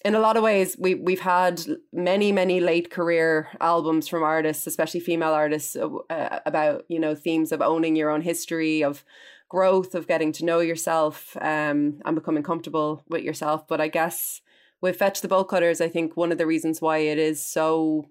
in 0.05 0.15
a 0.15 0.19
lot 0.19 0.37
of 0.37 0.43
ways, 0.43 0.77
we 0.79 0.95
we've 0.95 1.19
had 1.19 1.61
many 1.91 2.31
many 2.31 2.61
late 2.61 2.89
career 2.89 3.49
albums 3.59 4.07
from 4.07 4.23
artists, 4.23 4.65
especially 4.67 5.01
female 5.01 5.33
artists, 5.33 5.75
uh, 5.75 6.39
about 6.45 6.85
you 6.87 6.99
know 6.99 7.13
themes 7.13 7.51
of 7.51 7.61
owning 7.61 7.97
your 7.97 8.09
own 8.09 8.21
history 8.21 8.85
of 8.85 9.03
growth 9.49 9.93
of 9.93 10.07
getting 10.07 10.31
to 10.31 10.45
know 10.45 10.59
yourself 10.59 11.35
um, 11.41 11.99
and 12.05 12.15
becoming 12.15 12.43
comfortable 12.43 13.03
with 13.09 13.23
yourself. 13.23 13.67
But 13.67 13.81
I 13.81 13.89
guess 13.89 14.41
with 14.79 14.97
Fetch 14.97 15.19
the 15.19 15.27
Bolt 15.27 15.49
Cutters, 15.49 15.81
I 15.81 15.89
think 15.89 16.15
one 16.15 16.31
of 16.31 16.37
the 16.37 16.45
reasons 16.45 16.81
why 16.81 16.99
it 16.99 17.17
is 17.17 17.43
so 17.43 18.05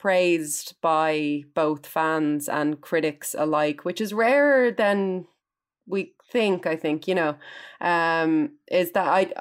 praised 0.00 0.74
by 0.80 1.44
both 1.54 1.86
fans 1.86 2.48
and 2.48 2.80
critics 2.80 3.36
alike, 3.38 3.84
which 3.84 4.00
is 4.00 4.14
rarer 4.14 4.72
than 4.72 5.26
we 5.86 6.14
think, 6.32 6.66
I 6.66 6.74
think, 6.74 7.06
you 7.06 7.14
know, 7.14 7.36
um, 7.80 8.52
is 8.70 8.92
that 8.92 9.06
I 9.06 9.32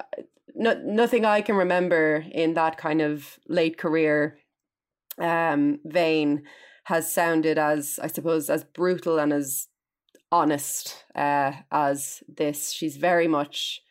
no, 0.55 0.73
nothing 0.83 1.23
I 1.23 1.41
can 1.41 1.55
remember 1.55 2.25
in 2.31 2.53
that 2.55 2.77
kind 2.77 3.01
of 3.01 3.39
late 3.47 3.77
career 3.77 4.37
um, 5.17 5.79
vein 5.85 6.43
has 6.85 7.09
sounded 7.09 7.57
as, 7.57 7.97
I 8.01 8.07
suppose, 8.07 8.49
as 8.49 8.65
brutal 8.65 9.19
and 9.19 9.31
as 9.31 9.67
honest 10.31 11.05
uh, 11.15 11.53
as 11.71 12.21
this. 12.27 12.71
She's 12.71 12.97
very 12.97 13.27
much, 13.27 13.81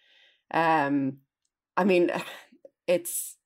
um, 0.52 1.18
I 1.76 1.84
mean, 1.84 2.10
it's 2.86 3.37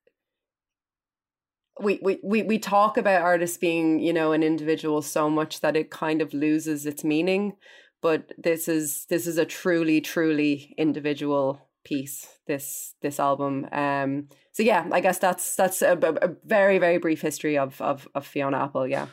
we, 1.82 1.98
we, 2.02 2.18
we, 2.22 2.42
we 2.42 2.58
talk 2.58 2.96
about 2.96 3.22
artists 3.22 3.56
being, 3.56 3.98
you 3.98 4.12
know, 4.12 4.32
an 4.32 4.42
individual 4.42 5.02
so 5.02 5.28
much 5.28 5.60
that 5.60 5.76
it 5.76 5.90
kind 5.90 6.22
of 6.22 6.32
loses 6.32 6.86
its 6.86 7.04
meaning. 7.04 7.54
But 8.00 8.32
this 8.36 8.66
is 8.66 9.06
this 9.06 9.26
is 9.26 9.38
a 9.38 9.44
truly, 9.44 10.00
truly 10.00 10.74
individual 10.76 11.60
piece. 11.84 12.26
This 12.46 12.94
this 13.00 13.20
album. 13.20 13.68
Um. 13.70 14.28
So 14.52 14.62
yeah, 14.62 14.88
I 14.90 15.00
guess 15.00 15.18
that's 15.18 15.54
that's 15.54 15.82
a, 15.82 15.96
a 15.96 16.34
very 16.44 16.78
very 16.78 16.98
brief 16.98 17.20
history 17.20 17.56
of 17.56 17.80
of 17.80 18.08
of 18.14 18.26
Fiona 18.26 18.64
Apple. 18.64 18.88
Yeah. 18.88 19.06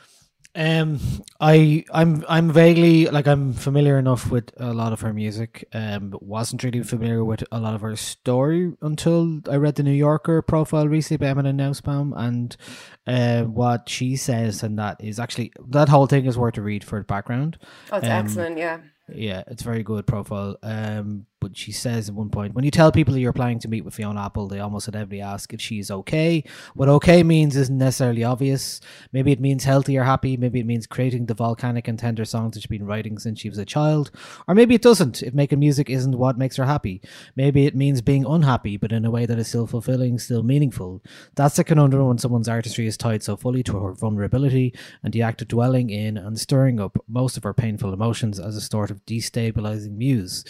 Um, 0.56 1.00
I 1.40 1.86
I'm 1.94 2.26
I'm 2.28 2.52
vaguely 2.52 3.06
like 3.06 3.28
I'm 3.28 3.54
familiar 3.54 3.98
enough 4.00 4.32
with 4.32 4.52
a 4.58 4.74
lot 4.74 4.94
of 4.94 5.02
her 5.02 5.14
music. 5.14 5.64
Um, 5.74 6.10
but 6.10 6.24
wasn't 6.24 6.64
really 6.64 6.84
familiar 6.84 7.24
with 7.24 7.44
a 7.52 7.60
lot 7.60 7.76
of 7.76 7.82
her 7.82 7.96
story 7.96 8.74
until 8.82 9.42
I 9.50 9.56
read 9.58 9.76
the 9.76 9.84
New 9.84 9.92
Yorker 9.92 10.42
profile 10.42 10.88
recently 10.88 11.24
by 11.24 11.30
Emily 11.30 11.54
Nussbaum, 11.54 12.14
and 12.18 12.58
uh, 13.06 13.44
what 13.44 13.88
she 13.88 14.16
says, 14.16 14.64
and 14.64 14.78
that 14.80 14.98
is 15.04 15.20
actually 15.20 15.54
that 15.70 15.88
whole 15.90 16.08
thing 16.08 16.26
is 16.26 16.38
worth 16.38 16.58
a 16.58 16.62
read 16.62 16.84
for 16.84 17.00
the 17.00 17.06
background. 17.06 17.58
Oh, 17.92 17.98
it's 17.98 18.06
Um, 18.06 18.12
excellent. 18.12 18.58
Yeah. 18.58 18.80
Yeah, 19.12 19.44
it's 19.48 19.64
very 19.64 19.82
good 19.84 20.06
profile. 20.06 20.58
Um, 20.62 21.26
but 21.40 21.56
she 21.56 21.72
says 21.72 22.10
at 22.10 22.16
one 22.16 22.30
point, 22.30 22.54
when 22.54 22.66
you 22.66 22.72
tell 22.72 22.92
people 22.92 23.18
you're 23.18 23.34
planning 23.34 23.60
to 23.60 23.68
meet 23.68 23.86
with 23.86 23.94
Fiona 23.94 24.26
Apple, 24.26 24.48
they 24.48 24.60
almost 24.60 24.88
inevitably 24.88 25.22
ask 25.22 25.54
if 25.54 25.62
she's 25.62 25.90
okay. 25.90 26.44
What 26.74 26.90
okay 26.90 27.24
means 27.24 27.56
isn't 27.56 27.78
necessarily 27.78 28.24
obvious. 28.24 28.82
Maybe 29.12 29.32
it 29.32 29.40
means 29.40 29.64
healthy 29.64 29.98
or 29.98 30.04
happy. 30.04 30.38
Maybe 30.38 30.60
it 30.60 30.66
means 30.66 30.88
creating 30.88 31.26
the 31.26 31.34
volcanic 31.34 31.88
and 31.88 31.98
tender 31.98 32.26
songs 32.26 32.54
that 32.54 32.62
she's 32.62 32.68
been 32.68 32.86
writing 32.86 33.18
since 33.18 33.40
she 33.40 33.50
was 33.50 33.58
a 33.58 33.66
child. 33.66 34.12
Or 34.48 34.56
maybe 34.56 34.76
it 34.76 34.82
doesn't, 34.82 35.24
if 35.24 35.34
making 35.34 35.60
music 35.60 35.90
isn't 35.90 36.18
what 36.18 36.38
makes 36.38 36.58
her 36.58 36.66
happy. 36.66 37.02
Maybe 37.36 37.66
it 37.66 37.76
means 37.76 38.02
being 38.02 38.26
unhappy, 38.26 38.78
but 38.78 38.92
in 38.92 39.06
a 39.06 39.12
way 39.12 39.26
that 39.26 39.40
is 39.40 39.48
still 39.48 39.68
fulfilling, 39.68 40.20
still 40.20 40.44
meaningful. 40.44 41.02
That's 41.36 41.56
the 41.56 41.64
conundrum 41.64 42.08
when 42.08 42.18
someone's 42.18 42.50
artistry 42.50 42.88
is 42.88 42.98
tied 42.98 43.24
so 43.24 43.38
fully 43.38 43.64
to 43.64 43.78
her 43.80 43.94
vulnerability 43.94 44.74
and 45.04 45.14
the 45.14 45.22
act 45.22 45.42
of 45.42 45.48
dwelling 45.48 45.90
in 45.90 46.18
and 46.18 46.40
stirring 46.40 46.80
up 46.80 46.98
most 47.08 47.38
of 47.38 47.44
her 47.44 47.54
painful 47.54 47.94
emotions 47.94 48.40
as 48.40 48.56
a 48.56 48.62
sort 48.62 48.92
of 48.92 49.06
destabilizing 49.06 49.98
muse. 49.98 50.44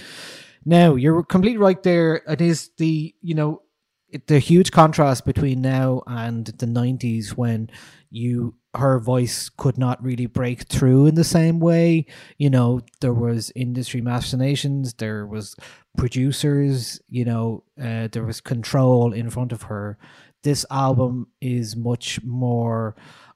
Now, 0.66 0.96
you're 0.96 1.24
completely 1.24 1.58
right 1.58 1.82
there. 1.84 2.22
It 2.28 2.42
is 2.42 2.70
the, 2.78 3.14
you 3.22 3.36
know, 3.36 3.62
it- 4.10 4.28
the 4.28 4.40
huge 4.40 4.72
contrast 4.72 5.26
between 5.26 5.62
now 5.62 6.02
and 6.08 6.46
the 6.48 6.66
90s 6.66 7.38
when 7.38 7.70
you 8.10 8.56
her 8.76 9.00
voice 9.00 9.50
could 9.50 9.78
not 9.80 10.04
really 10.04 10.28
break 10.28 10.64
through 10.68 11.08
in 11.08 11.16
the 11.16 11.24
same 11.24 11.60
way 11.60 12.06
you 12.38 12.52
know 12.52 12.80
there 13.02 13.14
was 13.14 13.52
industry 13.56 14.00
machinations 14.00 14.94
there 14.96 15.26
was 15.26 15.56
producers 15.98 17.00
you 17.08 17.26
know 17.26 17.64
uh, 17.82 18.08
there 18.12 18.24
was 18.26 18.42
control 18.42 19.14
in 19.14 19.30
front 19.30 19.52
of 19.52 19.64
her 19.64 19.98
this 20.44 20.66
album 20.72 21.28
is 21.42 21.76
much 21.76 22.20
more 22.24 22.96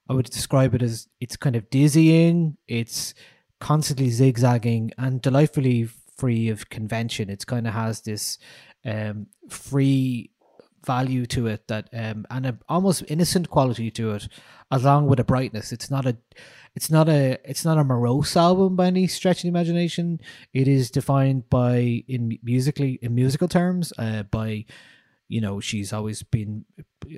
i 0.10 0.14
would 0.14 0.26
describe 0.30 0.74
it 0.74 0.82
as 0.82 1.08
it's 1.20 1.36
kind 1.36 1.56
of 1.56 1.70
dizzying 1.70 2.58
it's 2.68 3.14
constantly 3.60 4.10
zigzagging 4.10 4.92
and 4.98 5.22
delightfully 5.22 5.88
free 6.18 6.50
of 6.50 6.70
convention. 6.70 7.30
It's 7.30 7.46
kind 7.46 7.68
of 7.68 7.74
has 7.74 8.02
this 8.02 8.38
um 8.86 9.28
free 9.50 10.30
value 10.86 11.26
to 11.26 11.48
it 11.48 11.68
that 11.70 11.90
um 11.94 12.26
and 12.30 12.46
a 12.46 12.58
almost 12.68 13.04
innocent 13.08 13.50
quality 13.50 13.90
to 13.92 14.12
it 14.12 14.28
along 14.70 15.08
with 15.08 15.20
a 15.20 15.24
brightness. 15.24 15.72
It's 15.72 15.90
not 15.90 16.06
a 16.06 16.18
it's 16.76 16.90
not 16.90 17.08
a 17.08 17.38
it's 17.46 17.64
not 17.64 17.78
a 17.78 17.84
morose 17.84 18.36
album 18.36 18.76
by 18.76 18.88
any 18.88 19.08
stretch 19.08 19.38
of 19.38 19.42
the 19.44 19.48
imagination. 19.50 20.20
It 20.54 20.68
is 20.68 20.92
defined 20.92 21.50
by 21.50 22.04
in 22.08 22.38
musically 22.44 23.00
in 23.02 23.16
musical 23.16 23.48
terms 23.48 23.94
uh 23.98 24.24
by 24.24 24.66
you 25.34 25.42
know 25.42 25.60
she's 25.60 25.92
always 25.94 26.22
been 26.24 26.64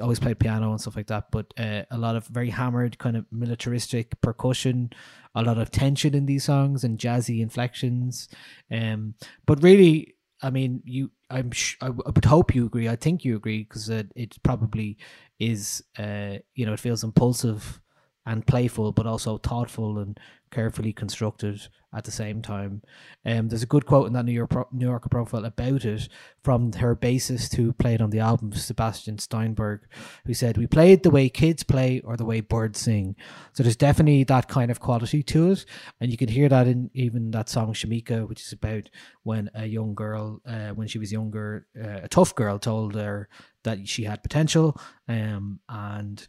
always 0.02 0.20
played 0.20 0.40
piano 0.40 0.72
and 0.72 0.82
stuff 0.82 0.96
like 0.96 1.08
that 1.08 1.26
but 1.32 1.54
uh, 1.58 1.84
a 1.92 1.98
lot 1.98 2.16
of 2.16 2.26
very 2.28 2.50
hammered 2.50 2.98
kind 2.98 3.18
of 3.18 3.26
militaristic 3.32 4.20
percussion 4.22 4.90
a 5.36 5.44
lot 5.44 5.58
of 5.58 5.70
tension 5.70 6.14
in 6.16 6.26
these 6.26 6.46
songs 6.46 6.84
and 6.84 6.98
jazzy 6.98 7.42
inflections 7.42 8.28
um 8.72 9.14
but 9.46 9.62
really 9.62 10.16
I 10.42 10.50
mean, 10.50 10.82
you. 10.86 11.12
I'm. 11.30 11.50
Sh- 11.52 11.78
I, 11.82 11.88
w- 11.88 12.04
I 12.06 12.10
would 12.10 12.26
hope 12.26 12.54
you 12.54 12.66
agree. 12.66 12.90
I 12.90 12.98
think 12.98 13.24
you 13.24 13.36
agree 13.36 13.64
because 13.64 13.90
it, 13.90 14.12
it 14.16 14.36
probably 14.44 14.98
is. 15.40 15.82
Uh, 15.98 16.40
you 16.54 16.66
know, 16.66 16.74
it 16.74 16.80
feels 16.80 17.04
impulsive 17.04 17.82
and 18.26 18.46
playful, 18.46 18.92
but 18.92 19.08
also 19.08 19.38
thoughtful 19.38 19.98
and 20.00 20.20
carefully 20.56 20.94
constructed 20.94 21.68
at 21.94 22.06
the 22.06 22.12
same 22.12 22.42
time. 22.42 22.82
Um, 23.26 23.50
there's 23.50 23.64
a 23.64 23.68
good 23.68 23.86
quote 23.86 24.08
in 24.08 24.14
that 24.14 24.26
New 24.26 24.32
York 24.32 24.50
Pro- 24.50 24.68
New 24.72 24.88
Yorker 24.88 25.10
profile 25.10 25.46
about 25.46 25.84
it 25.84 26.08
from 26.44 26.72
her 26.74 26.96
bassist 26.96 27.56
who 27.56 27.74
played 27.74 28.02
on 28.02 28.10
the 28.10 28.20
album, 28.20 28.54
Sebastian 28.54 29.18
Steinberg, 29.18 29.82
who 30.26 30.34
said, 30.34 30.58
"We 30.58 30.68
played 30.68 31.04
the 31.04 31.10
way 31.10 31.28
kids 31.30 31.64
play 31.64 32.00
or 32.02 32.16
the 32.16 32.26
way 32.26 32.40
birds 32.40 32.80
sing." 32.80 33.16
So 33.54 33.64
there's 33.64 33.76
definitely 33.76 34.24
that 34.26 34.48
kind 34.48 34.72
of 34.72 34.80
quality 34.80 35.24
to 35.24 35.52
it, 35.52 35.66
and 36.00 36.10
you 36.12 36.18
can 36.18 36.30
hear 36.30 36.50
that 36.50 36.68
in 36.68 36.90
even 36.94 37.32
that 37.32 37.50
song 37.50 37.74
Shameika, 37.74 38.28
which 38.28 38.42
is 38.42 38.54
about 38.54 38.90
when 39.24 39.50
a 39.54 39.66
young 39.66 39.94
girl, 39.94 40.42
uh, 40.46 40.70
when 40.70 40.88
she 40.88 41.00
was 41.00 41.12
younger, 41.12 41.68
uh, 41.78 42.00
a 42.04 42.08
tough 42.08 42.34
girl 42.34 42.60
told 42.60 42.96
her 42.96 43.28
that 43.64 43.88
she 43.88 44.04
had 44.06 44.24
potential, 44.24 44.78
um, 45.08 45.60
and 45.68 46.28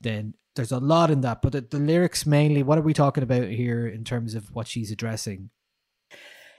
then 0.00 0.34
there's 0.56 0.72
a 0.72 0.78
lot 0.78 1.10
in 1.10 1.20
that. 1.22 1.42
But 1.42 1.52
the, 1.52 1.60
the 1.60 1.78
lyrics 1.78 2.26
mainly, 2.26 2.62
what 2.62 2.78
are 2.78 2.82
we 2.82 2.94
talking 2.94 3.22
about 3.22 3.48
here 3.48 3.86
in 3.86 4.04
terms 4.04 4.34
of 4.34 4.52
what 4.52 4.66
she's 4.66 4.90
addressing? 4.90 5.50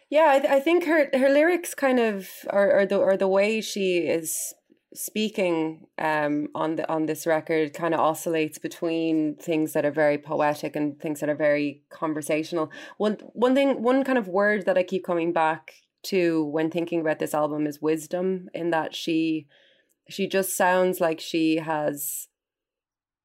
Yeah, 0.09 0.31
I, 0.31 0.39
th- 0.39 0.51
I 0.51 0.59
think 0.59 0.85
her 0.85 1.09
her 1.13 1.29
lyrics 1.29 1.75
kind 1.75 1.99
of 1.99 2.29
or 2.49 2.79
or 2.79 2.85
the 2.85 2.97
or 2.97 3.15
the 3.15 3.27
way 3.27 3.61
she 3.61 3.99
is 3.99 4.53
speaking 4.91 5.85
um 5.99 6.47
on 6.55 6.75
the 6.75 6.91
on 6.91 7.05
this 7.05 7.27
record 7.27 7.75
kind 7.75 7.93
of 7.93 7.99
oscillates 7.99 8.57
between 8.57 9.35
things 9.35 9.73
that 9.73 9.85
are 9.85 9.91
very 9.91 10.17
poetic 10.17 10.75
and 10.75 10.99
things 10.99 11.19
that 11.19 11.29
are 11.29 11.35
very 11.35 11.83
conversational. 11.91 12.71
One 12.97 13.17
one 13.33 13.53
thing 13.53 13.83
one 13.83 14.03
kind 14.03 14.17
of 14.17 14.27
word 14.27 14.65
that 14.65 14.79
I 14.79 14.83
keep 14.83 15.05
coming 15.05 15.31
back 15.31 15.73
to 16.03 16.43
when 16.45 16.71
thinking 16.71 17.01
about 17.01 17.19
this 17.19 17.35
album 17.35 17.67
is 17.67 17.81
wisdom 17.81 18.49
in 18.53 18.71
that 18.71 18.95
she 18.95 19.45
she 20.09 20.27
just 20.27 20.57
sounds 20.57 20.99
like 20.99 21.19
she 21.19 21.57
has 21.57 22.29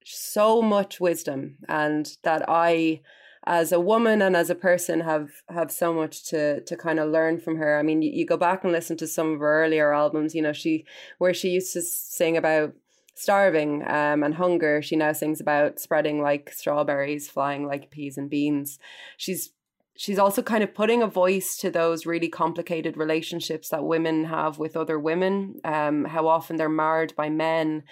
so 0.04 0.60
much 0.60 1.00
wisdom 1.00 1.56
and 1.68 2.16
that 2.22 2.44
I 2.48 3.00
as 3.46 3.72
a 3.72 3.80
woman 3.80 4.22
and 4.22 4.34
as 4.34 4.48
a 4.48 4.54
person 4.54 5.00
have 5.00 5.30
have 5.48 5.70
so 5.70 5.92
much 5.92 6.24
to 6.26 6.60
to 6.62 6.76
kind 6.76 6.98
of 6.98 7.10
learn 7.10 7.40
from 7.40 7.56
her. 7.56 7.78
I 7.78 7.82
mean, 7.82 8.02
you, 8.02 8.10
you 8.10 8.26
go 8.26 8.36
back 8.36 8.64
and 8.64 8.72
listen 8.72 8.96
to 8.98 9.06
some 9.06 9.34
of 9.34 9.40
her 9.40 9.64
earlier 9.64 9.92
albums, 9.92 10.34
you 10.34 10.42
know, 10.42 10.52
she 10.52 10.84
where 11.18 11.34
she 11.34 11.50
used 11.50 11.72
to 11.74 11.82
sing 11.82 12.36
about 12.36 12.74
starving 13.14 13.82
um, 13.86 14.22
and 14.22 14.34
hunger, 14.34 14.82
she 14.82 14.96
now 14.96 15.12
sings 15.12 15.40
about 15.40 15.78
spreading 15.78 16.20
like 16.20 16.52
strawberries, 16.52 17.28
flying 17.28 17.66
like 17.66 17.90
peas 17.90 18.18
and 18.18 18.28
beans. 18.28 18.78
She's 19.16 19.50
she's 19.96 20.18
also 20.18 20.42
kind 20.42 20.64
of 20.64 20.74
putting 20.74 21.02
a 21.02 21.06
voice 21.06 21.56
to 21.58 21.70
those 21.70 22.06
really 22.06 22.28
complicated 22.28 22.96
relationships 22.96 23.68
that 23.68 23.84
women 23.84 24.24
have 24.24 24.58
with 24.58 24.76
other 24.76 24.98
women, 24.98 25.60
um, 25.64 26.04
how 26.04 26.26
often 26.26 26.56
they're 26.56 26.68
marred 26.68 27.14
by 27.14 27.30
men, 27.30 27.84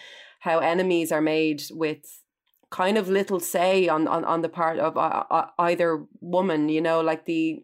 how 0.42 0.58
enemies 0.58 1.12
are 1.12 1.20
made 1.20 1.62
with 1.70 2.20
kind 2.70 2.98
of 2.98 3.08
little 3.08 3.38
say 3.38 3.86
on 3.88 4.08
on, 4.08 4.24
on 4.24 4.42
the 4.42 4.48
part 4.48 4.78
of 4.78 4.96
uh, 4.96 5.24
uh, 5.30 5.46
either 5.58 6.04
woman 6.20 6.68
you 6.68 6.80
know 6.80 7.00
like 7.00 7.26
the 7.26 7.62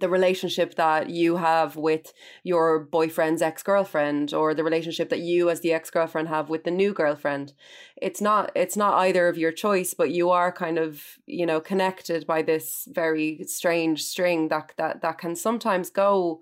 the 0.00 0.08
relationship 0.08 0.74
that 0.74 1.10
you 1.10 1.36
have 1.36 1.76
with 1.76 2.12
your 2.42 2.80
boyfriend's 2.80 3.42
ex-girlfriend 3.42 4.32
or 4.32 4.54
the 4.54 4.64
relationship 4.64 5.08
that 5.10 5.20
you 5.20 5.48
as 5.50 5.60
the 5.60 5.72
ex-girlfriend 5.72 6.28
have 6.28 6.48
with 6.48 6.64
the 6.64 6.70
new 6.70 6.92
girlfriend. 6.92 7.52
It's 8.00 8.20
not 8.20 8.50
it's 8.54 8.76
not 8.76 8.94
either 8.94 9.28
of 9.28 9.38
your 9.38 9.52
choice 9.52 9.92
but 9.94 10.10
you 10.10 10.30
are 10.30 10.50
kind 10.50 10.78
of 10.78 11.02
you 11.26 11.44
know 11.44 11.60
connected 11.60 12.26
by 12.26 12.40
this 12.42 12.88
very 12.90 13.44
strange 13.46 14.02
string 14.02 14.48
that 14.48 14.72
that 14.78 15.02
that 15.02 15.18
can 15.18 15.36
sometimes 15.36 15.90
go 15.90 16.40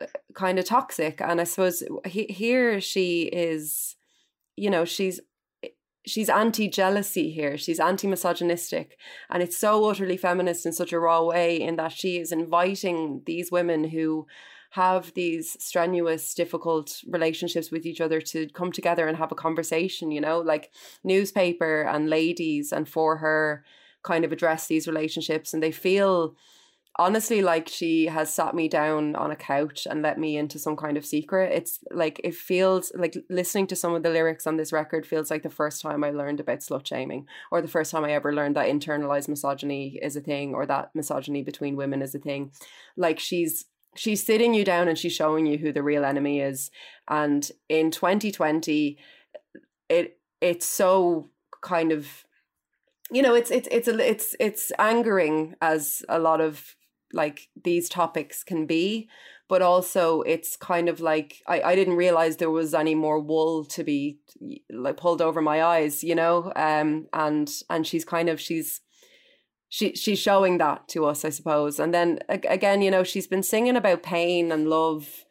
uh, 0.00 0.06
kind 0.34 0.58
of 0.60 0.64
toxic. 0.64 1.20
And 1.20 1.40
i 1.40 1.44
suppose 1.44 1.82
he, 2.06 2.24
here 2.26 2.80
she 2.80 3.24
is 3.24 3.96
you 4.56 4.70
know 4.70 4.84
she's 4.84 5.20
she's 6.04 6.28
anti-jealousy 6.28 7.30
here. 7.30 7.56
She's 7.56 7.80
anti-misogynistic. 7.80 8.98
And 9.30 9.42
it's 9.42 9.56
so 9.56 9.84
utterly 9.88 10.16
feminist 10.16 10.66
in 10.66 10.72
such 10.72 10.92
a 10.92 10.98
raw 10.98 11.22
way 11.22 11.60
in 11.60 11.76
that 11.76 11.92
she 11.92 12.18
is 12.18 12.32
inviting 12.32 13.22
these 13.26 13.52
women 13.52 13.84
who 13.84 14.26
have 14.70 15.12
these 15.14 15.56
strenuous 15.60 16.34
difficult 16.34 17.02
relationships 17.06 17.70
with 17.70 17.84
each 17.84 18.00
other 18.00 18.20
to 18.22 18.48
come 18.48 18.72
together 18.72 19.06
and 19.06 19.18
have 19.18 19.30
a 19.30 19.36
conversation 19.36 20.10
you 20.10 20.20
know? 20.20 20.40
Like 20.40 20.70
newspaper 21.04 21.82
and 21.82 22.08
ladies 22.08 22.72
and 22.72 22.88
for 22.88 23.18
her 23.18 23.64
kind 24.02 24.24
of 24.24 24.32
address 24.32 24.66
these 24.66 24.88
relationships 24.88 25.54
and 25.54 25.62
they 25.62 25.70
feel 25.70 26.34
honestly 26.98 27.40
like 27.40 27.68
she 27.68 28.06
has 28.06 28.32
sat 28.32 28.54
me 28.54 28.68
down 28.68 29.16
on 29.16 29.30
a 29.30 29.36
couch 29.36 29.86
and 29.88 30.02
let 30.02 30.18
me 30.18 30.36
into 30.36 30.58
some 30.58 30.76
kind 30.76 30.96
of 30.96 31.06
secret. 31.06 31.52
It's 31.52 31.78
like 31.90 32.20
it 32.22 32.34
feels 32.34 32.92
like 32.94 33.16
listening 33.30 33.66
to 33.68 33.76
some 33.76 33.94
of 33.94 34.02
the 34.02 34.10
lyrics 34.10 34.46
on 34.46 34.56
this 34.56 34.72
record 34.72 35.06
feels 35.06 35.30
like 35.30 35.42
the 35.42 35.50
first 35.50 35.80
time 35.80 36.04
i 36.04 36.10
learned 36.10 36.40
about 36.40 36.58
slut 36.58 36.86
shaming 36.86 37.26
or 37.50 37.62
the 37.62 37.68
first 37.68 37.90
time 37.90 38.04
i 38.04 38.12
ever 38.12 38.34
learned 38.34 38.56
that 38.56 38.68
internalized 38.68 39.28
misogyny 39.28 39.98
is 40.02 40.16
a 40.16 40.20
thing 40.20 40.54
or 40.54 40.66
that 40.66 40.90
misogyny 40.94 41.42
between 41.42 41.76
women 41.76 42.02
is 42.02 42.14
a 42.14 42.18
thing. 42.18 42.52
Like 42.96 43.18
she's 43.18 43.64
she's 43.96 44.24
sitting 44.24 44.54
you 44.54 44.64
down 44.64 44.88
and 44.88 44.98
she's 44.98 45.14
showing 45.14 45.46
you 45.46 45.58
who 45.58 45.72
the 45.72 45.82
real 45.82 46.04
enemy 46.04 46.40
is. 46.40 46.70
And 47.08 47.50
in 47.68 47.90
2020 47.90 48.98
it 49.88 50.18
it's 50.40 50.66
so 50.66 51.30
kind 51.62 51.92
of 51.92 52.24
you 53.10 53.22
know 53.22 53.34
it's 53.34 53.50
it's 53.50 53.68
it's 53.70 53.88
a, 53.88 53.98
it's 53.98 54.34
it's 54.40 54.72
angering 54.78 55.54
as 55.60 56.02
a 56.08 56.18
lot 56.18 56.40
of 56.40 56.74
like 57.12 57.48
these 57.64 57.88
topics 57.88 58.42
can 58.42 58.66
be 58.66 59.08
but 59.48 59.60
also 59.60 60.22
it's 60.22 60.56
kind 60.56 60.88
of 60.88 60.98
like 61.00 61.42
I, 61.46 61.60
I 61.60 61.74
didn't 61.74 61.96
realize 61.96 62.36
there 62.36 62.50
was 62.50 62.72
any 62.72 62.94
more 62.94 63.20
wool 63.20 63.64
to 63.66 63.84
be 63.84 64.18
like 64.70 64.96
pulled 64.96 65.20
over 65.20 65.42
my 65.42 65.62
eyes 65.62 66.02
you 66.02 66.14
know? 66.14 66.52
Um 66.56 67.06
and 67.12 67.50
and 67.68 67.86
she's 67.86 68.04
kind 68.04 68.28
of 68.28 68.40
she's 68.40 68.80
she 69.68 69.94
she's 69.94 70.18
showing 70.18 70.58
that 70.58 70.88
to 70.88 71.04
us 71.04 71.24
i 71.24 71.28
suppose. 71.30 71.78
And 71.78 71.92
then 71.92 72.20
again 72.28 72.80
you 72.82 72.90
know 72.90 73.04
she's 73.04 73.26
been 73.26 73.42
singing 73.42 73.76
about 73.76 74.02
pain 74.02 74.50
and 74.50 74.68
love 74.68 75.24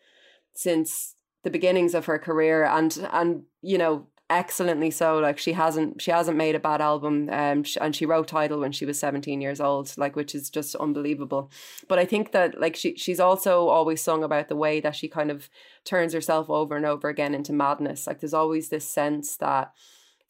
since 0.54 1.16
the 1.44 1.50
beginnings 1.50 1.96
of 1.96 2.06
her 2.06 2.20
career 2.20 2.64
and 2.64 3.08
and 3.12 3.44
you 3.62 3.78
know 3.78 4.08
excellently 4.32 4.90
so. 4.90 5.20
Like 5.20 5.38
she 5.38 5.54
hasn't 5.54 6.02
she 6.02 6.12
hasn't 6.12 6.38
made 6.38 6.56
a 6.56 6.60
bad 6.60 6.82
album. 6.82 7.30
Um, 7.30 7.64
and 7.80 7.96
she 7.96 8.06
wrote 8.06 8.30
Tidal 8.30 8.60
when 8.60 8.72
she 8.72 8.86
was 8.86 8.98
seventeen 8.98 9.42
years 9.42 9.60
old, 9.60 9.94
like 9.98 10.16
which 10.16 10.34
is 10.34 10.50
just 10.50 10.76
unbelievable. 10.76 11.52
But 11.88 12.00
I 12.00 12.06
think 12.06 12.32
that 12.32 12.60
like 12.60 12.76
she 12.76 12.96
she's 12.96 13.20
also 13.20 13.68
always 13.68 14.02
sung 14.02 14.24
about 14.24 14.48
the 14.48 14.56
way 14.56 14.80
that 14.80 14.96
she 14.96 15.08
kind 15.08 15.30
of 15.30 15.50
turns 15.84 16.14
herself 16.14 16.50
over 16.50 16.76
and 16.76 16.86
over 16.86 17.10
again 17.10 17.36
into 17.36 17.54
madness. 17.54 18.08
Like 18.08 18.20
there's 18.20 18.34
always 18.34 18.70
this 18.70 18.88
sense 18.88 19.38
that 19.38 19.74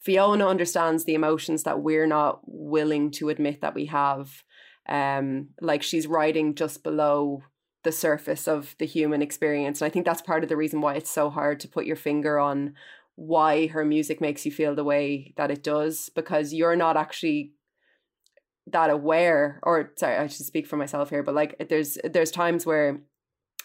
Fiona 0.00 0.46
understands 0.48 1.04
the 1.04 1.14
emotions 1.14 1.62
that 1.62 1.80
we're 1.80 2.06
not 2.06 2.40
willing 2.44 3.10
to 3.12 3.28
admit 3.28 3.60
that 3.60 3.74
we 3.74 3.86
have. 3.86 4.42
Um, 4.88 5.50
like 5.60 5.82
she's 5.82 6.08
writing 6.08 6.56
just 6.56 6.82
below 6.82 7.44
the 7.84 7.92
surface 7.92 8.46
of 8.46 8.74
the 8.78 8.84
human 8.84 9.22
experience. 9.22 9.80
And 9.80 9.86
I 9.86 9.90
think 9.90 10.04
that's 10.04 10.22
part 10.22 10.42
of 10.42 10.48
the 10.48 10.56
reason 10.56 10.80
why 10.80 10.94
it's 10.94 11.10
so 11.10 11.30
hard 11.30 11.60
to 11.60 11.68
put 11.68 11.86
your 11.86 11.96
finger 11.96 12.38
on 12.38 12.74
why 13.16 13.66
her 13.68 13.84
music 13.84 14.20
makes 14.20 14.44
you 14.44 14.52
feel 14.52 14.74
the 14.74 14.84
way 14.84 15.32
that 15.36 15.50
it 15.50 15.62
does, 15.62 16.10
because 16.14 16.52
you're 16.52 16.76
not 16.76 16.96
actually 16.96 17.52
that 18.66 18.90
aware 18.90 19.60
or 19.62 19.92
sorry, 19.96 20.16
I 20.16 20.26
should 20.28 20.46
speak 20.46 20.66
for 20.66 20.76
myself 20.76 21.10
here, 21.10 21.22
but 21.22 21.34
like 21.34 21.68
there's 21.68 21.98
there's 22.04 22.30
times 22.30 22.64
where 22.64 23.02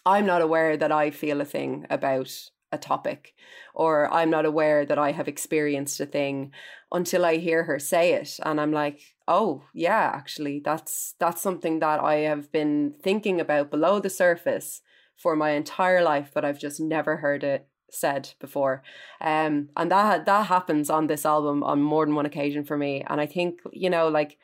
I'm 0.05 0.25
not 0.25 0.41
aware 0.41 0.77
that 0.77 0.91
I 0.91 1.11
feel 1.11 1.41
a 1.41 1.45
thing 1.45 1.85
about 1.89 2.31
a 2.71 2.77
topic 2.77 3.33
or 3.73 4.11
I'm 4.13 4.29
not 4.29 4.45
aware 4.45 4.85
that 4.85 4.97
I 4.97 5.11
have 5.11 5.27
experienced 5.27 5.99
a 5.99 6.05
thing 6.05 6.51
until 6.91 7.25
I 7.25 7.37
hear 7.37 7.63
her 7.63 7.79
say 7.79 8.13
it 8.13 8.39
and 8.43 8.59
I'm 8.59 8.73
like 8.73 9.01
oh 9.27 9.63
yeah 9.73 10.11
actually 10.13 10.61
that's 10.63 11.15
that's 11.19 11.41
something 11.41 11.79
that 11.79 12.01
I 12.01 12.15
have 12.15 12.51
been 12.51 12.95
thinking 13.01 13.39
about 13.39 13.71
below 13.71 13.99
the 13.99 14.09
surface 14.09 14.81
for 15.15 15.35
my 15.35 15.51
entire 15.51 16.01
life 16.01 16.31
but 16.33 16.43
I've 16.43 16.59
just 16.59 16.79
never 16.79 17.17
heard 17.17 17.43
it 17.43 17.67
said 17.91 18.33
before. 18.39 18.83
Um 19.21 19.69
and 19.75 19.91
that 19.91 20.25
that 20.25 20.47
happens 20.47 20.89
on 20.89 21.07
this 21.07 21.25
album 21.25 21.63
on 21.63 21.81
more 21.81 22.05
than 22.05 22.15
one 22.15 22.25
occasion 22.25 22.63
for 22.63 22.77
me. 22.77 23.03
And 23.07 23.21
I 23.21 23.25
think 23.25 23.59
you 23.71 23.89
know 23.89 24.07
like 24.07 24.38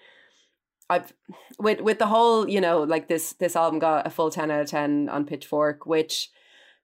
I've 0.89 1.13
with 1.59 1.81
with 1.81 1.99
the 1.99 2.07
whole 2.07 2.47
you 2.47 2.61
know 2.61 2.83
like 2.83 3.07
this 3.07 3.33
this 3.33 3.55
album 3.55 3.79
got 3.79 4.05
a 4.05 4.09
full 4.09 4.29
10 4.29 4.51
out 4.51 4.61
of 4.61 4.67
10 4.69 5.09
on 5.09 5.25
Pitchfork 5.25 5.85
which 5.85 6.29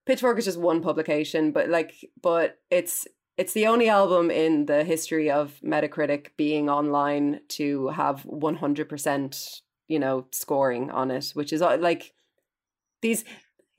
Pitchfork 0.06 0.40
is 0.40 0.46
just 0.46 0.60
one 0.60 0.82
publication 0.82 1.52
but 1.52 1.70
like 1.70 1.94
but 2.22 2.60
it's 2.70 3.08
it's 3.38 3.54
the 3.54 3.68
only 3.68 3.88
album 3.88 4.30
in 4.32 4.66
the 4.66 4.84
history 4.84 5.32
of 5.32 5.60
Metacritic 5.64 6.32
being 6.36 6.70
online 6.70 7.40
to 7.50 7.88
have 7.90 8.24
100% 8.24 9.62
you 9.88 10.00
know 10.00 10.26
scoring 10.32 10.90
on 10.92 11.12
it 11.12 11.32
which 11.34 11.54
is 11.54 11.62
uh, 11.62 11.78
like 11.80 12.14
these 13.02 13.24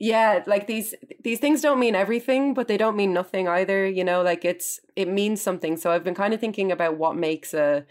yeah 0.01 0.43
like 0.47 0.65
these 0.67 0.95
these 1.23 1.39
things 1.39 1.61
don't 1.61 1.79
mean 1.79 1.95
everything 1.95 2.53
but 2.53 2.67
they 2.67 2.77
don't 2.77 2.95
mean 2.95 3.13
nothing 3.13 3.47
either 3.47 3.85
you 3.85 4.03
know 4.03 4.21
like 4.21 4.43
it's 4.43 4.79
it 4.95 5.07
means 5.07 5.41
something 5.41 5.77
so 5.77 5.91
I've 5.91 6.03
been 6.03 6.15
kind 6.15 6.33
of 6.33 6.39
thinking 6.39 6.71
about 6.71 6.97
what 6.97 7.15
makes 7.15 7.53
a 7.53 7.85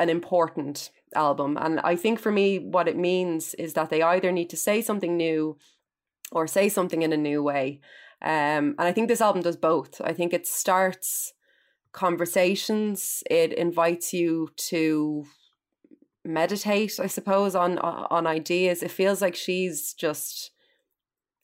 an 0.00 0.08
important 0.08 0.90
album. 1.14 1.58
And 1.60 1.78
I 1.80 1.94
think 1.94 2.18
for 2.18 2.32
me, 2.32 2.58
what 2.58 2.88
it 2.88 2.96
means 2.96 3.54
is 3.54 3.74
that 3.74 3.90
they 3.90 4.02
either 4.02 4.32
need 4.32 4.50
to 4.50 4.56
say 4.56 4.80
something 4.80 5.16
new 5.16 5.58
or 6.32 6.46
say 6.46 6.68
something 6.68 7.02
in 7.02 7.12
a 7.12 7.16
new 7.16 7.42
way. 7.42 7.80
Um, 8.22 8.74
and 8.78 8.82
I 8.82 8.92
think 8.92 9.08
this 9.08 9.20
album 9.20 9.42
does 9.42 9.56
both. 9.56 10.00
I 10.02 10.12
think 10.12 10.32
it 10.32 10.46
starts 10.46 11.32
conversations, 11.92 13.22
it 13.30 13.52
invites 13.52 14.12
you 14.12 14.50
to 14.56 15.26
meditate, 16.24 17.00
I 17.00 17.08
suppose, 17.08 17.54
on 17.54 17.78
on 17.78 18.26
ideas. 18.26 18.82
It 18.82 18.90
feels 18.90 19.20
like 19.20 19.34
she's 19.34 19.92
just 19.92 20.52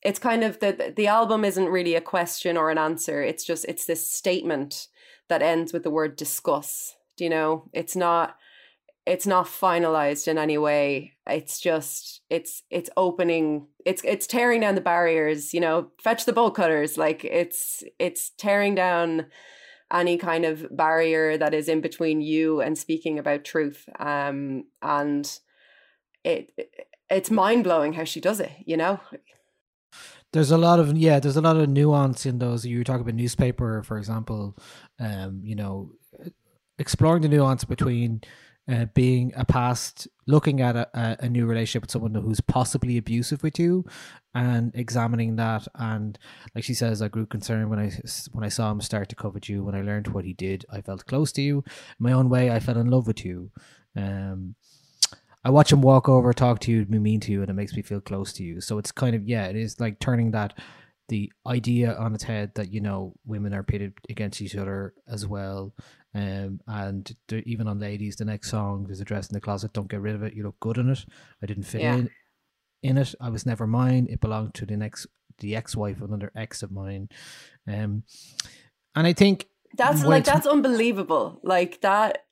it's 0.07 0.20
kind 0.20 0.44
of 0.44 0.61
the 0.61 0.94
the 0.94 1.09
album 1.09 1.44
isn't 1.44 1.68
really 1.68 1.96
a 1.96 2.00
question 2.00 2.57
or 2.57 2.70
an 2.70 2.78
answer. 2.78 3.22
It's 3.22 3.44
just 3.44 3.64
it's 3.64 3.86
this 3.86 4.09
statement 4.09 4.86
that 5.28 5.42
ends 5.42 5.72
with 5.72 5.82
the 5.82 5.90
word 5.90 6.14
discuss. 6.14 6.94
Do 7.16 7.24
you 7.24 7.30
know? 7.30 7.68
It's 7.72 7.96
not 7.96 8.36
it's 9.04 9.26
not 9.26 9.46
finalized 9.46 10.28
in 10.28 10.38
any 10.38 10.59
way 10.59 11.12
it's 11.28 11.61
just 11.61 12.22
it's 12.28 12.62
it's 12.70 12.90
opening 12.96 13.66
it's 13.84 14.02
it's 14.04 14.26
tearing 14.26 14.61
down 14.61 14.74
the 14.74 14.80
barriers 14.80 15.54
you 15.54 15.61
know 15.61 15.92
fetch 16.02 16.24
the 16.24 16.32
bolt 16.32 16.57
cutters 16.57 16.98
like 16.98 17.24
it's 17.24 17.84
it's 18.00 18.30
tearing 18.30 18.74
down 18.74 19.26
any 19.92 20.18
kind 20.18 20.44
of 20.44 20.66
barrier 20.76 21.38
that 21.38 21.54
is 21.54 21.68
in 21.68 21.80
between 21.80 22.20
you 22.20 22.61
and 22.61 22.76
speaking 22.76 23.16
about 23.16 23.44
truth 23.44 23.88
um 24.00 24.64
and 24.82 25.38
it 26.24 26.50
it's 27.09 27.30
mind-blowing 27.30 27.92
how 27.92 28.02
she 28.02 28.20
does 28.20 28.40
it 28.40 28.50
you 28.64 28.76
know 28.76 28.98
there's 30.37 30.51
a 30.51 30.59
lot 30.59 30.78
of 30.78 30.97
yeah 30.97 31.18
there's 31.18 31.37
a 31.37 31.41
lot 31.41 31.57
of 31.57 31.68
nuance 31.68 32.26
in 32.26 32.39
those 32.39 32.64
you 32.64 32.84
talk 32.84 33.01
about 33.01 33.14
newspaper 33.14 33.82
for 33.82 33.99
example 33.99 34.57
um 35.01 35.41
you 35.43 35.55
know 35.55 35.91
exploring 36.78 37.22
the 37.22 37.28
nuance 37.28 37.64
between 37.64 38.20
uh, 38.68 38.87
being 38.95 39.32
a 39.37 39.45
past, 39.45 40.09
looking 40.26 40.61
at 40.61 40.74
a, 40.74 41.16
a, 41.20 41.28
new 41.28 41.47
relationship 41.47 41.82
with 41.82 41.91
someone 41.91 42.14
who's 42.14 42.41
possibly 42.41 42.99
abusive 42.99 43.43
with 43.45 43.61
you, 43.61 43.84
and 44.34 44.72
examining 44.74 45.37
that. 45.37 45.68
And 45.76 46.18
like 46.55 46.64
she 46.64 46.74
says, 46.74 47.01
I 47.01 47.07
grew 47.07 47.26
concerned 47.26 47.70
when 47.70 47.78
I 47.78 47.93
when 48.32 48.43
I 48.43 48.49
saw 48.49 48.70
him 48.72 48.80
start 48.80 49.09
to 49.11 49.16
covet 49.16 49.49
you. 49.49 49.62
When 49.62 49.76
I 49.76 49.82
learned 49.82 50.09
what 50.09 50.24
he 50.24 50.32
did, 50.32 50.64
I 50.68 50.80
felt 50.80 51.07
close 51.07 51.30
to 51.32 51.43
you. 51.43 51.62
In 51.66 52.01
my 52.01 52.12
own 52.12 52.28
way, 52.28 52.51
I 52.51 52.59
fell 52.59 52.76
in 52.76 52.91
love 52.91 53.07
with 53.07 53.24
you. 53.24 53.53
Um, 53.95 54.57
I 55.47 55.51
watch 55.51 55.72
him 55.72 55.80
walk 55.80 56.09
over, 56.09 56.32
talk 56.32 56.59
to 56.61 56.72
you, 56.72 56.84
be 56.84 56.99
mean 56.99 57.20
to 57.20 57.32
you, 57.32 57.40
and 57.40 57.51
it 57.51 57.55
makes 57.55 57.74
me 57.74 57.82
feel 57.82 58.01
close 58.01 58.32
to 58.34 58.42
you. 58.42 58.61
So 58.61 58.78
it's 58.78 58.90
kind 58.92 59.14
of 59.14 59.28
yeah, 59.28 59.47
it 59.47 59.57
is 59.57 59.78
like 59.78 60.01
turning 60.01 60.32
that 60.32 60.59
the 61.09 61.32
idea 61.47 61.94
on 61.94 62.14
its 62.14 62.24
head 62.24 62.51
that 62.57 62.72
you 62.72 62.80
know 62.80 63.14
women 63.24 63.55
are 63.55 63.62
pitted 63.62 63.92
against 64.11 64.42
each 64.42 64.57
other 64.57 64.92
as 65.07 65.24
well 65.24 65.72
um, 66.16 66.61
and 66.66 67.14
even 67.30 67.68
on 67.68 67.78
ladies, 67.78 68.16
the 68.16 68.24
next 68.24 68.51
song 68.51 68.84
there's 68.86 69.01
a 69.03 69.05
dress 69.05 69.28
in 69.28 69.34
the 69.34 69.40
closet. 69.40 69.74
Don't 69.74 69.88
get 69.88 70.01
rid 70.01 70.14
of 70.14 70.22
it. 70.22 70.32
You 70.32 70.44
look 70.44 70.59
good 70.61 70.78
in 70.78 70.88
it. 70.88 71.05
I 71.42 71.47
didn't 71.47 71.64
fit 71.64 71.82
Yeah. 71.82 71.97
in 71.97 72.11
in 72.82 72.97
it. 72.97 73.14
I 73.20 73.28
was 73.28 73.44
never 73.44 73.66
mine. 73.66 74.07
It 74.09 74.20
belonged 74.20 74.55
to 74.55 74.66
the 74.66 74.76
next 74.76 75.07
the 75.38 75.55
ex 75.55 75.76
wife 75.76 76.01
of 76.01 76.09
another 76.09 76.32
ex 76.34 76.62
of 76.62 76.72
mine. 76.72 77.11
Um, 77.68 78.05
and 78.94 79.07
I 79.07 79.12
think 79.12 79.47
That's 79.76 80.05
like 80.05 80.24
that's 80.24 80.47
unbelievable. 80.47 81.38
Like 81.42 81.82
that 81.82 82.24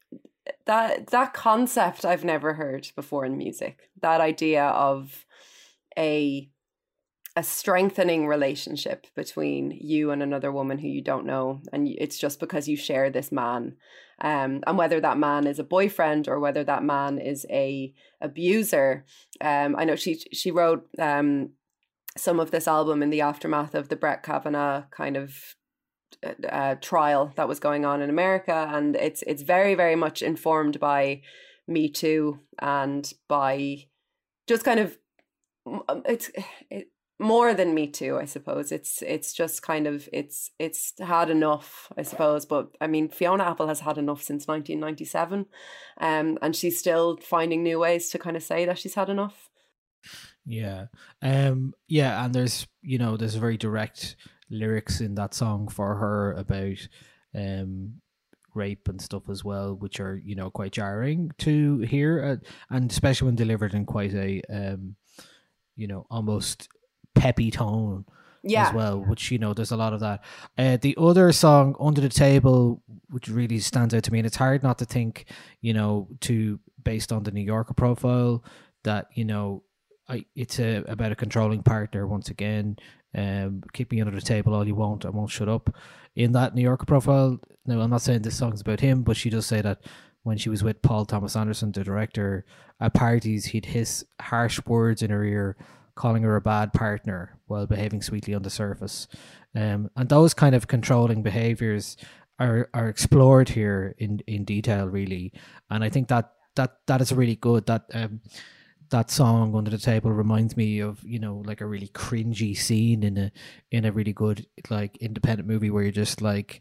that 0.67 1.09
that 1.09 1.33
concept 1.33 2.05
I've 2.05 2.25
never 2.25 2.55
heard 2.55 2.91
before 2.97 3.25
in 3.25 3.39
music. 3.39 3.91
That 4.01 4.21
idea 4.21 4.65
of 4.65 5.25
a 5.97 6.51
a 7.37 7.43
strengthening 7.43 8.29
relationship 8.29 9.09
between 9.17 9.73
you 9.73 10.13
and 10.13 10.23
another 10.23 10.53
woman 10.53 10.79
who 10.79 10.87
you 10.87 11.03
don't 11.03 11.27
know 11.27 11.61
and 11.73 11.89
it's 11.89 12.17
just 12.17 12.39
because 12.39 12.69
you 12.69 12.77
share 12.77 13.11
this 13.11 13.33
man 13.33 13.75
um 14.21 14.63
and 14.69 14.79
whether 14.79 15.01
that 15.01 15.19
man 15.19 15.45
is 15.45 15.59
a 15.59 15.65
boyfriend 15.65 16.29
or 16.29 16.39
whether 16.39 16.63
that 16.63 16.85
man 16.85 17.19
is 17.19 17.45
a 17.51 17.93
abuser 18.21 19.05
um 19.41 19.75
i 19.77 19.83
know 19.83 19.97
she 19.97 20.15
she 20.33 20.53
wrote 20.53 20.87
um 21.01 21.51
some 22.17 22.39
of 22.39 22.51
this 22.51 22.69
album 22.69 23.03
in 23.03 23.11
the 23.11 23.21
aftermath 23.21 23.75
of 23.75 23.89
the 23.89 23.97
Brett 23.97 24.23
Kavanaugh 24.23 24.85
kind 24.91 25.17
of 25.17 25.57
uh, 26.51 26.77
trial 26.77 27.33
that 27.37 27.49
was 27.49 27.61
going 27.61 27.85
on 27.85 28.01
in 28.01 28.11
America, 28.11 28.71
and 28.73 28.97
it's 28.97 29.23
it's 29.27 29.43
very 29.43 29.75
very 29.75 29.97
much 29.97 30.23
informed 30.23 30.81
by 30.81 31.23
Me 31.67 31.89
Too 31.89 32.41
and 32.61 33.13
by 33.29 33.87
just 34.47 34.65
kind 34.65 34.81
of 34.81 34.99
um, 35.67 36.03
it's 36.07 36.31
it, 36.71 36.89
more 37.19 37.55
than 37.55 37.75
Me 37.75 37.87
Too, 37.87 38.19
I 38.19 38.25
suppose. 38.25 38.73
It's 38.73 39.03
it's 39.03 39.33
just 39.33 39.63
kind 39.63 39.87
of 39.87 40.09
it's 40.13 40.51
it's 40.59 40.93
had 40.99 41.31
enough, 41.31 41.93
I 41.97 42.03
suppose. 42.03 42.45
But 42.45 42.69
I 42.81 42.87
mean, 42.87 43.09
Fiona 43.09 43.45
Apple 43.45 43.69
has 43.69 43.81
had 43.81 43.99
enough 43.99 44.23
since 44.23 44.47
1997, 44.47 45.47
um, 46.01 46.39
and 46.43 46.57
she's 46.57 46.79
still 46.79 47.19
finding 47.19 47.63
new 47.63 47.79
ways 47.79 48.11
to 48.11 48.19
kind 48.19 48.37
of 48.37 48.43
say 48.43 48.65
that 48.65 48.79
she's 48.79 48.95
had 48.95 49.09
enough. 49.09 49.49
Yeah. 50.47 50.87
Um 51.23 51.73
yeah, 51.89 52.25
and 52.25 52.35
there's 52.35 52.67
you 52.83 52.99
know, 52.99 53.17
there's 53.17 53.37
very 53.37 53.57
direct 53.57 54.17
lyrics 54.51 55.01
in 55.01 55.15
that 55.17 55.35
song 55.35 55.69
for 55.69 55.97
her 55.97 56.33
about 56.33 56.89
um 57.35 57.95
rape 58.55 58.87
and 58.89 59.01
stuff 59.03 59.29
as 59.29 59.43
well, 59.45 59.75
which 59.75 59.99
are, 59.99 60.17
you 60.25 60.37
know, 60.37 60.49
quite 60.49 60.71
jarring 60.73 61.33
to 61.39 61.79
hear 61.81 62.23
uh, 62.25 62.37
and 62.71 62.91
especially 62.91 63.27
when 63.27 63.35
delivered 63.35 63.75
in 63.75 63.85
quite 63.85 64.15
a 64.15 64.41
um 64.51 64.95
you 65.77 65.89
know, 65.89 66.07
almost 66.09 66.69
peppy 67.17 67.51
tone 67.51 68.05
Yeah. 68.45 68.69
as 68.69 68.75
well, 68.75 69.01
which 69.01 69.33
you 69.33 69.39
know, 69.39 69.55
there's 69.55 69.73
a 69.73 69.77
lot 69.77 69.93
of 69.93 70.01
that. 70.01 70.23
Uh, 70.57 70.77
the 70.77 70.95
other 70.99 71.33
song, 71.33 71.75
Under 71.81 72.01
the 72.01 72.09
Table, 72.09 72.81
which 73.11 73.29
really 73.29 73.59
stands 73.59 73.93
out 73.95 74.05
to 74.05 74.13
me, 74.13 74.21
and 74.21 74.27
it's 74.27 74.37
hard 74.37 74.63
not 74.63 74.79
to 74.79 74.85
think, 74.85 75.25
you 75.61 75.73
know, 75.75 76.07
to 76.21 76.61
based 76.83 77.11
on 77.11 77.25
the 77.25 77.33
New 77.33 77.41
Yorker 77.43 77.75
profile, 77.75 78.45
that 78.85 79.07
you 79.15 79.25
know, 79.25 79.65
I 80.09 80.27
it's 80.37 80.61
a, 80.61 80.85
about 80.87 81.11
a 81.11 81.17
controlling 81.17 81.63
partner 81.65 82.07
once 82.07 82.29
again. 82.31 82.77
Um, 83.15 83.63
keep 83.73 83.93
me 83.93 84.01
under 84.01 84.15
the 84.15 84.21
table 84.21 84.55
all 84.55 84.67
you 84.67 84.75
want, 84.75 85.05
I 85.05 85.11
won't 85.11 85.31
shut 85.31 85.49
up. 85.49 85.75
In 86.17 86.33
that 86.33 86.55
New 86.55 86.63
Yorker 86.63 86.87
profile, 86.87 87.41
now 87.67 87.81
I'm 87.81 87.91
not 87.91 88.03
saying 88.03 88.23
this 88.23 88.37
song's 88.37 88.61
about 88.61 88.81
him, 88.81 89.03
but 89.03 89.17
she 89.17 89.31
does 89.31 89.47
say 89.47 89.61
that 89.61 89.81
when 90.23 90.39
she 90.39 90.49
was 90.49 90.65
with 90.65 90.83
Paul 90.83 91.05
Thomas 91.05 91.37
Anderson, 91.37 91.73
the 91.73 91.85
director, 91.85 92.45
at 92.81 92.95
parties, 92.95 93.47
he'd 93.47 93.67
hiss 93.67 94.05
harsh 94.21 94.61
words 94.67 95.03
in 95.03 95.11
her 95.11 95.25
ear, 95.25 95.57
calling 95.95 96.23
her 96.23 96.37
a 96.37 96.41
bad 96.41 96.73
partner 96.73 97.39
while 97.47 97.67
behaving 97.67 98.03
sweetly 98.03 98.35
on 98.35 98.43
the 98.43 98.51
surface. 98.51 99.07
Um, 99.55 99.91
and 99.97 100.09
those 100.09 100.35
kind 100.35 100.55
of 100.55 100.67
controlling 100.67 101.23
behaviors 101.23 101.97
are 102.39 102.69
are 102.75 102.89
explored 102.89 103.49
here 103.49 103.95
in 103.99 104.21
in 104.27 104.45
detail 104.45 104.87
really 104.87 105.33
and 105.71 105.85
i 105.85 105.89
think 105.89 106.09
that 106.09 106.33
that 106.57 106.79
that 106.87 107.01
is 107.01 107.13
really 107.13 107.37
good 107.37 107.67
that 107.67 107.85
um 107.95 108.21
that 108.95 109.11
song 109.11 109.57
under 109.57 109.73
the 109.73 109.79
table 109.79 110.13
reminds 110.13 110.57
me 110.57 110.79
of 110.79 111.03
you 111.03 111.19
know 111.19 111.43
like 111.47 111.61
a 111.61 111.67
really 111.67 111.89
cringy 111.89 112.57
scene 112.57 113.03
in 113.03 113.19
a 113.19 113.33
in 113.73 113.85
a 113.85 113.91
really 113.91 114.13
good 114.13 114.47
like 114.71 114.97
independent 114.99 115.49
movie 115.49 115.69
where 115.69 115.83
you're 115.83 115.91
just 115.91 116.23
like 116.23 116.61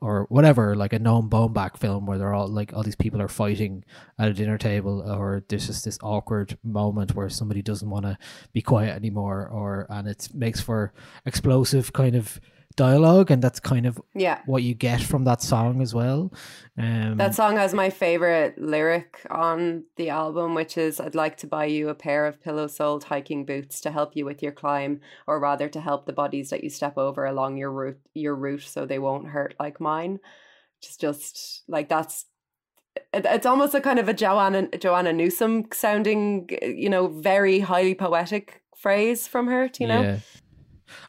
or 0.00 0.24
whatever 0.30 0.74
like 0.74 0.94
a 0.94 0.98
Noah 0.98 1.24
Baumbach 1.24 1.76
film 1.76 2.06
where 2.06 2.16
they're 2.16 2.32
all 2.32 2.48
like 2.48 2.72
all 2.72 2.82
these 2.82 2.96
people 2.96 3.20
are 3.20 3.28
fighting 3.28 3.84
at 4.18 4.30
a 4.30 4.32
dinner 4.32 4.56
table 4.56 5.02
or 5.02 5.44
there's 5.48 5.66
just 5.66 5.84
this 5.84 5.98
awkward 6.02 6.56
moment 6.64 7.14
where 7.14 7.28
somebody 7.28 7.60
doesn't 7.60 7.90
want 7.90 8.06
to 8.06 8.16
be 8.54 8.62
quiet 8.62 8.96
anymore 8.96 9.46
or 9.46 9.86
and 9.90 10.08
it 10.08 10.26
makes 10.32 10.62
for 10.62 10.94
explosive 11.26 11.92
kind 11.92 12.16
of 12.16 12.40
dialogue 12.76 13.30
and 13.30 13.42
that's 13.42 13.60
kind 13.60 13.86
of 13.86 14.00
Yeah. 14.14 14.40
what 14.46 14.62
you 14.62 14.74
get 14.74 15.00
from 15.00 15.24
that 15.24 15.40
song 15.42 15.80
as 15.80 15.94
well 15.94 16.32
um 16.76 17.16
That 17.18 17.34
song 17.34 17.56
has 17.56 17.72
my 17.72 17.88
favorite 17.90 18.58
lyric 18.58 19.24
on 19.30 19.84
the 19.96 20.10
album, 20.10 20.54
which 20.54 20.76
is 20.76 20.98
I'd 21.00 21.14
like 21.14 21.36
to 21.38 21.46
buy 21.46 21.66
you 21.66 21.88
a 21.88 21.94
pair 21.94 22.26
of 22.26 22.40
pillow 22.42 22.66
soled 22.66 23.04
hiking 23.04 23.44
boots 23.46 23.80
to 23.82 23.90
help 23.92 24.16
you 24.16 24.24
with 24.24 24.42
your 24.42 24.52
climb, 24.52 25.00
or 25.26 25.38
rather 25.38 25.68
to 25.68 25.80
help 25.80 26.06
the 26.06 26.12
bodies 26.12 26.50
that 26.50 26.64
you 26.64 26.70
step 26.70 26.98
over 26.98 27.24
along 27.24 27.56
your 27.58 27.70
route 27.70 28.00
your 28.14 28.34
route 28.34 28.62
so 28.62 28.84
they 28.86 28.98
won't 28.98 29.28
hurt 29.28 29.54
like 29.60 29.80
mine. 29.80 30.18
Just 30.82 31.00
just 31.00 31.62
like 31.68 31.88
that's 31.88 32.26
it, 33.12 33.24
it's 33.24 33.46
almost 33.46 33.74
a 33.74 33.80
kind 33.80 33.98
of 33.98 34.08
a 34.08 34.14
Joanna 34.14 34.68
Joanna 34.78 35.12
Newsom 35.12 35.64
sounding, 35.72 36.48
you 36.62 36.88
know, 36.88 37.06
very 37.08 37.60
highly 37.60 37.94
poetic 37.94 38.62
phrase 38.76 39.26
from 39.28 39.46
her, 39.46 39.70
you 39.78 39.86
know? 39.86 40.02
Yeah. 40.02 40.18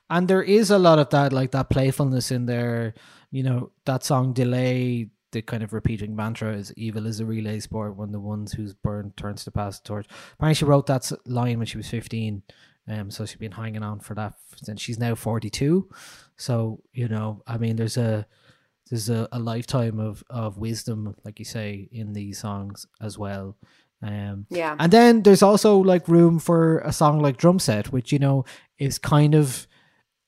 And 0.10 0.28
there 0.28 0.43
is 0.43 0.70
a 0.72 0.78
lot 0.80 0.99
of 0.99 1.10
that, 1.10 1.34
like 1.34 1.51
that 1.51 1.70
playfulness 1.70 2.32
in 2.32 2.45
there. 2.45 2.93
You 3.32 3.43
know, 3.43 3.72
that 3.86 4.03
song 4.03 4.34
Relay, 4.34 5.10
the 5.32 5.41
kind 5.41 5.64
of 5.64 5.74
repeating 5.74 6.16
mantra 6.16 6.53
is 6.53 6.74
evil 6.78 7.06
is 7.08 7.20
a 7.20 7.26
relay 7.26 7.60
sport 7.60 7.97
when 7.97 8.12
the 8.12 8.20
ones 8.20 8.53
who's 8.53 8.74
burned 8.74 9.18
turns 9.18 9.43
to 9.45 9.51
pass 9.51 9.80
the 9.80 9.88
torch. 9.88 10.08
Apparently 10.34 10.56
she 10.56 10.66
wrote 10.66 10.86
that 10.88 11.12
line 11.26 11.58
when 11.58 11.68
she 11.68 11.78
was 11.78 11.89
15. 11.89 12.43
Um, 12.88 13.10
so 13.10 13.26
she's 13.26 13.39
been 13.39 13.51
hanging 13.51 13.82
on 13.84 13.99
for 13.99 14.14
that 14.14 14.36
since 14.56 14.80
she's 14.80 14.99
now 14.99 15.16
42. 15.16 15.89
So, 16.38 16.82
you 16.93 17.08
know, 17.08 17.41
I 17.47 17.58
mean, 17.58 17.76
there's 17.78 17.97
a, 17.97 18.28
there's 18.89 19.10
a, 19.10 19.28
a 19.32 19.39
lifetime 19.39 19.99
of, 19.99 20.24
of 20.30 20.60
wisdom, 20.60 21.16
like 21.26 21.39
you 21.39 21.45
say, 21.45 21.89
in 21.91 22.14
these 22.14 22.38
songs 22.39 22.86
as 23.01 23.18
well. 23.18 23.58
Um, 24.03 24.45
Yeah. 24.51 24.76
and 24.80 24.91
then 24.93 25.24
there's 25.24 25.41
also 25.41 25.80
like 25.80 26.08
room 26.08 26.38
for 26.38 26.80
a 26.80 26.93
song 26.93 27.20
like 27.20 27.38
Drum 27.38 27.58
Set, 27.58 27.91
which 27.91 28.12
you 28.12 28.20
know 28.20 28.45
is 28.78 28.99
kind 28.99 29.34
of, 29.34 29.66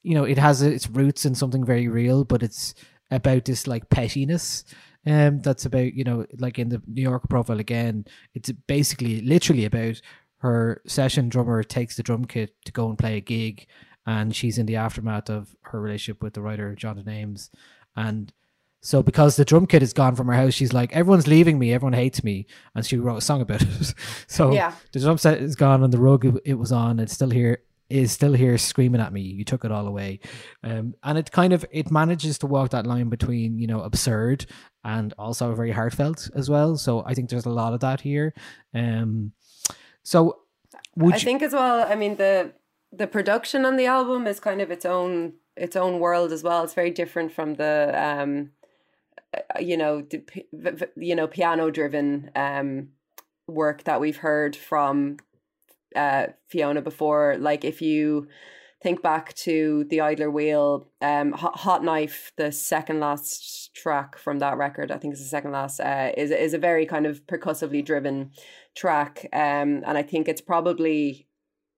you 0.03 0.15
know, 0.15 0.23
it 0.23 0.37
has 0.37 0.61
its 0.61 0.89
roots 0.89 1.25
in 1.25 1.35
something 1.35 1.65
very 1.65 1.87
real, 1.87 2.23
but 2.23 2.43
it's 2.43 2.73
about 3.11 3.45
this 3.45 3.67
like 3.67 3.89
pettiness. 3.89 4.63
Um, 5.05 5.39
that's 5.39 5.65
about 5.65 5.93
you 5.93 6.03
know, 6.03 6.25
like 6.37 6.59
in 6.59 6.69
the 6.69 6.81
New 6.87 7.01
York 7.01 7.29
profile 7.29 7.59
again, 7.59 8.05
it's 8.33 8.51
basically 8.51 9.21
literally 9.21 9.65
about 9.65 10.01
her 10.39 10.81
session 10.85 11.29
drummer 11.29 11.63
takes 11.63 11.95
the 11.95 12.03
drum 12.03 12.25
kit 12.25 12.53
to 12.65 12.71
go 12.71 12.89
and 12.89 12.97
play 12.97 13.17
a 13.17 13.21
gig, 13.21 13.67
and 14.05 14.35
she's 14.35 14.57
in 14.57 14.65
the 14.65 14.75
aftermath 14.75 15.29
of 15.29 15.55
her 15.61 15.79
relationship 15.81 16.21
with 16.21 16.33
the 16.33 16.41
writer 16.41 16.75
Jonathan 16.75 17.11
Ames, 17.13 17.49
and 17.95 18.33
so 18.81 19.01
because 19.01 19.35
the 19.35 19.45
drum 19.45 19.65
kit 19.65 19.81
is 19.81 19.93
gone 19.93 20.15
from 20.15 20.27
her 20.27 20.33
house, 20.33 20.53
she's 20.53 20.71
like, 20.73 20.93
everyone's 20.95 21.27
leaving 21.27 21.57
me, 21.57 21.73
everyone 21.73 21.93
hates 21.93 22.23
me, 22.23 22.45
and 22.75 22.85
she 22.85 22.95
wrote 22.97 23.17
a 23.17 23.21
song 23.21 23.41
about 23.41 23.61
it. 23.63 23.93
so 24.27 24.53
Yeah. 24.53 24.73
the 24.93 24.99
drum 24.99 25.17
set 25.17 25.39
is 25.39 25.55
gone, 25.55 25.83
and 25.83 25.91
the 25.91 25.97
rug 25.99 26.25
it, 26.25 26.35
it 26.45 26.53
was 26.55 26.71
on, 26.71 26.99
it's 26.99 27.13
still 27.13 27.31
here, 27.31 27.63
is 27.89 28.11
still 28.11 28.33
here 28.33 28.57
screaming 28.57 29.01
at 29.01 29.13
me. 29.13 29.21
You 29.21 29.43
took 29.43 29.63
it 29.63 29.71
all 29.71 29.87
away, 29.87 30.19
um, 30.63 30.93
and 31.03 31.17
it 31.17 31.31
kind 31.31 31.53
of 31.53 31.65
it 31.71 31.91
manages 31.91 32.37
to 32.39 32.47
walk 32.47 32.71
that 32.71 32.85
line 32.85 33.09
between 33.09 33.57
you 33.57 33.67
know 33.67 33.81
absurd 33.81 34.45
and 34.83 35.13
also 35.17 35.53
very 35.55 35.71
heartfelt 35.71 36.29
as 36.35 36.49
well. 36.49 36.77
So 36.77 37.03
I 37.05 37.13
think 37.13 37.29
there's 37.29 37.45
a 37.45 37.49
lot 37.51 37.73
of 37.73 37.79
that 37.81 38.01
here. 38.01 38.33
Um, 38.73 39.31
so 40.03 40.39
would 40.95 41.15
I 41.15 41.17
you, 41.17 41.23
think 41.23 41.41
as 41.41 41.53
well. 41.53 41.85
I 41.89 41.95
mean 41.95 42.15
the 42.15 42.53
the 42.91 43.07
production 43.07 43.65
on 43.65 43.77
the 43.77 43.85
album 43.85 44.27
is 44.27 44.39
kind 44.39 44.61
of 44.61 44.71
its 44.71 44.85
own 44.85 45.33
its 45.55 45.75
own 45.75 45.99
world 45.99 46.31
as 46.31 46.43
well. 46.43 46.63
It's 46.63 46.73
very 46.73 46.91
different 46.91 47.31
from 47.31 47.55
the 47.55 47.93
um, 47.95 48.51
uh, 49.33 49.59
you 49.59 49.77
know 49.77 50.01
the, 50.01 50.19
p- 50.19 50.47
v- 50.53 50.71
v- 50.71 51.07
you 51.07 51.15
know 51.15 51.27
piano 51.27 51.69
driven 51.69 52.31
um 52.35 52.89
work 53.47 53.83
that 53.85 54.01
we've 54.01 54.17
heard 54.17 54.55
from 54.55 55.17
uh 55.95 56.27
Fiona 56.47 56.81
before. 56.81 57.37
Like 57.39 57.63
if 57.65 57.81
you 57.81 58.27
think 58.81 59.01
back 59.01 59.33
to 59.33 59.85
the 59.89 60.01
Idler 60.01 60.29
Wheel, 60.29 60.87
um, 61.01 61.31
Hot, 61.33 61.83
Knife, 61.83 62.31
the 62.37 62.51
second 62.51 62.99
last 62.99 63.73
track 63.73 64.17
from 64.17 64.39
that 64.39 64.57
record, 64.57 64.91
I 64.91 64.97
think 64.97 65.13
it's 65.13 65.23
the 65.23 65.27
second 65.27 65.51
last, 65.51 65.79
uh, 65.79 66.11
is 66.15 66.31
is 66.31 66.53
a 66.53 66.59
very 66.59 66.85
kind 66.85 67.05
of 67.05 67.25
percussively 67.27 67.81
driven 67.81 68.31
track, 68.75 69.27
um, 69.33 69.83
and 69.85 69.97
I 69.97 70.03
think 70.03 70.27
it's 70.27 70.41
probably 70.41 71.27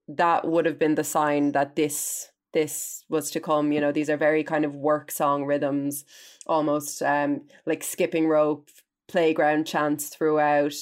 that 0.08 0.46
would 0.46 0.66
have 0.66 0.78
been 0.78 0.96
the 0.96 1.04
sign 1.04 1.52
that 1.52 1.76
this 1.76 2.30
this 2.52 3.04
was 3.08 3.30
to 3.30 3.40
come. 3.40 3.72
You 3.72 3.80
know, 3.80 3.92
these 3.92 4.10
are 4.10 4.16
very 4.16 4.44
kind 4.44 4.64
of 4.64 4.74
work 4.74 5.10
song 5.10 5.44
rhythms, 5.44 6.04
almost 6.46 7.02
um, 7.02 7.42
like 7.64 7.82
skipping 7.82 8.26
rope, 8.28 8.68
playground 9.08 9.66
chants 9.66 10.08
throughout, 10.08 10.74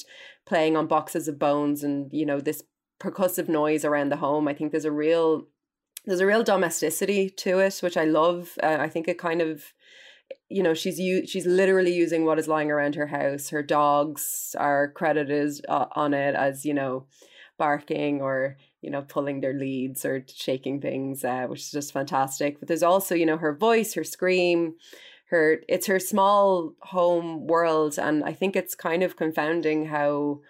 playing 0.45 0.75
on 0.75 0.87
boxes 0.87 1.27
of 1.27 1.39
bones, 1.39 1.83
and 1.83 2.11
you 2.11 2.25
know 2.25 2.39
this 2.41 2.63
percussive 2.99 3.47
noise 3.47 3.85
around 3.85 4.09
the 4.09 4.17
home. 4.17 4.47
I 4.47 4.53
think 4.53 4.71
there's 4.71 4.85
a 4.85 4.91
real 4.91 5.47
there's 6.05 6.21
a 6.21 6.25
real 6.25 6.43
domesticity 6.43 7.29
to 7.29 7.59
it, 7.59 7.79
which 7.81 7.97
I 7.97 8.05
love. 8.05 8.57
Uh, 8.63 8.77
I 8.79 8.89
think 8.89 9.07
it 9.07 9.17
kind 9.17 9.41
of, 9.41 9.73
you 10.47 10.63
know, 10.63 10.73
she's 10.73 10.99
u- 10.99 11.27
she's 11.27 11.45
literally 11.45 11.93
using 11.93 12.25
what 12.25 12.39
is 12.39 12.47
lying 12.47 12.71
around 12.71 12.95
her 12.95 13.07
house. 13.07 13.49
Her 13.49 13.63
dogs 13.63 14.55
are 14.57 14.91
credited 14.91 15.65
uh, 15.67 15.85
on 15.95 16.13
it 16.13 16.35
as 16.35 16.65
you 16.65 16.73
know, 16.73 17.05
barking 17.57 18.21
or 18.21 18.57
you 18.81 18.89
know 18.89 19.01
pulling 19.01 19.41
their 19.41 19.53
leads 19.53 20.05
or 20.05 20.25
shaking 20.33 20.81
things, 20.81 21.23
uh, 21.23 21.45
which 21.47 21.61
is 21.61 21.71
just 21.71 21.93
fantastic. 21.93 22.59
But 22.59 22.67
there's 22.67 22.83
also 22.83 23.15
you 23.15 23.25
know 23.25 23.37
her 23.37 23.53
voice, 23.53 23.93
her 23.93 24.03
scream, 24.03 24.75
her 25.29 25.61
it's 25.67 25.87
her 25.87 25.99
small 25.99 26.73
home 26.81 27.47
world, 27.47 27.99
and 27.99 28.23
I 28.23 28.33
think 28.33 28.55
it's 28.55 28.75
kind 28.75 29.03
of 29.03 29.17
confounding 29.17 29.87
how 29.87 30.41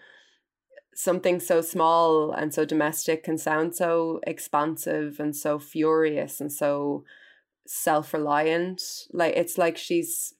something 0.99 1.39
so 1.39 1.61
small 1.61 2.33
and 2.33 2.53
so 2.53 2.65
domestic 2.65 3.23
can 3.23 3.37
sound 3.37 3.73
so 3.73 4.19
expansive 4.27 5.17
and 5.17 5.33
so 5.33 5.57
furious 5.57 6.41
and 6.41 6.51
so 6.51 7.05
self-reliant. 7.65 8.81
Like 9.13 9.33
it's 9.37 9.57
like 9.57 9.77
she's 9.77 10.33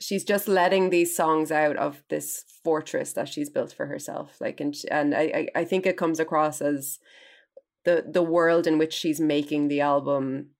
she's 0.00 0.22
just 0.22 0.46
letting 0.46 0.90
these 0.90 1.16
songs 1.16 1.50
out 1.50 1.76
of 1.76 2.04
this 2.08 2.44
fortress 2.62 3.14
that 3.14 3.28
she's 3.28 3.50
built 3.50 3.72
for 3.72 3.86
herself. 3.86 4.40
Like 4.40 4.60
and 4.60 4.76
and 4.92 5.12
I 5.12 5.48
I, 5.56 5.64
think 5.64 5.86
it 5.86 5.96
comes 5.96 6.20
across 6.20 6.62
as 6.62 7.00
the 7.84 8.04
the 8.08 8.22
world 8.22 8.68
in 8.68 8.78
which 8.78 8.94
she's 8.94 9.18
making 9.18 9.66
the 9.66 9.80
album 9.80 10.50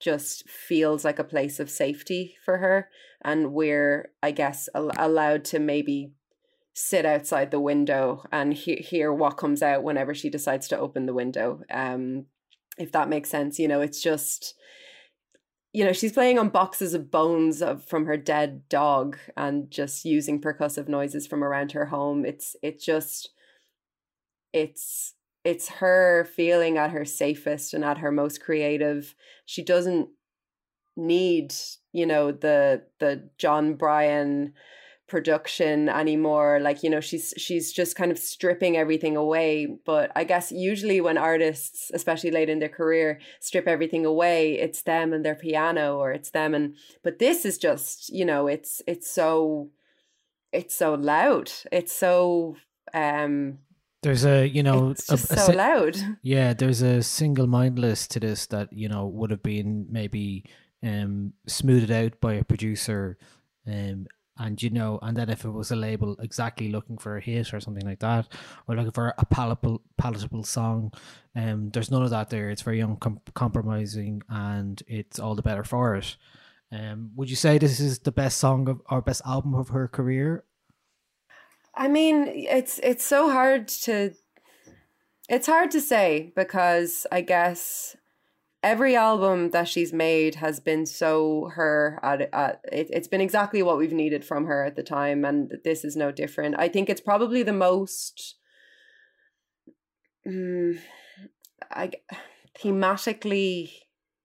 just 0.00 0.46
feels 0.50 1.02
like 1.02 1.18
a 1.18 1.24
place 1.24 1.58
of 1.58 1.70
safety 1.70 2.36
for 2.44 2.58
her 2.58 2.90
and 3.22 3.52
we're 3.52 4.10
i 4.22 4.30
guess 4.32 4.68
al- 4.74 4.90
allowed 4.98 5.44
to 5.44 5.58
maybe 5.58 6.12
sit 6.74 7.06
outside 7.06 7.50
the 7.50 7.60
window 7.60 8.24
and 8.32 8.52
he- 8.52 8.76
hear 8.76 9.12
what 9.12 9.36
comes 9.36 9.62
out 9.62 9.82
whenever 9.82 10.12
she 10.14 10.28
decides 10.28 10.68
to 10.68 10.78
open 10.78 11.06
the 11.06 11.14
window 11.14 11.60
um 11.70 12.26
if 12.78 12.90
that 12.90 13.08
makes 13.08 13.30
sense 13.30 13.58
you 13.58 13.68
know 13.68 13.80
it's 13.80 14.02
just 14.02 14.54
you 15.74 15.84
know 15.84 15.92
she's 15.92 16.12
playing 16.12 16.38
on 16.38 16.48
boxes 16.48 16.94
of 16.94 17.10
bones 17.10 17.60
of 17.60 17.84
from 17.84 18.06
her 18.06 18.16
dead 18.16 18.66
dog 18.68 19.18
and 19.36 19.70
just 19.70 20.04
using 20.04 20.40
percussive 20.40 20.88
noises 20.88 21.26
from 21.26 21.42
around 21.42 21.72
her 21.72 21.86
home. 21.86 22.24
It's 22.24 22.56
it 22.62 22.80
just 22.80 23.30
it's 24.52 25.14
it's 25.42 25.68
her 25.68 26.26
feeling 26.36 26.78
at 26.78 26.92
her 26.92 27.04
safest 27.04 27.74
and 27.74 27.84
at 27.84 27.98
her 27.98 28.12
most 28.12 28.40
creative. 28.40 29.16
She 29.44 29.62
doesn't 29.64 30.08
need 30.96 31.52
you 31.92 32.06
know 32.06 32.30
the 32.30 32.84
the 33.00 33.28
Jon 33.36 33.74
Brion 33.74 34.52
production 35.06 35.88
anymore. 35.88 36.60
Like 36.60 36.82
you 36.82 36.90
know 36.90 37.00
she's 37.00 37.34
she's 37.36 37.72
just 37.72 37.96
kind 37.96 38.10
of 38.10 38.18
stripping 38.18 38.76
everything 38.76 39.16
away. 39.16 39.66
But 39.84 40.10
i 40.16 40.24
guess 40.24 40.50
usually 40.52 41.00
when 41.00 41.18
artists 41.18 41.90
especially 41.94 42.30
late 42.30 42.48
in 42.48 42.58
their 42.58 42.68
career 42.68 43.20
strip 43.40 43.66
everything 43.68 44.06
away 44.06 44.54
it's 44.58 44.82
them 44.82 45.12
and 45.12 45.24
their 45.24 45.34
piano 45.34 45.98
or 45.98 46.12
it's 46.12 46.30
them 46.30 46.54
and 46.54 46.76
but 47.02 47.18
this 47.18 47.44
is 47.44 47.58
just 47.58 48.08
you 48.10 48.24
know 48.24 48.46
it's 48.46 48.80
it's 48.86 49.10
so 49.10 49.70
it's 50.52 50.74
so 50.74 50.94
loud. 50.94 51.50
It's 51.72 51.92
so 51.92 52.56
um 52.94 53.58
there's 54.02 54.24
a 54.24 54.46
you 54.46 54.62
know 54.62 54.90
it's 54.90 55.08
a- 55.08 55.16
just 55.16 55.32
a 55.32 55.36
so 55.36 55.46
si- 55.52 55.56
loud. 55.56 55.96
Yeah, 56.22 56.54
there's 56.54 56.82
a 56.82 57.02
single 57.02 57.46
mindless 57.46 58.06
to 58.08 58.20
this 58.20 58.46
that 58.46 58.72
you 58.72 58.88
know 58.88 59.06
would 59.06 59.30
have 59.30 59.42
been 59.42 59.86
maybe 59.90 60.44
um 60.82 61.32
smoothed 61.46 61.90
out 61.90 62.20
by 62.20 62.34
a 62.34 62.44
producer, 62.44 63.18
um, 63.66 64.06
and 64.38 64.60
you 64.62 64.70
know, 64.70 64.98
and 65.02 65.16
then 65.16 65.30
if 65.30 65.44
it 65.44 65.50
was 65.50 65.70
a 65.70 65.76
label 65.76 66.16
exactly 66.20 66.68
looking 66.70 66.98
for 66.98 67.16
a 67.16 67.20
hit 67.20 67.54
or 67.54 67.60
something 67.60 67.86
like 67.86 68.00
that, 68.00 68.28
or 68.66 68.74
looking 68.74 68.90
for 68.92 69.14
a 69.18 69.26
palatable 69.26 69.82
palatable 69.96 70.42
song, 70.42 70.92
um, 71.36 71.70
there's 71.70 71.90
none 71.90 72.02
of 72.02 72.10
that 72.10 72.30
there. 72.30 72.50
It's 72.50 72.62
very 72.62 72.80
uncompromising, 72.80 74.22
and 74.28 74.82
it's 74.86 75.18
all 75.18 75.34
the 75.34 75.42
better 75.42 75.64
for 75.64 75.96
it. 75.96 76.16
Um, 76.72 77.12
would 77.14 77.30
you 77.30 77.36
say 77.36 77.58
this 77.58 77.78
is 77.78 78.00
the 78.00 78.12
best 78.12 78.38
song 78.38 78.68
of 78.68 78.80
or 78.90 79.00
best 79.00 79.22
album 79.24 79.54
of 79.54 79.68
her 79.68 79.86
career? 79.86 80.44
I 81.74 81.88
mean, 81.88 82.26
it's 82.28 82.80
it's 82.82 83.04
so 83.04 83.30
hard 83.30 83.68
to 83.68 84.14
it's 85.28 85.46
hard 85.46 85.70
to 85.72 85.80
say 85.80 86.32
because 86.36 87.06
I 87.10 87.20
guess 87.20 87.96
every 88.64 88.96
album 88.96 89.50
that 89.50 89.68
she's 89.68 89.92
made 89.92 90.36
has 90.36 90.58
been 90.58 90.86
so 90.86 91.50
her 91.54 92.00
at, 92.02 92.22
at 92.32 92.60
it, 92.72 92.88
it's 92.90 93.06
been 93.06 93.20
exactly 93.20 93.62
what 93.62 93.76
we've 93.76 93.92
needed 93.92 94.24
from 94.24 94.46
her 94.46 94.64
at 94.64 94.74
the 94.74 94.82
time 94.82 95.22
and 95.22 95.52
this 95.64 95.84
is 95.84 95.94
no 95.94 96.10
different. 96.10 96.54
I 96.58 96.68
think 96.68 96.88
it's 96.88 97.00
probably 97.00 97.42
the 97.42 97.52
most 97.52 98.36
mm, 100.26 100.78
I 101.70 101.92
thematically 102.58 103.70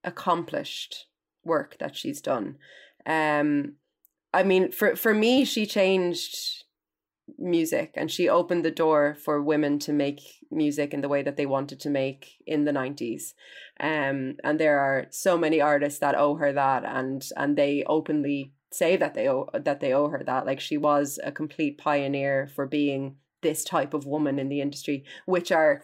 accomplished 0.05 1.07
work 1.43 1.77
that 1.79 1.97
she's 1.97 2.21
done. 2.21 2.57
Um 3.05 3.75
I 4.33 4.43
mean 4.43 4.71
for 4.71 4.95
for 4.95 5.13
me 5.13 5.43
she 5.43 5.65
changed 5.65 6.63
music 7.37 7.91
and 7.95 8.09
she 8.09 8.29
opened 8.29 8.63
the 8.63 8.71
door 8.71 9.17
for 9.23 9.41
women 9.41 9.79
to 9.79 9.91
make 9.91 10.21
music 10.51 10.93
in 10.93 11.01
the 11.01 11.09
way 11.09 11.21
that 11.21 11.37
they 11.37 11.45
wanted 11.45 11.79
to 11.79 11.89
make 11.89 12.41
in 12.47 12.65
the 12.65 12.71
90s 12.71 13.33
um 13.79 14.35
and 14.43 14.59
there 14.59 14.79
are 14.79 15.05
so 15.11 15.37
many 15.37 15.61
artists 15.61 15.99
that 15.99 16.17
owe 16.17 16.35
her 16.35 16.51
that 16.51 16.83
and 16.83 17.29
and 17.37 17.57
they 17.57 17.83
openly 17.87 18.51
say 18.71 18.95
that 18.95 19.13
they 19.13 19.27
owe 19.27 19.49
that 19.53 19.79
they 19.79 19.93
owe 19.93 20.09
her 20.09 20.23
that. 20.25 20.45
Like 20.45 20.59
she 20.59 20.77
was 20.77 21.19
a 21.23 21.31
complete 21.31 21.77
pioneer 21.77 22.49
for 22.55 22.65
being 22.65 23.15
this 23.41 23.63
type 23.63 23.93
of 23.93 24.05
woman 24.05 24.37
in 24.37 24.49
the 24.49 24.59
industry 24.59 25.05
which 25.25 25.49
are 25.51 25.81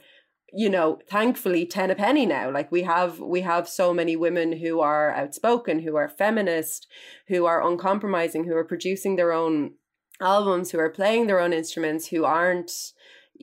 you 0.51 0.69
know 0.69 0.99
thankfully 1.09 1.65
10 1.65 1.91
a 1.91 1.95
penny 1.95 2.25
now. 2.25 2.51
Like 2.51 2.71
we 2.71 2.83
have 2.83 3.19
we 3.19 3.41
have 3.41 3.67
so 3.67 3.93
many 3.93 4.15
women 4.15 4.53
who 4.53 4.79
are 4.81 5.11
outspoken 5.11 5.79
who 5.79 5.95
are 5.95 6.09
feminist 6.09 6.87
who 7.27 7.45
are 7.45 7.67
uncompromising 7.67 8.45
who 8.45 8.55
are 8.55 8.65
producing 8.65 9.15
their 9.15 9.31
own 9.31 9.73
albums 10.21 10.71
who 10.71 10.79
are 10.79 10.89
playing 10.89 11.27
their 11.27 11.39
own 11.39 11.51
instruments 11.51 12.07
who 12.07 12.23
aren't 12.23 12.93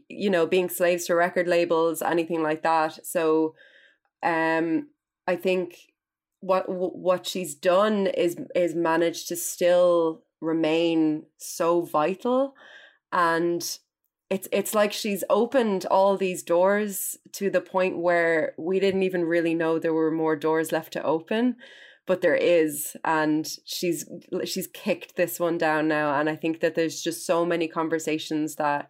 you 0.08 0.30
know 0.30 0.46
being 0.46 0.68
slaves 0.68 1.06
to 1.06 1.14
record 1.14 1.46
labels 1.48 2.02
anything 2.02 2.42
like 2.42 2.62
that. 2.62 3.04
So 3.06 3.54
um 4.22 4.88
i 5.26 5.36
think 5.36 5.76
what 6.40 6.64
what 6.68 7.26
she's 7.26 7.54
done 7.54 8.06
is 8.06 8.36
is 8.54 8.74
managed 8.74 9.28
to 9.28 9.36
still 9.36 10.22
remain 10.40 11.24
so 11.38 11.82
vital 11.82 12.54
and 13.12 13.78
it's 14.30 14.48
it's 14.50 14.74
like 14.74 14.92
she's 14.92 15.22
opened 15.30 15.84
all 15.86 16.16
these 16.16 16.42
doors 16.42 17.16
to 17.32 17.50
the 17.50 17.60
point 17.60 17.98
where 17.98 18.54
we 18.58 18.80
didn't 18.80 19.02
even 19.02 19.24
really 19.24 19.54
know 19.54 19.78
there 19.78 19.94
were 19.94 20.10
more 20.10 20.34
doors 20.34 20.72
left 20.72 20.92
to 20.92 21.02
open 21.02 21.56
but 22.06 22.22
there 22.22 22.34
is 22.34 22.96
and 23.04 23.46
she's 23.64 24.08
she's 24.44 24.66
kicked 24.66 25.14
this 25.14 25.38
one 25.38 25.58
down 25.58 25.86
now 25.86 26.18
and 26.18 26.28
i 26.28 26.34
think 26.34 26.60
that 26.60 26.74
there's 26.74 27.02
just 27.02 27.24
so 27.24 27.44
many 27.44 27.68
conversations 27.68 28.56
that 28.56 28.88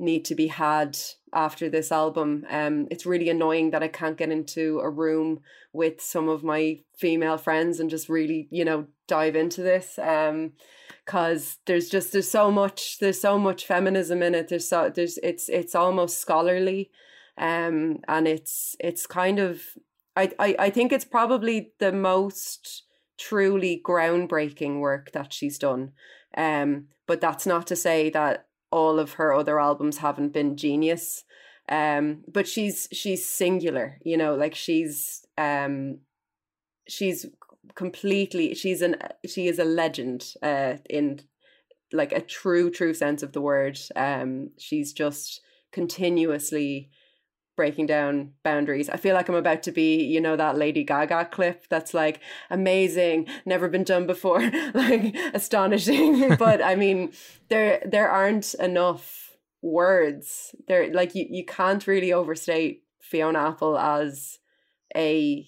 need 0.00 0.24
to 0.24 0.34
be 0.34 0.48
had 0.48 0.96
after 1.32 1.68
this 1.68 1.92
album 1.92 2.44
um 2.50 2.88
it's 2.90 3.06
really 3.06 3.28
annoying 3.28 3.70
that 3.70 3.82
i 3.82 3.88
can't 3.88 4.16
get 4.16 4.30
into 4.30 4.80
a 4.80 4.90
room 4.90 5.40
with 5.72 6.00
some 6.00 6.28
of 6.28 6.42
my 6.42 6.78
female 6.96 7.38
friends 7.38 7.78
and 7.78 7.90
just 7.90 8.08
really 8.08 8.48
you 8.50 8.64
know 8.64 8.86
dive 9.06 9.36
into 9.36 9.62
this 9.62 9.98
um 9.98 10.52
because 11.04 11.58
there's 11.66 11.88
just 11.88 12.12
there's 12.12 12.30
so 12.30 12.50
much 12.50 12.98
there's 12.98 13.20
so 13.20 13.38
much 13.38 13.66
feminism 13.66 14.22
in 14.22 14.34
it 14.34 14.48
there's 14.48 14.68
so 14.68 14.90
there's 14.94 15.18
it's 15.22 15.48
it's 15.48 15.74
almost 15.74 16.18
scholarly 16.18 16.90
um 17.38 17.98
and 18.08 18.26
it's 18.26 18.74
it's 18.80 19.06
kind 19.06 19.38
of 19.38 19.62
I, 20.16 20.32
I, 20.38 20.56
I 20.58 20.70
think 20.70 20.92
it's 20.92 21.04
probably 21.04 21.72
the 21.78 21.92
most 21.92 22.82
truly 23.18 23.80
groundbreaking 23.84 24.80
work 24.80 25.12
that 25.12 25.32
she's 25.32 25.58
done. 25.58 25.92
Um, 26.36 26.86
but 27.06 27.20
that's 27.20 27.46
not 27.46 27.66
to 27.68 27.76
say 27.76 28.10
that 28.10 28.46
all 28.70 28.98
of 28.98 29.14
her 29.14 29.32
other 29.32 29.60
albums 29.60 29.98
haven't 29.98 30.32
been 30.32 30.56
genius. 30.56 31.24
Um, 31.68 32.24
but 32.26 32.48
she's 32.48 32.88
she's 32.92 33.24
singular, 33.24 33.98
you 34.04 34.16
know, 34.16 34.34
like 34.34 34.54
she's 34.54 35.24
um 35.38 35.98
she's 36.88 37.26
completely 37.74 38.54
she's 38.54 38.82
an 38.82 38.96
she 39.26 39.46
is 39.46 39.58
a 39.58 39.64
legend 39.64 40.34
uh 40.42 40.74
in 40.88 41.20
like 41.92 42.12
a 42.12 42.20
true 42.20 42.70
true 42.70 42.94
sense 42.94 43.22
of 43.22 43.32
the 43.32 43.40
word. 43.40 43.78
Um 43.94 44.50
she's 44.58 44.92
just 44.92 45.40
continuously 45.70 46.90
breaking 47.60 47.84
down 47.84 48.32
boundaries. 48.42 48.88
I 48.88 48.96
feel 48.96 49.14
like 49.14 49.28
I'm 49.28 49.34
about 49.34 49.62
to 49.64 49.70
be, 49.70 50.02
you 50.02 50.18
know, 50.18 50.34
that 50.34 50.56
Lady 50.56 50.82
Gaga 50.82 51.26
clip 51.26 51.68
that's 51.68 51.92
like 51.92 52.18
amazing, 52.48 53.28
never 53.44 53.68
been 53.68 53.84
done 53.84 54.06
before, 54.06 54.40
like 54.74 55.14
astonishing. 55.34 56.36
but 56.38 56.64
I 56.64 56.74
mean, 56.74 57.12
there 57.50 57.82
there 57.84 58.10
aren't 58.10 58.54
enough 58.54 59.36
words. 59.60 60.54
There 60.68 60.90
like 60.90 61.14
you, 61.14 61.26
you 61.28 61.44
can't 61.44 61.86
really 61.86 62.14
overstate 62.14 62.82
Fiona 63.02 63.50
Apple 63.50 63.76
as 63.78 64.38
a 64.96 65.46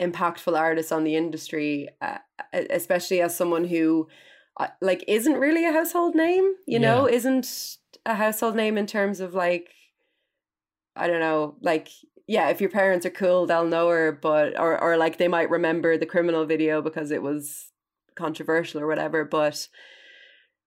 impactful 0.00 0.58
artist 0.58 0.92
on 0.92 1.04
the 1.04 1.14
industry, 1.14 1.90
uh, 2.00 2.20
especially 2.70 3.20
as 3.20 3.36
someone 3.36 3.64
who 3.64 4.08
uh, 4.56 4.68
like 4.80 5.04
isn't 5.06 5.34
really 5.34 5.66
a 5.66 5.72
household 5.72 6.14
name, 6.14 6.54
you 6.66 6.78
know, 6.78 7.06
isn't 7.06 7.76
a 8.06 8.14
household 8.14 8.56
name 8.56 8.78
in 8.78 8.86
terms 8.86 9.20
of 9.20 9.34
like 9.34 9.68
I 10.94 11.06
don't 11.06 11.20
know, 11.20 11.56
like 11.60 11.88
yeah, 12.26 12.48
if 12.48 12.60
your 12.60 12.70
parents 12.70 13.04
are 13.04 13.10
cool, 13.10 13.46
they'll 13.46 13.66
know 13.66 13.88
her, 13.88 14.12
but 14.12 14.58
or 14.58 14.80
or 14.80 14.96
like 14.96 15.18
they 15.18 15.28
might 15.28 15.50
remember 15.50 15.96
the 15.96 16.06
criminal 16.06 16.44
video 16.46 16.80
because 16.80 17.10
it 17.10 17.22
was 17.22 17.72
controversial 18.14 18.80
or 18.80 18.86
whatever, 18.86 19.24
but 19.24 19.68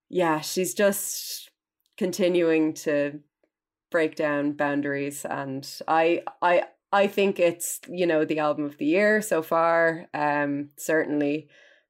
yeah, 0.09 0.41
she's 0.41 0.73
just 0.73 1.49
continuing 1.97 2.73
to 2.73 3.19
break 3.91 4.15
down 4.15 4.51
boundaries 4.53 5.25
and 5.25 5.67
I 5.87 6.23
I 6.41 6.63
I 6.91 7.07
think 7.07 7.39
it's, 7.39 7.79
you 7.89 8.05
know, 8.05 8.25
the 8.25 8.39
album 8.39 8.65
of 8.65 8.77
the 8.77 8.85
year 8.85 9.21
so 9.21 9.41
far. 9.41 10.07
Um 10.13 10.69
certainly 10.77 11.47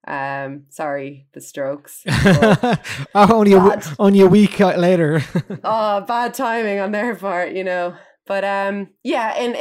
um 0.07 0.65
sorry, 0.69 1.27
the 1.33 1.41
strokes. 1.41 2.03
oh, 2.07 2.77
only 3.15 3.53
a, 3.53 3.81
only 3.97 4.21
a 4.21 4.27
week 4.27 4.61
uh, 4.61 4.75
later. 4.75 5.23
oh, 5.63 6.01
bad 6.01 6.33
timing 6.33 6.79
on 6.79 6.91
their 6.91 7.15
part, 7.15 7.53
you 7.53 7.63
know. 7.63 7.95
But 8.27 8.43
um, 8.43 8.89
yeah, 9.03 9.37
in 9.37 9.53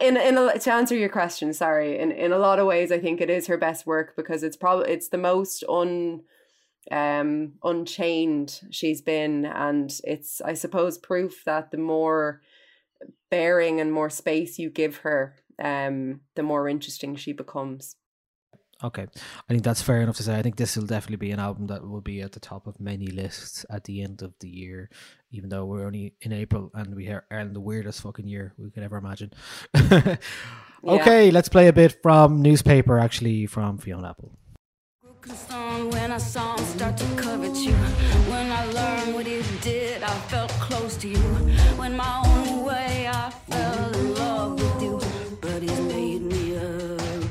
in 0.00 0.16
in 0.16 0.58
to 0.60 0.72
answer 0.72 0.96
your 0.96 1.10
question, 1.10 1.52
sorry, 1.52 1.98
in 1.98 2.10
in 2.10 2.32
a 2.32 2.38
lot 2.38 2.58
of 2.58 2.66
ways, 2.66 2.90
I 2.90 2.98
think 2.98 3.20
it 3.20 3.28
is 3.28 3.46
her 3.46 3.58
best 3.58 3.86
work 3.86 4.14
because 4.16 4.42
it's 4.42 4.56
probably 4.56 4.90
it's 4.90 5.08
the 5.08 5.18
most 5.18 5.62
un 5.68 6.22
um 6.90 7.52
unchained 7.62 8.60
she's 8.70 9.02
been, 9.02 9.44
and 9.44 10.00
it's 10.04 10.40
I 10.40 10.54
suppose 10.54 10.96
proof 10.96 11.44
that 11.44 11.70
the 11.70 11.78
more 11.78 12.40
bearing 13.30 13.80
and 13.80 13.92
more 13.92 14.08
space 14.08 14.58
you 14.58 14.70
give 14.70 14.98
her, 14.98 15.34
um, 15.62 16.20
the 16.36 16.42
more 16.42 16.68
interesting 16.68 17.16
she 17.16 17.32
becomes. 17.32 17.96
Okay, 18.84 19.06
I 19.48 19.52
think 19.52 19.62
that's 19.62 19.80
fair 19.80 20.02
enough 20.02 20.16
to 20.16 20.22
say. 20.22 20.38
I 20.38 20.42
think 20.42 20.56
this 20.56 20.76
will 20.76 20.84
definitely 20.84 21.16
be 21.16 21.30
an 21.30 21.40
album 21.40 21.66
that 21.68 21.86
will 21.86 22.02
be 22.02 22.20
at 22.20 22.32
the 22.32 22.40
top 22.40 22.66
of 22.66 22.78
many 22.78 23.06
lists 23.06 23.64
at 23.70 23.84
the 23.84 24.02
end 24.02 24.20
of 24.20 24.34
the 24.40 24.50
year, 24.50 24.90
even 25.36 25.50
though 25.50 25.66
we're 25.66 25.86
only 25.86 26.14
in 26.22 26.32
April 26.32 26.70
and 26.74 26.94
we 26.94 27.08
are 27.08 27.24
in 27.30 27.52
the 27.52 27.60
weirdest 27.60 28.00
fucking 28.00 28.26
year 28.26 28.54
we 28.56 28.70
could 28.70 28.82
ever 28.82 28.96
imagine. 28.96 29.32
okay, 30.84 31.30
let's 31.30 31.48
play 31.48 31.68
a 31.68 31.72
bit 31.72 32.00
from 32.02 32.40
newspaper, 32.40 32.98
actually 32.98 33.46
from 33.46 33.78
Fiona 33.78 34.10
Apple. 34.10 34.32
when 35.90 36.10
I 36.10 36.18
saw 36.18 36.56
him 36.56 36.64
start 36.64 36.96
to 36.96 37.04
covet 37.16 37.54
you. 37.56 37.74
When 38.32 38.50
I 38.50 38.64
learned 38.72 39.14
what 39.14 39.26
he 39.26 39.42
did, 39.60 40.02
I 40.02 40.14
felt 40.30 40.50
close 40.52 40.96
to 40.98 41.08
you. 41.08 41.18
When 41.76 41.96
my 41.96 42.22
own 42.26 42.64
way, 42.64 43.08
I 43.12 43.30
fell 43.50 43.92
in 43.94 44.14
love 44.14 44.52
with 44.54 44.82
you. 44.82 45.00
But 45.40 45.62
he's 45.62 45.80
made 45.80 46.22
me 46.22 46.54
a 46.54 46.88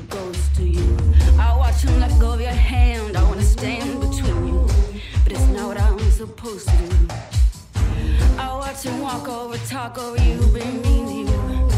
ghost 0.08 0.54
to 0.56 0.62
you. 0.62 0.96
I 1.38 1.56
watch 1.56 1.82
him 1.82 1.98
let 1.98 2.18
go 2.20 2.34
of 2.34 2.40
your 2.40 2.50
hand. 2.50 3.16
I 3.16 3.22
wanna 3.24 3.42
stand 3.42 4.00
between 4.00 4.46
you. 4.46 4.66
But 5.24 5.32
it's 5.32 5.48
not 5.48 5.66
what 5.68 5.80
I'm 5.80 5.98
supposed 6.12 6.68
to 6.68 6.76
do. 6.76 6.95
I 8.76 8.78
watch 8.78 8.84
him 8.84 9.00
walk 9.00 9.28
over, 9.28 9.56
talk 9.68 9.96
over 9.96 10.22
you, 10.22 10.36
be 10.48 10.60
mean 10.60 11.06
to 11.06 11.32
you. 11.32 11.68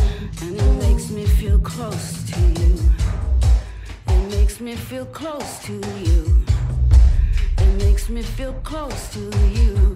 And 0.43 0.57
it 0.57 0.73
makes 0.83 1.11
me 1.11 1.27
feel 1.27 1.61
close 1.61 2.25
to 2.33 2.41
you. 2.41 2.77
It 4.09 4.31
makes 4.31 4.61
me 4.61 4.75
feel 4.75 5.07
close 5.07 5.61
to 5.67 5.75
you. 5.75 6.43
It 7.59 7.85
makes 7.85 8.09
me 8.09 8.23
feel 8.23 8.53
close 8.65 9.13
to 9.13 9.21
you. 9.21 9.95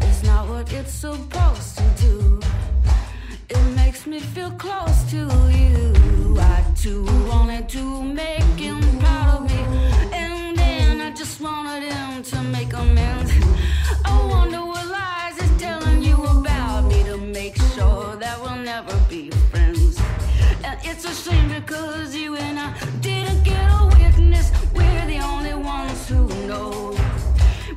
It's 0.00 0.22
not 0.22 0.48
what 0.48 0.72
it's 0.72 0.92
supposed 0.92 1.76
to 1.76 1.84
do. 2.00 2.40
It 3.50 3.62
makes 3.76 4.06
me 4.06 4.20
feel 4.20 4.52
close 4.52 5.02
to 5.10 5.18
you. 5.50 6.38
I 6.38 6.64
too 6.74 7.04
wanted 7.28 7.68
to 7.68 8.02
make 8.02 8.56
him 8.56 8.80
proud 8.98 9.34
of 9.34 9.50
me. 9.50 9.60
And 10.14 10.56
then 10.56 11.02
I 11.02 11.10
just 11.10 11.38
wanted 11.38 11.82
him 11.82 12.22
to 12.22 12.42
make 12.44 12.72
amends. 12.72 13.31
It's 20.92 21.06
a 21.06 21.14
shame 21.14 21.48
because 21.48 22.14
you 22.14 22.36
and 22.36 22.58
I 22.60 22.78
didn't 23.00 23.44
get 23.44 23.56
a 23.56 23.86
witness. 23.98 24.52
We're 24.74 25.06
the 25.06 25.20
only 25.20 25.54
ones 25.54 26.06
who 26.06 26.28
know. 26.46 26.94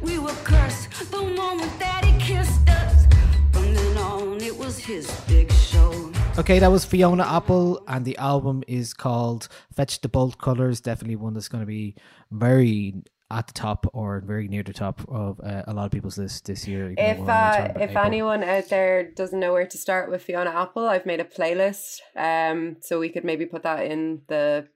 We 0.02 0.20
were 0.20 0.36
cursed 0.44 0.90
the 1.12 1.22
moment 1.22 1.80
that 1.80 2.04
he 2.04 2.20
kissed 2.20 2.70
us. 2.70 3.06
From 3.54 3.74
then 3.74 3.98
on, 3.98 4.42
it 4.42 4.58
was 4.58 4.78
his 4.78 5.10
big 5.30 5.50
show. 5.54 6.12
Okay, 6.38 6.60
that 6.60 6.70
was 6.70 6.84
Fiona 6.84 7.24
Apple, 7.24 7.82
and 7.88 8.04
the 8.04 8.18
album 8.18 8.66
is 8.68 8.94
called 8.94 9.48
Fetch 9.74 10.02
the 10.02 10.10
Bolt 10.10 10.38
Cutters. 10.38 10.82
Definitely 10.82 11.16
one 11.16 11.36
that's 11.36 11.48
going 11.48 11.62
to 11.62 11.66
be 11.66 11.96
very 12.32 12.96
at 13.32 13.48
the 13.48 13.54
top 13.54 13.88
or 13.94 14.22
very 14.22 14.48
near 14.48 14.64
the 14.64 14.74
top 14.74 15.02
of 15.10 15.40
uh, 15.44 15.64
a 15.68 15.74
lot 15.74 15.86
of 15.86 15.92
people's 15.92 16.18
list 16.18 16.46
this 16.46 16.68
year. 16.68 16.94
If 16.98 17.28
uh, 17.28 17.72
if 17.76 17.92
April. 17.92 18.06
anyone 18.06 18.44
out 18.44 18.70
there 18.70 19.12
doesn't 19.12 19.40
know 19.40 19.54
where 19.54 19.66
to 19.66 19.78
start 19.78 20.12
with 20.12 20.22
Fiona 20.24 20.52
Apple, 20.52 20.88
I've 20.88 21.06
made 21.06 21.20
a 21.20 21.26
playlist. 21.26 22.02
Um, 22.16 22.78
so 22.82 23.00
we 23.00 23.10
could 23.10 23.24
maybe 23.24 23.46
put 23.46 23.64
that 23.64 23.86
in 23.86 24.22
the 24.28 24.68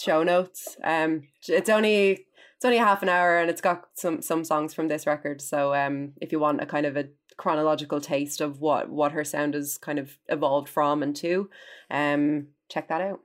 show 0.00 0.22
notes. 0.22 0.76
Um, 0.84 1.24
it's 1.48 1.68
only 1.68 2.26
it's 2.56 2.64
only 2.64 2.78
half 2.78 3.02
an 3.02 3.08
hour 3.08 3.38
and 3.38 3.50
it's 3.50 3.60
got 3.60 3.88
some 3.94 4.22
some 4.22 4.44
songs 4.44 4.72
from 4.72 4.88
this 4.88 5.06
record. 5.06 5.42
So 5.42 5.74
um, 5.74 6.12
if 6.20 6.32
you 6.32 6.38
want 6.38 6.62
a 6.62 6.66
kind 6.66 6.86
of 6.86 6.96
a 6.96 7.08
chronological 7.36 8.00
taste 8.00 8.40
of 8.40 8.60
what 8.60 8.88
what 8.88 9.12
her 9.12 9.24
sound 9.24 9.54
has 9.54 9.76
kind 9.78 9.98
of 9.98 10.18
evolved 10.28 10.68
from 10.68 11.02
and 11.02 11.14
to, 11.16 11.50
um, 11.90 12.48
check 12.68 12.88
that 12.88 13.00
out. 13.00 13.20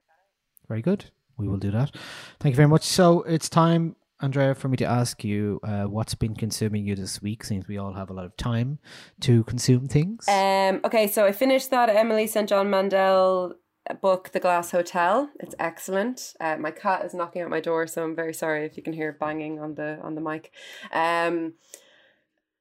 Very 0.68 0.82
good. 0.82 1.06
We 1.38 1.48
will 1.48 1.58
do 1.58 1.72
that. 1.72 1.96
Thank 2.40 2.54
you 2.54 2.58
very 2.58 2.68
much. 2.68 2.84
So 2.84 3.24
it's 3.24 3.50
time, 3.50 3.96
Andrea, 4.22 4.54
for 4.54 4.68
me 4.68 4.78
to 4.78 4.86
ask 4.86 5.24
you 5.24 5.60
uh, 5.64 5.86
what's 5.86 6.14
been 6.14 6.36
consuming 6.36 6.86
you 6.86 6.96
this 6.96 7.22
week, 7.22 7.44
since 7.44 7.68
we 7.68 7.78
all 7.78 7.94
have 7.94 8.10
a 8.10 8.14
lot 8.14 8.26
of 8.26 8.38
time 8.38 8.78
to 9.22 9.44
consume 9.46 9.88
things. 9.88 10.28
Um, 10.28 10.82
okay, 10.86 11.08
so 11.08 11.26
I 11.26 11.32
finished 11.32 11.72
that 11.72 11.90
Emily 11.90 12.28
St. 12.28 12.48
John 12.48 12.70
Mandel 12.70 13.56
book, 14.02 14.32
The 14.32 14.40
Glass 14.40 14.72
Hotel. 14.72 15.30
It's 15.40 15.56
excellent. 15.60 16.34
Uh, 16.40 16.58
my 16.58 16.70
cat 16.70 17.04
is 17.04 17.16
knocking 17.16 17.42
at 17.42 17.50
my 17.50 17.60
door, 17.60 17.88
so 17.88 18.04
I'm 18.04 18.16
very 18.16 18.34
sorry 18.34 18.66
if 18.66 18.78
you 18.78 18.84
can 18.84 18.94
hear 18.94 19.12
banging 19.12 19.60
on 19.60 19.74
the 19.76 20.00
on 20.04 20.14
the 20.14 20.22
mic. 20.22 20.52
Um, 20.94 21.54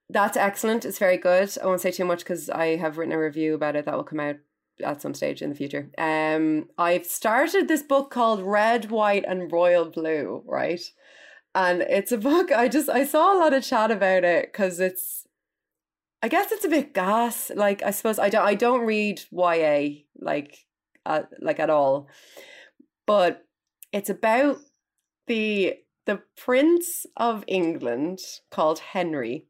that's 0.09 0.39
excellent. 0.39 0.85
It's 0.87 0.99
very 0.99 1.19
good. 1.19 1.57
I 1.63 1.67
won't 1.67 1.83
say 1.83 1.91
too 1.91 2.07
much 2.07 2.21
because 2.21 2.49
I 2.49 2.77
have 2.77 2.97
written 2.97 3.13
a 3.13 3.19
review 3.19 3.55
about 3.55 3.77
it 3.77 3.85
that 3.85 3.95
will 3.95 4.05
come 4.05 4.21
out 4.21 4.37
at 4.83 5.03
some 5.03 5.13
stage 5.15 5.43
in 5.43 5.51
the 5.51 5.57
future. 5.57 5.91
Um, 5.99 6.69
I've 6.79 7.07
started 7.07 7.69
this 7.69 7.83
book 7.83 8.11
called 8.11 8.43
Red, 8.43 8.91
White, 8.91 9.25
and 9.29 9.53
Royal 9.53 9.85
Blue, 9.85 10.43
right? 10.47 10.81
And 11.55 11.83
it's 11.83 12.13
a 12.13 12.19
book 12.19 12.53
I 12.53 12.69
just 12.69 12.89
I 12.89 13.05
saw 13.05 13.35
a 13.35 13.39
lot 13.39 13.55
of 13.55 13.65
chat 13.65 13.91
about 13.91 14.25
it 14.25 14.53
because 14.53 14.79
it's 14.79 15.27
I 16.23 16.29
guess 16.29 16.53
it's 16.53 16.65
a 16.65 16.69
bit 16.69 16.95
gas. 16.95 17.51
Like 17.55 17.83
I 17.83 17.91
suppose 17.91 18.19
I 18.19 18.29
don't 18.29 18.47
I 18.47 18.55
don't 18.55 18.87
read 18.87 19.23
YA 19.31 20.03
like 20.21 20.67
uh, 21.07 21.23
like 21.41 21.59
at 21.59 21.71
all, 21.71 22.09
but 23.07 23.45
it's 23.93 24.11
about 24.11 24.59
the 25.27 25.75
the 26.07 26.23
Prince 26.37 27.07
of 27.17 27.45
England 27.47 28.19
called 28.51 28.81
Henry 28.81 29.47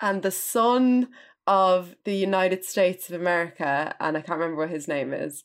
and 0.00 0.22
the 0.22 0.30
son 0.30 1.08
of 1.46 1.96
the 2.04 2.14
United 2.14 2.64
States 2.64 3.08
of 3.08 3.18
America, 3.18 3.94
and 3.98 4.16
I 4.16 4.20
can't 4.20 4.38
remember 4.38 4.62
what 4.62 4.70
his 4.70 4.86
name 4.86 5.12
is. 5.12 5.44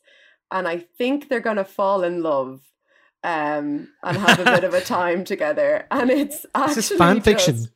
And 0.50 0.68
I 0.68 0.78
think 0.78 1.28
they're 1.28 1.40
gonna 1.40 1.64
fall 1.64 2.04
in 2.04 2.22
love 2.22 2.60
um 3.24 3.88
and 4.02 4.16
have 4.18 4.38
a 4.38 4.44
bit 4.44 4.64
of 4.64 4.74
a 4.74 4.80
time 4.96 5.24
together. 5.24 5.86
And 5.90 6.10
it's 6.10 6.46
actually 6.54 6.74
This 6.76 6.90
is 6.92 6.98
fan 6.98 7.20
fiction. 7.22 7.68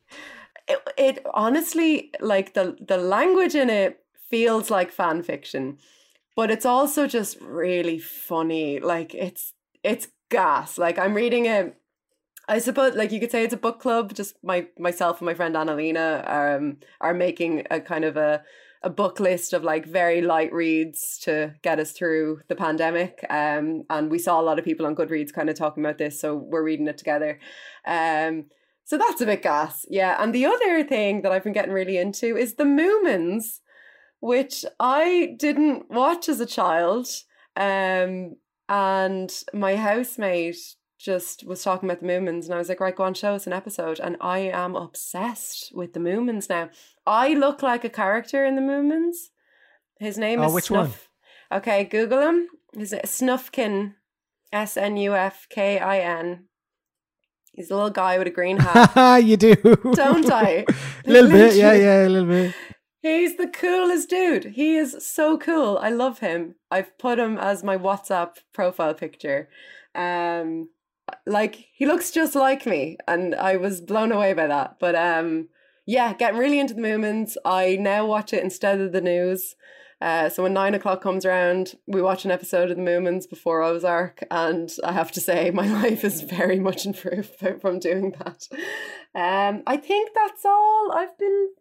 it, 0.67 0.79
it 0.97 1.25
honestly 1.33 2.11
like 2.21 2.53
the 2.53 2.77
the 2.79 2.97
language 2.97 3.55
in 3.55 3.69
it 3.69 3.99
feels 4.29 4.69
like 4.69 4.91
fan 4.91 5.23
fiction 5.23 5.77
but 6.35 6.51
it's 6.51 6.65
also 6.65 7.07
just 7.07 7.41
really 7.41 7.97
funny 7.97 8.79
like 8.79 9.15
it's 9.15 9.53
it's 9.83 10.07
gas 10.29 10.77
like 10.77 10.99
i'm 10.99 11.15
reading 11.15 11.45
it 11.47 11.75
i 12.47 12.59
suppose 12.59 12.93
like 12.93 13.11
you 13.11 13.19
could 13.19 13.31
say 13.31 13.43
it's 13.43 13.55
a 13.55 13.57
book 13.57 13.79
club 13.79 14.13
just 14.13 14.35
my 14.43 14.67
myself 14.77 15.19
and 15.19 15.25
my 15.25 15.33
friend 15.33 15.55
annalena 15.55 16.23
um 16.29 16.77
are 17.01 17.13
making 17.15 17.65
a 17.71 17.79
kind 17.81 18.05
of 18.05 18.15
a 18.17 18.43
a 18.81 18.89
book 18.89 19.19
list 19.19 19.53
of 19.53 19.63
like 19.63 19.85
very 19.85 20.21
light 20.21 20.53
reads 20.53 21.17
to 21.19 21.53
get 21.63 21.79
us 21.79 21.91
through 21.91 22.39
the 22.47 22.55
pandemic 22.55 23.25
um 23.29 23.83
and 23.89 24.09
we 24.09 24.17
saw 24.17 24.39
a 24.39 24.43
lot 24.43 24.57
of 24.57 24.63
people 24.63 24.85
on 24.85 24.95
goodreads 24.95 25.33
kind 25.33 25.49
of 25.49 25.55
talking 25.57 25.83
about 25.83 25.97
this 25.97 26.19
so 26.19 26.35
we're 26.35 26.63
reading 26.63 26.87
it 26.87 26.97
together 26.97 27.39
um 27.85 28.45
so 28.89 28.97
that's 28.97 29.21
a 29.21 29.27
bit 29.27 29.43
gas. 29.43 29.85
Yeah. 29.87 30.17
And 30.17 30.33
the 30.33 30.47
other 30.47 30.83
thing 30.83 31.21
that 31.21 31.31
I've 31.31 31.43
been 31.43 31.53
getting 31.53 31.73
really 31.73 31.99
into 31.99 32.35
is 32.35 32.55
the 32.55 32.63
Moomins, 32.63 33.59
which 34.19 34.65
I 34.79 35.35
didn't 35.37 35.91
watch 35.91 36.27
as 36.27 36.39
a 36.39 36.45
child. 36.47 37.07
Um, 37.55 38.37
and 38.67 39.31
my 39.53 39.75
housemate 39.75 40.57
just 40.97 41.45
was 41.45 41.61
talking 41.61 41.87
about 41.87 42.01
the 42.01 42.07
Moomins, 42.07 42.45
and 42.45 42.53
I 42.55 42.57
was 42.57 42.67
like, 42.67 42.79
right, 42.79 42.95
go 42.95 43.03
on, 43.03 43.13
show 43.13 43.35
us 43.35 43.45
an 43.45 43.53
episode. 43.53 43.99
And 43.99 44.17
I 44.21 44.39
am 44.39 44.75
obsessed 44.75 45.71
with 45.75 45.93
the 45.93 45.99
Moomins 45.99 46.49
now. 46.49 46.71
I 47.09 47.29
look 47.33 47.63
like 47.63 47.83
a 47.83 47.89
character 47.89 48.45
in 48.45 48.55
the 48.55 48.61
Moomins. 48.61 49.15
His 49.99 50.17
name 50.17 50.39
Oh, 50.41 50.47
is 50.47 50.53
which 50.53 50.71
one? 50.71 50.91
Okay, 51.51 51.83
Google 51.83 52.21
him. 52.21 52.47
Is 52.77 52.93
it 52.93 53.05
Snufkin? 53.05 53.95
S 54.53 54.77
N 54.77 54.95
U 54.97 55.15
F 55.15 55.47
K 55.49 55.79
I 55.79 55.99
N. 55.99 56.45
He's 57.51 57.71
a 57.71 57.75
little 57.75 57.89
guy 57.89 58.17
with 58.17 58.27
a 58.27 58.31
green 58.31 58.57
hat. 58.57 59.17
you 59.23 59.37
do, 59.37 59.55
Don't 59.93 60.31
I? 60.31 60.65
a 61.05 61.09
little 61.11 61.29
bit, 61.31 61.55
yeah, 61.55 61.73
yeah, 61.73 62.05
a 62.05 62.09
little 62.09 62.29
bit. 62.29 62.55
He's 63.01 63.37
the 63.37 63.47
coolest 63.47 64.09
dude. 64.09 64.45
He 64.45 64.75
is 64.75 64.97
so 64.99 65.37
cool. 65.37 65.77
I 65.81 65.89
love 65.89 66.19
him. 66.19 66.55
I've 66.69 66.97
put 66.97 67.17
him 67.17 67.37
as 67.37 67.63
my 67.63 67.77
WhatsApp 67.77 68.37
profile 68.53 68.93
picture. 68.93 69.49
Um 69.95 70.69
like 71.25 71.55
he 71.73 71.87
looks 71.87 72.11
just 72.11 72.35
like 72.35 72.67
me 72.67 72.97
and 73.07 73.33
I 73.33 73.57
was 73.57 73.81
blown 73.81 74.11
away 74.11 74.33
by 74.33 74.45
that. 74.47 74.77
But 74.79 74.95
um 74.95 75.49
yeah, 75.89 76.13
getting 76.13 76.39
really 76.39 76.59
into 76.59 76.75
the 76.75 76.83
Moomins. 76.83 77.35
I 77.43 77.75
now 77.79 78.05
watch 78.05 78.31
it 78.31 78.43
instead 78.43 78.79
of 78.79 78.91
the 78.91 79.01
news. 79.01 79.55
Uh, 79.99 80.29
so 80.29 80.43
when 80.43 80.53
nine 80.53 80.75
o'clock 80.75 81.01
comes 81.01 81.25
around, 81.25 81.73
we 81.87 81.99
watch 81.99 82.25
an 82.25 82.31
episode 82.31 82.69
of 82.69 82.77
the 82.77 82.83
Moomins 82.83 83.27
before 83.27 83.63
Ozark, 83.63 84.23
and 84.29 84.71
I 84.83 84.91
have 84.91 85.11
to 85.13 85.19
say 85.19 85.49
my 85.53 85.65
life 85.65 86.03
is 86.03 86.21
very 86.21 86.59
much 86.59 86.85
improved 86.85 87.31
from 87.59 87.79
doing 87.79 88.13
that. 88.19 88.47
Um, 89.15 89.63
I 89.65 89.77
think 89.77 90.11
that's 90.13 90.45
all 90.45 90.91
I've 90.93 91.17
been 91.17 91.53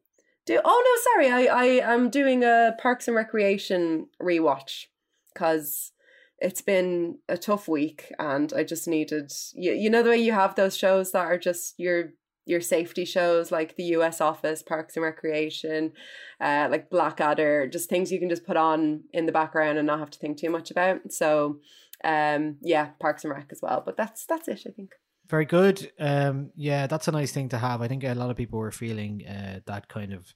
do 0.44 0.60
oh 0.64 0.82
no 0.84 1.12
sorry 1.12 1.48
I 1.48 1.54
I 1.54 1.64
am 1.92 2.08
doing 2.10 2.42
a 2.42 2.74
Parks 2.78 3.06
and 3.06 3.16
Recreation 3.16 4.08
rewatch 4.22 4.86
because 5.32 5.92
it's 6.38 6.62
been 6.62 7.18
a 7.28 7.36
tough 7.36 7.68
week 7.68 8.12
and 8.18 8.52
I 8.54 8.64
just 8.64 8.88
needed 8.88 9.30
you, 9.54 9.72
you 9.72 9.90
know 9.90 10.02
the 10.02 10.10
way 10.10 10.16
you 10.18 10.32
have 10.32 10.54
those 10.54 10.76
shows 10.76 11.12
that 11.12 11.26
are 11.26 11.38
just 11.38 11.74
your 11.78 12.12
your 12.48 12.60
safety 12.60 13.04
shows 13.04 13.52
like 13.52 13.76
the 13.76 13.84
US 13.84 14.20
Office 14.20 14.62
Parks 14.62 14.96
and 14.96 15.04
Recreation 15.04 15.92
uh 16.40 16.68
like 16.70 16.90
Blackadder 16.90 17.68
just 17.68 17.88
things 17.88 18.10
you 18.10 18.18
can 18.18 18.28
just 18.28 18.46
put 18.46 18.56
on 18.56 19.02
in 19.12 19.26
the 19.26 19.32
background 19.32 19.78
and 19.78 19.86
not 19.86 19.98
have 19.98 20.10
to 20.10 20.18
think 20.18 20.38
too 20.38 20.50
much 20.50 20.70
about 20.70 21.12
so 21.12 21.58
um 22.04 22.56
yeah 22.62 22.90
Parks 23.00 23.24
and 23.24 23.32
Rec 23.32 23.48
as 23.50 23.60
well 23.62 23.82
but 23.84 23.96
that's 23.96 24.24
that's 24.26 24.48
it 24.48 24.62
I 24.66 24.70
think 24.70 24.90
Very 25.28 25.44
good. 25.44 25.92
Um, 26.00 26.52
yeah, 26.56 26.86
that's 26.86 27.06
a 27.06 27.12
nice 27.12 27.32
thing 27.32 27.50
to 27.50 27.58
have. 27.58 27.82
I 27.82 27.88
think 27.88 28.02
a 28.02 28.14
lot 28.14 28.30
of 28.30 28.36
people 28.36 28.58
were 28.58 28.72
feeling 28.72 29.26
uh, 29.26 29.60
that 29.66 29.88
kind 29.88 30.14
of 30.14 30.34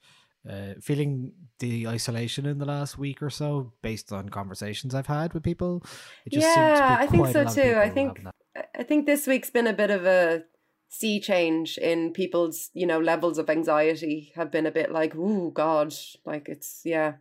uh, 0.48 0.74
feeling 0.80 1.32
the 1.60 1.88
isolation 1.88 2.46
in 2.46 2.58
the 2.58 2.66
last 2.66 2.98
week 2.98 3.22
or 3.22 3.30
so, 3.30 3.72
based 3.82 4.12
on 4.12 4.28
conversations 4.28 4.94
I've 4.94 5.06
had 5.06 5.32
with 5.32 5.42
people. 5.42 5.82
It 6.26 6.32
just 6.32 6.46
seems 6.46 6.54
to 6.54 6.60
yeah, 6.60 6.96
I 7.00 7.06
think 7.06 7.28
so 7.28 7.44
too. 7.44 7.78
I 7.78 7.88
think. 7.88 8.22
I 8.78 8.82
think 8.82 9.06
this 9.06 9.26
week's 9.26 9.48
been 9.48 9.66
a 9.66 9.72
bit 9.72 9.90
of 9.90 10.04
a 10.04 10.42
sea 10.92 11.18
change 11.18 11.78
in 11.78 12.12
people's, 12.12 12.70
you 12.74 12.86
know, 12.86 13.00
levels 13.00 13.38
of 13.38 13.48
anxiety 13.48 14.30
have 14.36 14.50
been 14.50 14.66
a 14.66 14.70
bit 14.70 14.92
like, 14.92 15.14
ooh, 15.14 15.50
God, 15.50 15.94
like 16.26 16.48
it's 16.48 16.82
yeah. 16.84 17.14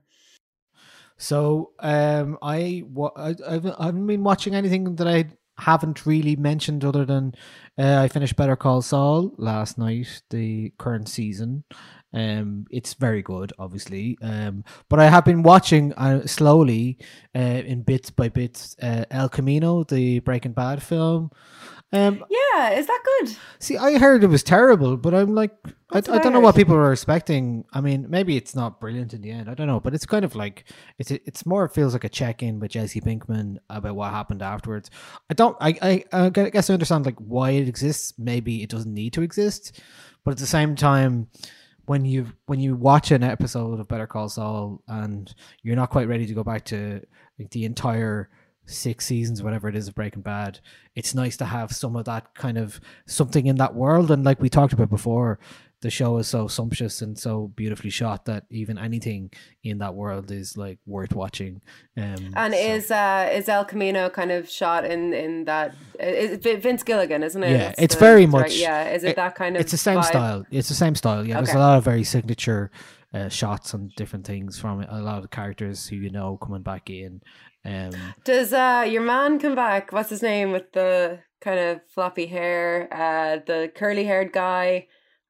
So, 1.17 1.72
um, 1.80 2.38
I 2.41 2.84
I 3.15 3.36
I 3.47 3.53
haven't 3.53 4.07
been 4.07 4.24
watching 4.24 4.55
anything 4.55 4.95
that 4.95 5.07
I 5.07 5.30
haven't 5.57 6.05
really 6.05 6.36
mentioned 6.36 6.84
other 6.84 7.05
than 7.05 7.34
uh, 7.78 8.01
I 8.01 8.07
finished 8.09 8.36
Better 8.36 8.57
Call 8.57 8.82
Saul 8.82 9.34
last 9.38 9.78
night, 9.78 10.22
the 10.32 10.74
current 10.78 11.07
season. 11.07 11.63
Um, 12.13 12.65
it's 12.72 12.95
very 12.95 13.22
good, 13.22 13.53
obviously. 13.57 14.17
Um, 14.22 14.65
but 14.89 14.99
I 14.99 15.05
have 15.09 15.24
been 15.24 15.43
watching 15.43 15.93
uh, 15.93 16.26
slowly, 16.26 16.97
uh, 17.34 17.39
in 17.39 17.84
bits 17.84 18.09
by 18.09 18.28
bits, 18.28 18.76
uh, 18.82 19.05
El 19.11 19.30
Camino, 19.30 19.86
the 19.86 20.19
Breaking 20.19 20.53
Bad 20.53 20.84
film. 20.84 21.32
Um, 21.94 22.24
Yeah, 22.30 22.72
is 22.72 22.88
that 22.88 23.02
good? 23.04 23.36
See, 23.60 23.78
I 23.78 23.98
heard 23.98 24.24
it 24.24 24.28
was 24.28 24.44
terrible, 24.44 24.96
but 24.98 25.14
I'm 25.14 25.36
like, 25.36 25.52
I, 25.92 25.98
I 25.98 26.02
don't 26.20 26.32
know 26.32 26.39
what 26.39 26.56
people 26.56 26.76
are 26.76 26.92
expecting. 26.94 27.66
I 27.74 27.82
mean, 27.82 28.06
maybe 28.10 28.38
it's 28.38 28.56
not 28.56 28.80
brilliant 28.80 29.14
in 29.14 29.22
the 29.22 29.32
end. 29.32 29.50
I 29.50 29.54
don't 29.54 29.68
know, 29.68 29.82
but 29.82 29.94
it's 29.94 30.06
kind 30.06 30.24
of 30.24 30.36
like 30.36 30.66
it's 30.98 31.12
it's 31.12 31.46
more 31.46 31.68
feels 31.68 31.92
like 31.94 32.06
a 32.06 32.10
check 32.10 32.42
in 32.42 32.60
with 32.60 32.72
Jesse 32.72 33.02
Pinkman 33.02 33.58
about 33.70 33.96
what 33.96 34.12
happened 34.12 34.42
afterwards. 34.42 34.89
I 35.30 35.34
don't. 35.34 35.58
I, 35.60 35.78
I 36.14 36.26
I 36.26 36.30
guess 36.30 36.70
I 36.70 36.74
understand 36.74 37.06
like 37.06 37.20
why 37.20 37.52
it 37.52 37.68
exists. 37.68 38.14
Maybe 38.18 38.64
it 38.64 38.70
doesn't 38.70 38.94
need 38.94 39.12
to 39.14 39.22
exist, 39.22 39.82
but 40.24 40.32
at 40.32 40.38
the 40.38 40.48
same 40.48 40.76
time, 40.78 41.28
when 41.86 42.06
you 42.06 42.28
when 42.46 42.62
you 42.62 42.76
watch 42.76 43.12
an 43.12 43.24
episode 43.24 43.80
of 43.82 43.88
Better 43.89 44.08
Call 44.08 44.30
Saul 44.30 44.82
and 44.88 45.34
you're 45.62 45.76
not 45.76 45.89
quite 45.89 46.08
ready 46.08 46.26
to 46.26 46.34
go 46.34 46.44
back 46.44 46.64
to 46.66 47.02
like 47.38 47.50
the 47.50 47.66
entire 47.66 48.30
six 48.72 49.05
seasons, 49.05 49.43
whatever 49.43 49.67
it 49.69 49.76
is 49.76 49.88
of 49.88 49.95
Breaking 49.95 50.22
Bad, 50.22 50.59
it's 50.95 51.13
nice 51.15 51.38
to 51.38 51.45
have 51.45 51.72
some 51.74 51.95
of 51.95 52.05
that 52.05 52.34
kind 52.36 52.57
of 52.57 52.80
something 53.05 53.45
in 53.47 53.57
that 53.57 53.76
world. 53.76 54.11
And 54.11 54.24
like 54.24 54.41
we 54.41 54.49
talked 54.49 54.74
about 54.74 54.89
before, 54.89 55.39
the 55.82 55.89
show 55.89 56.17
is 56.17 56.28
so 56.28 56.47
sumptuous 56.47 57.01
and 57.01 57.17
so 57.17 57.47
beautifully 57.55 57.89
shot 57.89 58.26
that 58.26 58.43
even 58.51 58.78
anything 58.78 59.32
in 59.63 59.80
that 59.80 59.95
world 59.95 60.30
is 60.32 60.55
like 60.55 60.78
worth 60.86 61.13
watching. 61.15 61.59
Um, 61.97 62.34
And 62.36 62.53
so- 62.53 62.59
is 62.59 62.91
uh 62.91 63.30
is 63.34 63.49
El 63.49 63.65
Camino 63.65 64.09
kind 64.09 64.32
of 64.32 64.47
shot 64.49 64.86
in 64.86 65.11
in 65.13 65.45
that? 65.45 65.74
Is 65.99 66.45
it 66.45 66.61
Vince 66.61 66.84
Gilligan, 66.84 67.24
isn't 67.24 67.41
it? 67.43 67.51
yeah, 67.51 67.57
That's 67.57 67.80
it's 67.82 67.95
the- 67.95 67.99
very 67.99 68.26
that's 68.26 68.34
right, 68.36 68.41
much. 68.43 68.57
Yeah, 68.57 68.89
is 68.93 69.03
it, 69.03 69.15
that 69.15 69.34
kind 69.36 69.55
of? 69.55 69.61
It's 69.61 69.72
the 69.72 69.78
same 69.78 69.97
vibe? 69.99 70.05
style. 70.05 70.45
It's 70.51 70.69
the 70.69 70.76
same 70.76 70.93
style. 70.95 71.26
Yeah, 71.26 71.38
there's 71.41 71.55
a 71.55 71.59
lot 71.59 71.78
of 71.80 71.84
very 71.84 72.03
signature 72.03 72.69
uh, 73.13 73.28
shots 73.30 73.74
and 73.74 73.91
different 73.95 74.26
things 74.28 74.59
from 74.59 74.82
it. 74.82 74.88
A 74.91 75.01
lot 75.01 75.24
of 75.24 75.32
characters 75.32 75.88
who 75.88 75.95
you 75.95 76.11
know 76.11 76.38
coming 76.38 76.61
back 76.61 76.91
in. 76.91 77.22
Um, 77.64 77.91
Does 78.24 78.53
uh 78.53 78.86
your 78.89 79.01
man 79.03 79.39
come 79.39 79.55
back? 79.55 79.91
What's 79.91 80.09
his 80.09 80.22
name 80.22 80.51
with 80.51 80.72
the 80.74 81.20
kind 81.41 81.59
of 81.59 81.82
floppy 81.93 82.26
hair? 82.28 82.88
Uh, 82.91 83.39
the 83.45 83.72
curly 83.76 84.05
haired 84.05 84.32
guy. 84.34 84.88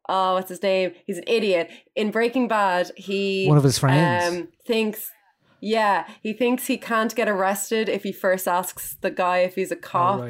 Oh, 0.09 0.33
what's 0.35 0.49
his 0.49 0.61
name? 0.63 0.91
He's 1.05 1.17
an 1.17 1.23
idiot. 1.27 1.69
In 1.95 2.11
Breaking 2.11 2.47
Bad, 2.47 2.91
he 2.97 3.47
One 3.47 3.57
of 3.57 3.63
his 3.63 3.77
friends. 3.79 4.27
um, 4.35 4.47
thinks. 4.65 5.11
Yeah, 5.63 6.07
he 6.23 6.33
thinks 6.33 6.65
he 6.67 6.77
can't 6.77 7.13
get 7.15 7.29
arrested 7.29 7.87
if 7.87 8.01
he 8.03 8.11
first 8.11 8.47
asks 8.47 8.97
the 9.01 9.11
guy 9.11 9.39
if 9.39 9.53
he's 9.55 9.71
a 9.71 9.75
cop. 9.75 10.21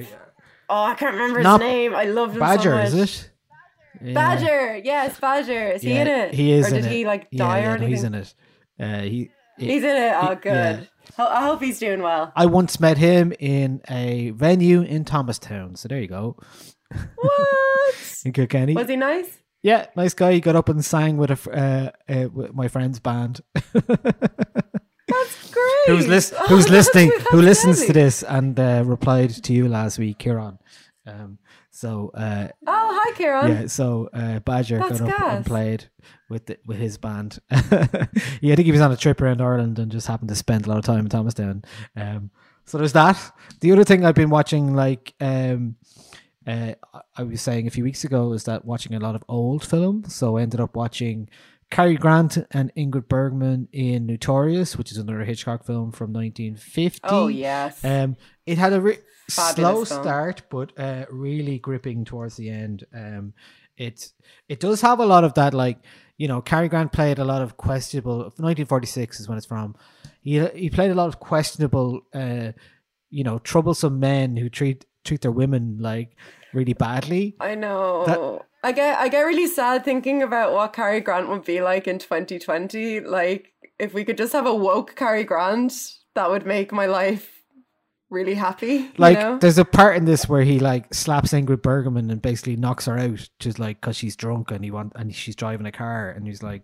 Oh, 0.69 0.83
I 0.83 0.93
can't 0.95 1.13
remember 1.13 1.39
his 1.39 1.43
Not 1.45 1.61
name. 1.61 1.95
I 1.95 2.03
love 2.03 2.33
him 2.33 2.39
Badger, 2.39 2.71
so 2.71 2.75
much. 2.75 2.87
is 2.87 2.93
it? 2.95 3.29
Yeah. 4.03 4.13
Badger, 4.13 4.81
yes, 4.83 5.19
Badger. 5.19 5.69
Is 5.69 5.81
he 5.83 5.93
in 5.93 6.07
it? 6.07 6.33
He 6.33 6.51
is. 6.51 6.67
Or 6.67 6.75
did 6.75 6.85
he 6.85 7.05
like 7.05 7.27
Yeah, 7.31 7.45
die 7.45 7.59
yeah, 7.61 7.73
or 7.73 7.77
no. 7.77 7.87
He's 7.87 8.03
in 8.03 8.13
it. 8.15 8.33
Uh, 8.79 9.01
he. 9.01 9.31
He's 9.57 9.83
in 9.83 9.89
it. 9.95 10.13
Oh, 10.19 10.29
he- 10.29 10.35
good. 10.35 10.89
I 11.17 11.41
hope 11.43 11.61
he's 11.61 11.79
doing 11.79 12.01
well. 12.01 12.31
I 12.35 12.45
once 12.45 12.79
met 12.79 12.97
him 12.97 13.33
in 13.39 13.81
a 13.89 14.31
venue 14.31 14.81
in 14.81 15.05
Thomastown. 15.05 15.75
So 15.75 15.87
there 15.87 15.99
you 15.99 16.07
go. 16.07 16.37
What? 17.15 17.95
In 18.25 18.33
Kilkenny. 18.33 18.73
Was 18.75 18.87
he 18.87 18.95
nice? 18.95 19.39
Yeah, 19.63 19.87
nice 19.95 20.13
guy. 20.13 20.33
He 20.33 20.39
got 20.41 20.55
up 20.55 20.69
and 20.69 20.83
sang 20.85 21.17
with 21.17 21.31
a 21.31 21.51
uh, 22.09 22.13
uh, 22.13 22.29
with 22.29 22.53
my 22.53 22.67
friend's 22.67 22.99
band. 22.99 23.41
That's 25.07 25.51
great. 25.51 25.65
who's 25.87 26.07
lis- 26.07 26.33
Oh, 26.37 26.45
who's 26.47 26.65
that's- 26.65 26.69
listening? 26.95 27.11
Who 27.31 27.41
listens 27.41 27.85
to 27.85 27.93
this 27.93 28.23
and 28.23 28.59
uh, 28.59 28.83
replied 28.85 29.31
to 29.43 29.53
you 29.53 29.67
last 29.67 29.99
week, 29.99 30.19
Kieran. 30.19 30.57
Um, 31.05 31.37
so 31.81 32.11
uh, 32.13 32.47
Oh, 32.67 33.01
hi, 33.03 33.11
Kieran. 33.17 33.51
yeah, 33.51 33.65
so 33.67 34.09
uh, 34.13 34.39
Badger 34.39 34.77
That's 34.77 34.99
got 35.01 35.09
up 35.09 35.17
gas. 35.17 35.35
and 35.37 35.45
played 35.45 35.85
with 36.29 36.45
the, 36.45 36.57
with 36.65 36.77
his 36.77 36.97
band. 36.97 37.39
yeah, 37.51 38.53
I 38.53 38.55
think 38.55 38.59
he 38.65 38.71
was 38.71 38.81
on 38.81 38.91
a 38.91 38.97
trip 38.97 39.19
around 39.21 39.41
Ireland 39.41 39.79
and 39.79 39.91
just 39.91 40.07
happened 40.07 40.29
to 40.29 40.35
spend 40.35 40.65
a 40.65 40.69
lot 40.69 40.77
of 40.77 40.85
time 40.85 40.99
in 40.99 41.09
Thomastown. 41.09 41.63
Um, 41.95 42.29
so 42.65 42.77
there's 42.77 42.93
that. 42.93 43.17
The 43.61 43.71
other 43.71 43.83
thing 43.83 44.05
I've 44.05 44.15
been 44.15 44.29
watching, 44.29 44.75
like 44.75 45.13
um, 45.19 45.75
uh, 46.47 46.73
I- 46.93 47.01
I 47.17 47.23
was 47.23 47.41
saying 47.41 47.67
a 47.67 47.71
few 47.71 47.83
weeks 47.83 48.03
ago, 48.03 48.31
is 48.33 48.43
that 48.45 48.63
watching 48.65 48.93
a 48.95 48.99
lot 48.99 49.15
of 49.15 49.23
old 49.27 49.65
films. 49.65 50.13
So 50.15 50.37
I 50.37 50.43
ended 50.43 50.59
up 50.61 50.75
watching 50.75 51.27
Cary 51.71 51.95
Grant 51.95 52.37
and 52.51 52.71
Ingrid 52.75 53.07
Bergman 53.07 53.69
in 53.71 54.05
Notorious, 54.05 54.77
which 54.77 54.91
is 54.91 54.97
another 54.97 55.23
Hitchcock 55.23 55.65
film 55.65 55.91
from 55.91 56.13
1950. 56.13 56.99
Oh, 57.05 57.27
yes. 57.27 57.83
Um, 57.83 58.17
it 58.45 58.57
had 58.57 58.73
a 58.73 58.81
re- 58.81 58.99
slow 59.29 59.85
film. 59.85 60.01
start, 60.01 60.43
but 60.49 60.77
uh, 60.77 61.05
really 61.09 61.57
gripping 61.57 62.05
towards 62.05 62.35
the 62.35 62.49
end. 62.49 62.85
Um, 62.93 63.33
it 63.77 64.11
it 64.47 64.59
does 64.59 64.81
have 64.81 64.99
a 64.99 65.05
lot 65.05 65.23
of 65.23 65.33
that, 65.35 65.53
like 65.53 65.79
you 66.17 66.27
know, 66.27 66.41
Cary 66.41 66.67
Grant 66.67 66.91
played 66.91 67.17
a 67.17 67.25
lot 67.25 67.41
of 67.41 67.57
questionable. 67.57 68.17
1946 68.17 69.21
is 69.21 69.29
when 69.29 69.37
it's 69.37 69.47
from. 69.47 69.75
He 70.21 70.45
he 70.49 70.69
played 70.69 70.91
a 70.91 70.95
lot 70.95 71.07
of 71.07 71.19
questionable, 71.19 72.01
uh, 72.13 72.51
you 73.09 73.23
know, 73.23 73.39
troublesome 73.39 73.99
men 73.99 74.37
who 74.37 74.49
treat 74.49 74.85
treat 75.03 75.21
their 75.21 75.31
women 75.31 75.77
like 75.79 76.15
really 76.53 76.73
badly. 76.73 77.35
I 77.39 77.55
know. 77.55 78.05
That- 78.05 78.47
I 78.63 78.71
get 78.73 78.99
I 78.99 79.07
get 79.09 79.21
really 79.21 79.47
sad 79.47 79.83
thinking 79.83 80.21
about 80.21 80.53
what 80.53 80.73
Cary 80.73 80.99
Grant 81.01 81.29
would 81.29 81.43
be 81.43 81.61
like 81.61 81.87
in 81.87 81.97
2020. 81.97 82.99
Like 82.99 83.53
if 83.79 83.93
we 83.93 84.03
could 84.03 84.17
just 84.17 84.33
have 84.33 84.45
a 84.45 84.53
woke 84.53 84.95
Cary 84.95 85.23
Grant, 85.23 85.73
that 86.13 86.29
would 86.29 86.45
make 86.45 86.71
my 86.71 86.85
life 86.85 87.41
really 88.11 88.35
happy. 88.35 88.91
Like, 88.97 89.17
you 89.17 89.23
know? 89.23 89.37
there's 89.39 89.57
a 89.57 89.65
part 89.65 89.97
in 89.97 90.05
this 90.05 90.29
where 90.29 90.43
he 90.43 90.59
like 90.59 90.93
slaps 90.93 91.31
Ingrid 91.31 91.63
Bergman 91.63 92.11
and 92.11 92.21
basically 92.21 92.57
knocks 92.57 92.85
her 92.85 92.99
out, 92.99 93.27
just 93.39 93.57
like 93.57 93.81
because 93.81 93.95
she's 93.95 94.15
drunk 94.15 94.51
and 94.51 94.63
he 94.63 94.69
want 94.69 94.93
and 94.95 95.15
she's 95.15 95.35
driving 95.35 95.65
a 95.65 95.71
car, 95.71 96.11
and 96.11 96.27
he's 96.27 96.43
like, 96.43 96.61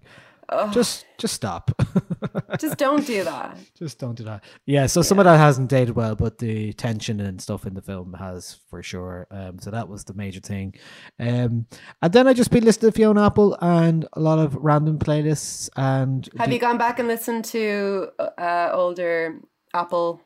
Ugh. 0.49 0.73
just 0.73 1.05
just 1.17 1.33
stop. 1.33 1.71
just 2.59 2.77
don't 2.77 3.05
do 3.05 3.23
that. 3.23 3.57
Just 3.77 3.99
don't 3.99 4.15
do 4.15 4.23
that. 4.23 4.43
Yeah, 4.65 4.85
so 4.85 5.01
some 5.01 5.19
of 5.19 5.25
that 5.25 5.37
hasn't 5.37 5.69
dated 5.69 5.95
well, 5.95 6.15
but 6.15 6.37
the 6.37 6.73
tension 6.73 7.19
and 7.19 7.41
stuff 7.41 7.65
in 7.65 7.73
the 7.73 7.81
film 7.81 8.13
has 8.13 8.59
for 8.69 8.81
sure. 8.83 9.27
Um, 9.31 9.59
so 9.59 9.71
that 9.71 9.89
was 9.89 10.03
the 10.05 10.13
major 10.13 10.39
thing. 10.39 10.75
Um, 11.19 11.65
and 12.01 12.13
then 12.13 12.27
I 12.27 12.33
just 12.33 12.51
been 12.51 12.63
listening 12.63 12.91
to 12.91 12.95
Fiona 12.97 13.25
Apple 13.25 13.57
and 13.61 14.05
a 14.13 14.19
lot 14.19 14.39
of 14.39 14.55
random 14.55 14.99
playlists. 14.99 15.69
And 15.75 16.29
Have 16.37 16.47
the- 16.49 16.53
you 16.53 16.59
gone 16.59 16.77
back 16.77 16.99
and 16.99 17.07
listened 17.07 17.45
to 17.45 18.09
uh, 18.37 18.69
older 18.73 19.39
Apple? 19.73 20.21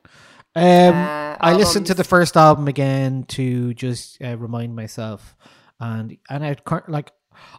Um, 0.53 0.93
uh, 0.93 1.38
I 1.39 1.53
listened 1.53 1.86
to 1.88 1.93
the 1.93 2.03
first 2.03 2.36
album 2.36 2.67
again 2.67 3.24
to 3.30 3.74
just 3.74 4.22
uh, 4.22 4.38
remind 4.38 4.76
myself, 4.76 5.38
and 5.80 6.17
and 6.30 6.45
I 6.45 6.57
like 6.89 7.11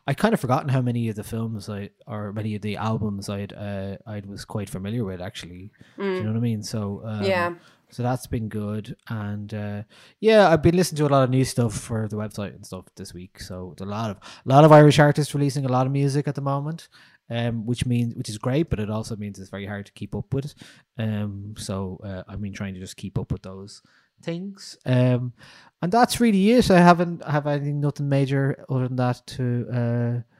I 0.07 0.14
kind 0.14 0.35
of 0.35 0.41
forgotten 0.41 0.68
how 0.68 0.80
many 0.83 1.09
of 1.09 1.16
the 1.16 1.24
films 1.24 1.68
I 1.68 1.91
or 2.07 2.33
many 2.33 2.55
of 2.55 2.62
the 2.62 2.76
albums 2.76 3.28
I'd 3.28 3.53
uh, 3.53 3.97
I 4.07 4.22
was 4.26 4.45
quite 4.45 4.68
familiar 4.70 5.05
with 5.05 5.20
actually. 5.20 5.70
Do 5.97 6.05
you 6.05 6.12
Mm. 6.12 6.22
know 6.24 6.30
what 6.33 6.37
I 6.39 6.41
mean? 6.41 6.62
So 6.62 7.03
um, 7.05 7.24
Yeah. 7.24 7.55
So 7.91 8.03
that's 8.03 8.26
been 8.26 8.49
good, 8.49 8.97
and 9.09 9.53
uh, 9.53 9.83
yeah, 10.18 10.49
I've 10.49 10.62
been 10.62 10.76
listening 10.76 10.97
to 11.01 11.07
a 11.07 11.12
lot 11.14 11.24
of 11.24 11.28
new 11.30 11.45
stuff 11.45 11.74
for 11.78 12.09
the 12.09 12.16
website 12.16 12.55
and 12.55 12.64
stuff 12.64 12.87
this 12.97 13.12
week. 13.12 13.39
So 13.39 13.74
a 13.80 13.85
lot 13.85 14.09
of 14.11 14.16
a 14.16 14.49
lot 14.49 14.64
of 14.64 14.72
Irish 14.72 14.99
artists 14.99 15.35
releasing 15.35 15.66
a 15.66 15.68
lot 15.68 15.85
of 15.87 15.93
music 15.93 16.26
at 16.26 16.35
the 16.35 16.41
moment, 16.41 16.89
um, 17.28 17.66
which 17.66 17.85
means 17.85 18.14
which 18.14 18.30
is 18.30 18.39
great, 18.39 18.70
but 18.70 18.80
it 18.80 18.89
also 18.89 19.14
means 19.16 19.39
it's 19.39 19.51
very 19.51 19.66
hard 19.66 19.85
to 19.85 19.93
keep 19.93 20.14
up 20.14 20.33
with. 20.33 20.55
Um, 20.97 21.53
so 21.59 22.01
uh, 22.03 22.22
I've 22.28 22.41
been 22.41 22.55
trying 22.55 22.72
to 22.74 22.80
just 22.80 22.97
keep 22.97 23.18
up 23.18 23.30
with 23.30 23.43
those 23.43 23.83
things, 24.23 24.79
um, 24.87 25.33
and 25.81 25.93
that's 25.93 26.20
really 26.20 26.53
it. 26.53 26.70
I 26.70 26.79
haven't 26.79 27.25
have 27.25 27.47
anything 27.47 27.81
nothing 27.81 28.09
major 28.09 28.64
other 28.68 28.89
than 28.89 28.97
that 28.97 29.27
to 29.27 29.66
uh, 29.73 30.33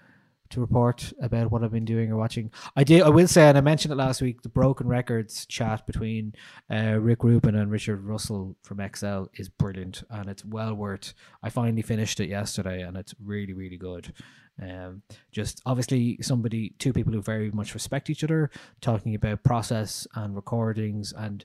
to 0.53 0.61
report 0.61 1.13
about 1.21 1.51
what 1.51 1.65
I've 1.65 1.73
been 1.73 1.85
doing 1.85 2.13
or 2.13 2.17
watching. 2.17 2.51
I 2.77 2.85
did. 2.85 3.03
I 3.03 3.09
will 3.09 3.27
say, 3.27 3.49
and 3.49 3.59
I 3.59 3.63
mentioned 3.63 3.93
it 3.93 3.97
last 3.97 4.23
week. 4.23 4.43
The 4.43 4.49
Broken 4.49 4.87
Records 4.87 5.47
chat 5.47 5.87
between 5.87 6.35
uh, 6.71 6.99
Rick 7.01 7.25
Rubin 7.25 7.57
and 7.57 7.71
Richard 7.71 8.05
Russell 8.05 8.57
from 8.63 8.87
XL 8.95 9.25
is 9.35 9.49
brilliant, 9.49 10.05
and 10.11 10.29
it's 10.29 10.45
well 10.45 10.75
worth. 10.75 11.15
I 11.43 11.49
finally 11.49 11.83
finished 11.83 12.21
it 12.21 12.29
yesterday, 12.29 12.83
and 12.83 12.97
it's 12.97 13.15
really, 13.23 13.55
really 13.55 13.79
good. 13.79 14.13
Um, 14.61 15.03
just 15.33 15.63
obviously 15.65 16.19
somebody, 16.21 16.75
two 16.79 16.93
people 16.93 17.15
who 17.15 17.23
very 17.23 17.51
much 17.51 17.73
respect 17.73 18.11
each 18.11 18.23
other, 18.23 18.51
talking 18.81 19.15
about 19.15 19.43
process 19.43 20.07
and 20.15 20.37
recordings 20.37 21.13
and. 21.17 21.45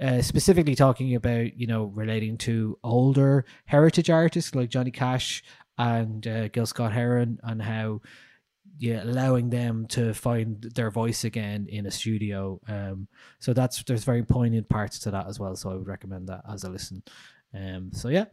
Uh, 0.00 0.20
specifically 0.20 0.74
talking 0.74 1.14
about 1.14 1.56
you 1.56 1.66
know 1.66 1.84
relating 1.84 2.36
to 2.36 2.78
older 2.82 3.44
heritage 3.66 4.10
artists 4.10 4.54
like 4.54 4.68
Johnny 4.68 4.90
Cash 4.90 5.44
and 5.78 6.26
uh, 6.26 6.48
Gil 6.48 6.66
Scott 6.66 6.92
Heron 6.92 7.38
and 7.42 7.62
how 7.62 8.00
yeah 8.78 9.02
allowing 9.04 9.50
them 9.50 9.86
to 9.86 10.12
find 10.12 10.62
their 10.74 10.90
voice 10.90 11.24
again 11.24 11.66
in 11.68 11.86
a 11.86 11.90
studio 11.90 12.58
um 12.68 13.06
so 13.38 13.52
that's 13.52 13.82
there's 13.84 14.02
very 14.02 14.24
poignant 14.24 14.68
parts 14.68 14.98
to 14.98 15.10
that 15.10 15.26
as 15.28 15.38
well 15.38 15.54
so 15.54 15.70
i 15.70 15.74
would 15.74 15.86
recommend 15.86 16.26
that 16.26 16.40
as 16.50 16.64
a 16.64 16.70
listen 16.70 17.02
um 17.54 17.90
so 17.92 18.08
yeah 18.08 18.24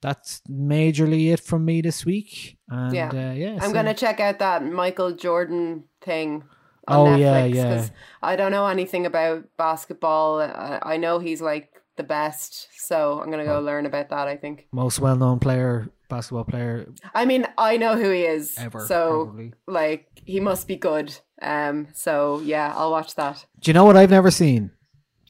that's 0.00 0.40
majorly 0.48 1.32
it 1.32 1.40
from 1.40 1.64
me 1.64 1.80
this 1.80 2.06
week 2.06 2.56
and 2.68 2.94
yeah. 2.94 3.08
uh, 3.08 3.32
yeah 3.32 3.54
I'm 3.60 3.70
so- 3.70 3.72
gonna 3.72 3.94
check 3.94 4.20
out 4.20 4.38
that 4.38 4.64
Michael 4.64 5.12
Jordan 5.12 5.84
thing. 6.00 6.44
On 6.90 7.06
Oh, 7.06 7.10
Netflix, 7.10 7.54
yeah, 7.54 7.74
yeah. 7.74 7.88
I 8.22 8.36
don't 8.36 8.50
know 8.52 8.66
anything 8.66 9.06
about 9.06 9.44
basketball. 9.56 10.40
I, 10.40 10.78
I 10.82 10.96
know 10.96 11.18
he's 11.18 11.40
like 11.40 11.72
the 11.96 12.02
best, 12.02 12.68
so 12.76 13.20
I'm 13.20 13.30
gonna 13.30 13.44
go 13.44 13.58
Oh. 13.58 13.60
learn 13.60 13.86
about 13.86 14.08
that. 14.10 14.26
I 14.28 14.36
think. 14.36 14.66
most 14.72 15.00
well-known 15.00 15.38
player 15.38 15.88
basketball 16.08 16.44
player 16.44 16.86
I 17.14 17.24
mean, 17.24 17.46
I 17.56 17.76
know 17.76 17.94
who 17.96 18.10
he 18.10 18.22
is, 18.22 18.56
Ever, 18.58 18.80
so 18.86 19.26
probably. 19.26 19.52
like 19.68 20.08
he 20.24 20.40
must 20.40 20.66
be 20.66 20.74
good. 20.76 21.16
Um, 21.40 21.86
so 21.94 22.40
yeah, 22.40 22.72
I'll 22.76 22.90
watch 22.90 23.14
that. 23.14 23.46
do 23.60 23.70
you 23.70 23.74
know 23.74 23.84
what 23.84 23.96
i've 23.96 24.10
never 24.10 24.30
seen 24.30 24.72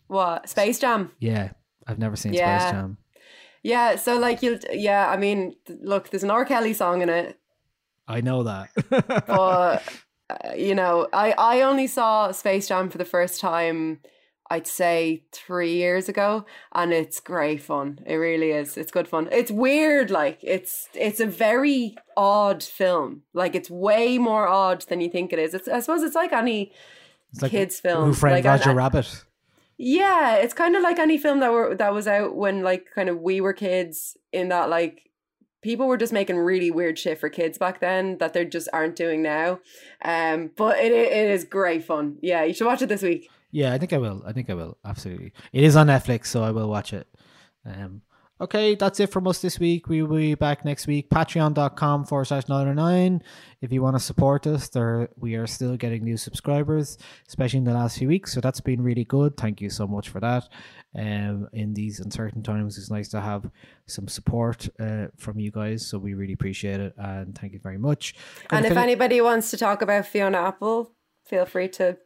What 0.08 0.48
Space 0.48 0.78
Jam? 0.80 1.12
yeah 1.20 1.50
i've 1.86 1.98
never 1.98 2.16
seen 2.16 2.32
Yeah. 2.34 2.58
space 2.58 2.70
jam 2.72 2.96
Yeah, 3.62 3.96
so 3.96 4.18
like 4.18 4.42
you'll 4.42 4.58
yeah. 4.72 5.08
I 5.08 5.16
mean, 5.18 5.54
look, 5.68 6.08
there's 6.10 6.24
an 6.24 6.30
R. 6.30 6.44
Kelly 6.46 6.72
song 6.72 7.02
in 7.02 7.08
it, 7.10 7.38
i 8.08 8.20
know 8.22 8.42
that 8.44 8.70
but 9.26 9.82
uh, 10.30 10.54
you 10.54 10.74
know, 10.74 11.08
I 11.12 11.32
I 11.38 11.60
only 11.62 11.86
saw 11.86 12.30
Space 12.32 12.68
Jam 12.68 12.88
for 12.90 12.98
the 12.98 13.04
first 13.04 13.40
time. 13.40 14.00
I'd 14.52 14.66
say 14.66 15.22
three 15.30 15.74
years 15.74 16.08
ago, 16.08 16.44
and 16.74 16.92
it's 16.92 17.20
great 17.20 17.62
fun. 17.62 18.00
It 18.04 18.16
really 18.16 18.50
is. 18.50 18.76
It's 18.76 18.90
good 18.90 19.06
fun. 19.06 19.28
It's 19.30 19.50
weird, 19.50 20.10
like 20.10 20.38
it's 20.42 20.88
it's 20.94 21.20
a 21.20 21.26
very 21.26 21.96
odd 22.16 22.62
film. 22.64 23.22
Like 23.32 23.54
it's 23.54 23.70
way 23.70 24.18
more 24.18 24.48
odd 24.48 24.82
than 24.88 25.00
you 25.00 25.08
think 25.08 25.32
it 25.32 25.38
is. 25.38 25.54
It's 25.54 25.68
I 25.68 25.78
suppose 25.78 26.02
it's 26.02 26.16
like 26.16 26.32
any 26.32 26.72
it's 27.32 27.42
like 27.42 27.52
kids 27.52 27.78
film. 27.78 28.06
who 28.06 28.12
framed 28.12 28.44
like, 28.44 28.44
roger 28.44 28.70
and- 28.70 28.76
rabbit 28.78 29.24
Yeah, 29.78 30.34
it's 30.34 30.52
kind 30.54 30.74
of 30.74 30.82
like 30.82 30.98
any 30.98 31.16
film 31.16 31.38
that 31.40 31.52
were 31.52 31.76
that 31.76 31.94
was 31.94 32.08
out 32.08 32.34
when 32.34 32.62
like 32.64 32.86
kind 32.92 33.08
of 33.08 33.20
we 33.20 33.40
were 33.40 33.52
kids 33.52 34.16
in 34.32 34.48
that 34.48 34.68
like 34.68 35.09
people 35.62 35.86
were 35.86 35.96
just 35.96 36.12
making 36.12 36.36
really 36.36 36.70
weird 36.70 36.98
shit 36.98 37.18
for 37.18 37.28
kids 37.28 37.58
back 37.58 37.80
then 37.80 38.18
that 38.18 38.32
they 38.32 38.44
just 38.44 38.68
aren't 38.72 38.96
doing 38.96 39.22
now. 39.22 39.60
Um, 40.02 40.50
but 40.56 40.78
it 40.78 40.92
it 40.92 41.30
is 41.30 41.44
great 41.44 41.84
fun. 41.84 42.18
Yeah, 42.20 42.44
you 42.44 42.54
should 42.54 42.66
watch 42.66 42.82
it 42.82 42.88
this 42.88 43.02
week. 43.02 43.30
Yeah, 43.52 43.72
I 43.72 43.78
think 43.78 43.92
I 43.92 43.98
will. 43.98 44.22
I 44.26 44.32
think 44.32 44.48
I 44.48 44.54
will. 44.54 44.78
Absolutely. 44.84 45.32
It 45.52 45.64
is 45.64 45.76
on 45.76 45.88
Netflix, 45.88 46.26
so 46.26 46.42
I 46.42 46.50
will 46.52 46.68
watch 46.68 46.92
it. 46.92 47.08
Um, 47.66 48.02
okay, 48.40 48.74
that's 48.74 49.00
it 49.00 49.08
from 49.08 49.26
us 49.26 49.40
this 49.40 49.58
week. 49.58 49.88
We 49.88 50.02
will 50.02 50.16
be 50.16 50.34
back 50.34 50.64
next 50.64 50.86
week. 50.86 51.10
Patreon.com 51.10 52.04
forward 52.06 52.24
slash 52.24 52.48
nine. 52.48 53.22
If 53.60 53.72
you 53.72 53.82
want 53.82 53.96
to 53.96 54.00
support 54.00 54.46
us, 54.46 54.68
there 54.68 55.10
we 55.16 55.34
are 55.34 55.46
still 55.46 55.76
getting 55.76 56.04
new 56.04 56.16
subscribers, 56.16 56.96
especially 57.28 57.58
in 57.58 57.64
the 57.64 57.74
last 57.74 57.98
few 57.98 58.08
weeks. 58.08 58.32
So 58.32 58.40
that's 58.40 58.60
been 58.60 58.82
really 58.82 59.04
good. 59.04 59.36
Thank 59.36 59.60
you 59.60 59.68
so 59.68 59.86
much 59.86 60.08
for 60.08 60.20
that. 60.20 60.48
Um, 60.96 61.48
in 61.52 61.74
these 61.74 62.00
uncertain 62.00 62.42
times, 62.42 62.78
it's 62.78 62.90
nice 62.90 63.08
to 63.10 63.20
have 63.20 63.50
some 63.86 64.08
support 64.08 64.68
uh, 64.80 65.08
from 65.16 65.38
you 65.38 65.50
guys. 65.50 65.86
So 65.86 65.98
we 65.98 66.14
really 66.14 66.32
appreciate 66.32 66.80
it, 66.80 66.94
and 66.96 67.36
thank 67.36 67.52
you 67.52 67.60
very 67.60 67.78
much. 67.78 68.14
And 68.50 68.62
Gonna 68.64 68.74
if 68.74 68.76
anybody 68.76 69.20
wants 69.20 69.50
to 69.50 69.56
talk 69.56 69.82
about 69.82 70.06
Fiona 70.06 70.38
Apple, 70.38 70.92
feel 71.26 71.44
free 71.44 71.68
to 71.68 71.98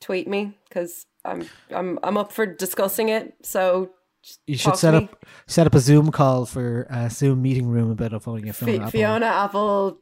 tweet 0.00 0.28
me 0.28 0.58
because 0.68 1.06
I'm 1.24 1.48
I'm 1.70 1.98
I'm 2.02 2.16
up 2.16 2.32
for 2.32 2.46
discussing 2.46 3.08
it. 3.08 3.34
So 3.42 3.90
you 4.46 4.56
should 4.56 4.76
set 4.76 4.94
me. 4.94 5.04
up 5.04 5.24
set 5.46 5.66
up 5.66 5.74
a 5.74 5.80
Zoom 5.80 6.10
call 6.10 6.44
for 6.46 6.86
a 6.90 7.08
Zoom 7.10 7.40
meeting 7.42 7.66
room 7.68 7.90
about 7.90 8.12
uploading 8.12 8.48
a 8.48 8.52
Fi- 8.52 8.66
film. 8.78 8.90
Fiona 8.90 9.26
Apple 9.26 9.98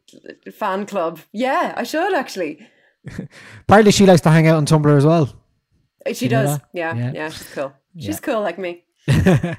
fan 0.52 0.86
club. 0.86 1.20
Yeah, 1.32 1.74
I 1.76 1.82
should 1.84 2.14
actually. 2.14 2.66
Apparently, 3.62 3.92
she 3.92 4.06
likes 4.06 4.22
to 4.22 4.30
hang 4.30 4.46
out 4.48 4.56
on 4.56 4.66
Tumblr 4.66 4.96
as 4.96 5.04
well. 5.06 5.32
She 6.12 6.26
You 6.26 6.30
does. 6.30 6.60
Yeah, 6.72 6.94
Yeah. 6.94 7.12
yeah, 7.14 7.28
she's 7.30 7.48
cool. 7.54 7.72
She's 7.98 8.06
Yeah. 8.16 8.20
cool 8.20 8.40
like 8.42 8.58
me. 8.58 8.82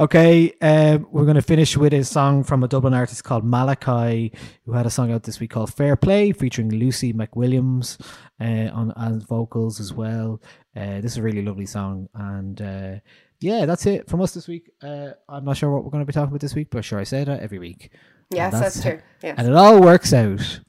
Okay, 0.00 0.52
um, 0.60 1.06
we're 1.12 1.24
going 1.24 1.36
to 1.36 1.42
finish 1.42 1.76
with 1.76 1.94
a 1.94 2.02
song 2.02 2.42
from 2.42 2.64
a 2.64 2.68
Dublin 2.68 2.94
artist 2.94 3.22
called 3.22 3.44
Malachi, 3.44 4.32
who 4.66 4.72
had 4.72 4.86
a 4.86 4.90
song 4.90 5.12
out 5.12 5.22
this 5.22 5.38
week 5.38 5.50
called 5.50 5.72
Fair 5.72 5.94
Play, 5.94 6.32
featuring 6.32 6.68
Lucy 6.70 7.12
McWilliams 7.12 8.00
uh, 8.40 8.72
on 8.74 8.92
as 8.96 9.22
vocals 9.22 9.78
as 9.78 9.92
well. 9.92 10.40
Uh, 10.76 11.00
this 11.00 11.12
is 11.12 11.18
a 11.18 11.22
really 11.22 11.42
lovely 11.42 11.66
song, 11.66 12.08
and 12.14 12.60
uh, 12.60 12.94
yeah, 13.40 13.66
that's 13.66 13.86
it 13.86 14.08
from 14.08 14.20
us 14.22 14.32
this 14.34 14.48
week. 14.48 14.70
Uh, 14.82 15.10
I'm 15.28 15.44
not 15.44 15.56
sure 15.56 15.70
what 15.70 15.84
we're 15.84 15.90
going 15.90 16.02
to 16.02 16.06
be 16.06 16.12
talking 16.12 16.28
about 16.28 16.40
this 16.40 16.54
week, 16.54 16.68
but 16.70 16.84
sure, 16.84 16.98
I 16.98 17.04
say 17.04 17.24
that 17.24 17.40
every 17.40 17.58
week. 17.58 17.90
Yes, 18.30 18.52
that's 18.52 18.82
true. 18.82 19.00
Yes. 19.22 19.34
and 19.38 19.48
it 19.48 19.54
all 19.54 19.80
works 19.80 20.12
out. 20.12 20.60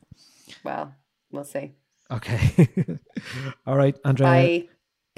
Well, 0.63 0.93
we'll 1.31 1.43
see. 1.43 1.73
Okay, 2.11 2.67
all 3.67 3.75
right, 3.75 3.97
Andrea. 4.05 4.29
Bye. 4.29 4.67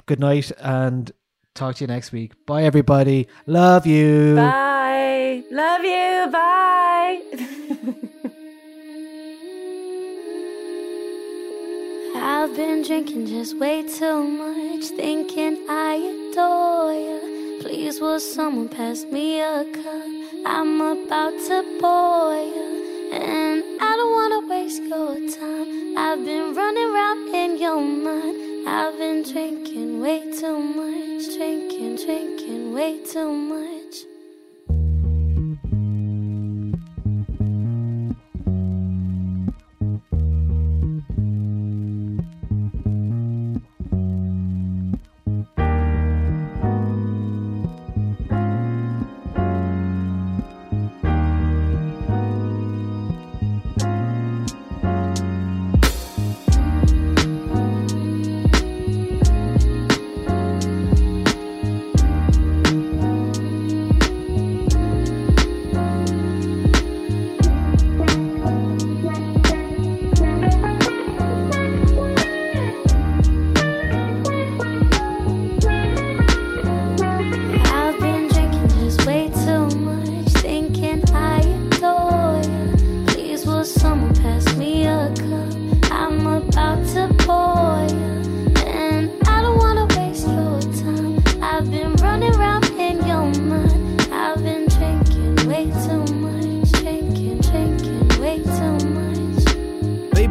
Good 0.06 0.20
night, 0.20 0.50
and 0.58 1.10
talk 1.54 1.76
to 1.76 1.84
you 1.84 1.88
next 1.88 2.12
week. 2.12 2.32
Bye, 2.46 2.62
everybody. 2.64 3.28
Love 3.46 3.86
you. 3.86 4.36
Bye. 4.36 5.44
Love 5.50 5.84
you. 5.84 6.30
Bye. 6.32 7.54
I've 12.40 12.54
been 12.54 12.82
drinking 12.82 13.26
just 13.26 13.58
way 13.58 13.82
too 13.82 14.22
much, 14.22 14.84
thinking 14.90 15.58
I 15.68 15.94
adore 15.96 16.92
you. 16.92 17.58
Please, 17.60 18.00
will 18.00 18.20
someone 18.20 18.68
pass 18.68 19.02
me 19.06 19.40
a 19.40 19.64
cup? 19.64 20.06
I'm 20.46 20.80
about 20.80 21.32
to 21.48 21.64
pour 21.80 22.34
you, 22.36 23.10
and 23.12 23.64
I 23.80 23.96
don't 23.96 24.12
wanna 24.12 24.46
waste 24.46 24.84
your 24.84 25.16
time. 25.28 25.98
I've 25.98 26.24
been 26.24 26.54
running 26.54 26.90
around 26.94 27.34
in 27.34 27.58
your 27.58 27.80
mind. 27.80 28.68
I've 28.68 28.96
been 28.96 29.24
drinking 29.24 30.00
way 30.00 30.20
too 30.30 30.60
much, 30.60 31.34
drinking, 31.36 31.96
drinking 31.96 32.72
way 32.72 33.00
too 33.00 33.32
much. 33.32 33.77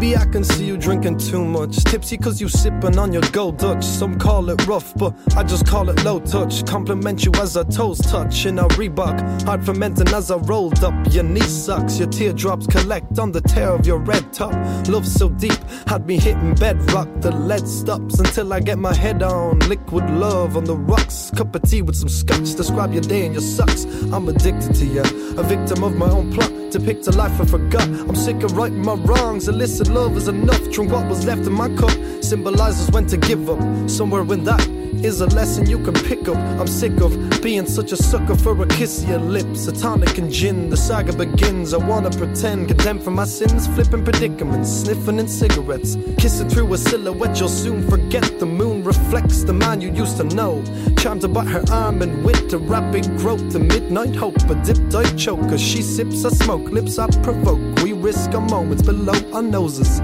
Baby, 0.07 0.19
I 0.19 0.25
can 0.25 0.43
see 0.45 0.63
you 0.63 0.77
drinking 0.77 1.17
too 1.17 1.43
much. 1.43 1.83
Tipsy 1.83 2.15
cause 2.15 2.39
you 2.39 2.47
sipping 2.47 2.97
on 2.97 3.11
your 3.11 3.23
gold 3.33 3.57
Dutch. 3.57 3.83
Some 3.83 4.17
call 4.17 4.49
it 4.49 4.65
rough, 4.65 4.95
but 4.95 5.13
I 5.35 5.43
just 5.43 5.67
call 5.67 5.89
it 5.89 6.01
low 6.05 6.21
touch. 6.21 6.65
Compliment 6.65 7.25
you 7.25 7.31
as 7.41 7.57
our 7.57 7.65
toes 7.65 7.99
touch 7.99 8.45
in 8.45 8.57
a 8.57 8.69
Reebok. 8.79 9.43
Hard 9.43 9.65
fermenting 9.65 10.07
as 10.13 10.31
I 10.31 10.37
rolled 10.37 10.81
up. 10.81 10.93
Your 11.11 11.25
knee 11.25 11.41
sucks, 11.41 11.99
your 11.99 12.07
teardrops 12.07 12.67
collect 12.67 13.19
on 13.19 13.33
the 13.33 13.41
tear 13.41 13.71
of 13.71 13.85
your 13.85 13.97
red 13.97 14.31
top. 14.31 14.53
Love 14.87 15.05
so 15.05 15.27
deep, 15.27 15.59
had 15.87 16.07
me 16.07 16.17
hitting 16.17 16.55
bedrock. 16.55 17.09
The 17.19 17.31
lead 17.31 17.67
stops 17.67 18.17
until 18.17 18.53
I 18.53 18.61
get 18.61 18.79
my 18.79 18.93
head 18.93 19.21
on. 19.23 19.59
Liquid 19.67 20.09
love 20.09 20.55
on 20.55 20.63
the 20.63 20.77
rocks. 20.77 21.31
Cup 21.35 21.53
of 21.53 21.63
tea 21.63 21.81
with 21.81 21.97
some 21.97 22.07
scotch. 22.07 22.55
Describe 22.55 22.93
your 22.93 23.03
day 23.03 23.25
and 23.25 23.33
your 23.33 23.43
sucks. 23.43 23.83
I'm 24.13 24.29
addicted 24.29 24.73
to 24.75 24.85
you, 24.85 25.01
a 25.37 25.43
victim 25.43 25.83
of 25.83 25.97
my 25.97 26.09
own 26.09 26.31
plot. 26.31 26.66
Depict 26.71 27.07
a 27.07 27.11
life 27.11 27.39
I 27.39 27.45
forgot. 27.45 27.87
I'm 27.87 28.15
sick 28.15 28.43
of 28.43 28.57
righting 28.57 28.83
my 28.83 28.95
wrongs. 28.95 29.47
Illicit 29.47 29.87
love 29.87 30.17
is 30.17 30.27
enough. 30.27 30.61
Drink 30.71 30.91
what 30.91 31.07
was 31.07 31.25
left 31.25 31.47
in 31.47 31.53
my 31.53 31.69
cup. 31.75 31.91
Symbolizes 32.21 32.91
when 32.91 33.05
to 33.07 33.17
give 33.17 33.49
up. 33.49 33.89
Somewhere 33.89 34.21
in 34.33 34.43
that 34.43 34.67
is 35.03 35.21
a 35.21 35.27
lesson 35.27 35.69
you 35.69 35.77
can 35.79 35.93
pick 35.93 36.27
up. 36.27 36.37
I'm 36.59 36.67
sick 36.67 36.99
of 37.01 37.11
being 37.41 37.67
such 37.67 37.91
a 37.91 37.97
sucker 37.97 38.35
for 38.35 38.59
a 38.61 38.67
kiss 38.67 39.03
of 39.03 39.09
your 39.09 39.19
lips. 39.19 39.67
A 39.67 39.71
tonic 39.71 40.17
and 40.17 40.31
gin. 40.31 40.69
The 40.69 40.77
saga 40.77 41.13
begins. 41.13 41.73
I 41.73 41.77
wanna 41.77 42.09
pretend. 42.09 42.67
Condemned 42.67 43.03
for 43.03 43.11
my 43.11 43.25
sins. 43.25 43.67
Flipping 43.67 44.03
predicaments. 44.03 44.69
Sniffing 44.69 45.19
in 45.19 45.27
cigarettes. 45.27 45.97
Kissing 46.17 46.49
through 46.49 46.73
a 46.73 46.77
silhouette. 46.77 47.39
You'll 47.39 47.49
soon 47.49 47.87
forget. 47.89 48.39
The 48.39 48.45
moon 48.45 48.83
reflects 48.83 49.43
the 49.43 49.53
man 49.53 49.81
you 49.81 49.91
used 49.91 50.17
to 50.17 50.23
know. 50.23 50.63
Charmed 50.97 51.23
about 51.23 51.47
her 51.47 51.63
arm 51.71 52.01
and 52.01 52.25
wit. 52.25 52.51
A 52.53 52.57
rapid 52.57 53.05
growth. 53.17 53.51
The 53.51 53.59
midnight 53.59 54.15
hope. 54.15 54.37
A 54.49 54.55
dipped 54.65 54.93
I 54.95 55.03
choke. 55.15 55.51
As 55.51 55.61
she 55.61 55.81
sips, 55.81 56.25
I 56.25 56.29
smoke. 56.29 56.56
Lips 56.63 56.97
I 56.99 57.07
provoke. 57.23 57.59
We 57.83 57.93
risk 57.93 58.31
our 58.33 58.41
moments 58.41 58.81
below 58.83 59.13
our 59.33 59.41
noses. 59.43 60.01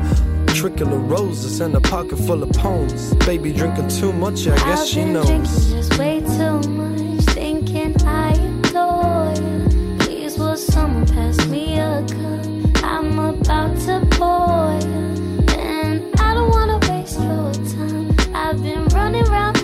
Trickle 0.47 0.93
of 0.93 1.09
roses 1.09 1.59
and 1.61 1.75
a 1.75 1.81
pocket 1.81 2.17
full 2.17 2.43
of 2.43 2.51
poems. 2.51 3.13
Baby 3.25 3.51
drinking 3.51 3.89
too 3.89 4.13
much, 4.13 4.47
I 4.47 4.55
guess 4.57 4.81
I've 4.81 4.87
she 4.87 4.95
been 5.03 5.13
knows. 5.13 5.25
drinking 5.27 5.45
just 5.71 5.97
way 5.99 6.19
too 6.21 6.69
much, 6.69 7.25
thinking 7.25 7.95
I 8.05 8.33
adore 8.33 9.33
you. 9.43 9.97
Please, 9.99 10.37
will 10.37 10.55
someone 10.55 11.07
pass 11.07 11.45
me 11.47 11.79
a 11.79 12.05
cup? 12.07 12.83
I'm 12.83 13.17
about 13.19 13.75
to 13.87 14.05
pour 14.11 14.79
you, 14.89 15.43
and 15.59 16.03
I 16.21 16.33
don't 16.35 16.49
wanna 16.49 16.79
waste 16.89 17.19
your 17.19 17.51
time. 17.75 18.15
I've 18.35 18.61
been 18.61 18.85
running 18.89 19.27
around 19.27 19.62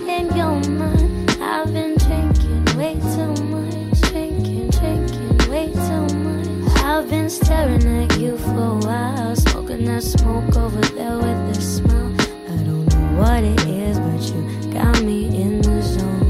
staring 7.30 7.86
at 7.86 8.18
you 8.18 8.36
for 8.38 8.50
a 8.50 8.74
while, 8.78 9.36
smoking 9.36 9.84
that 9.84 10.02
smoke 10.02 10.56
over 10.56 10.80
there 10.80 11.16
with 11.16 11.54
the 11.54 11.60
smile. 11.60 12.12
I 12.48 12.56
don't 12.64 12.86
know 12.88 13.20
what 13.20 13.44
it 13.44 13.60
is, 13.68 14.00
but 14.00 14.20
you 14.34 14.72
got 14.72 15.00
me 15.02 15.26
in 15.40 15.62
the 15.62 15.80
zone. 15.80 16.28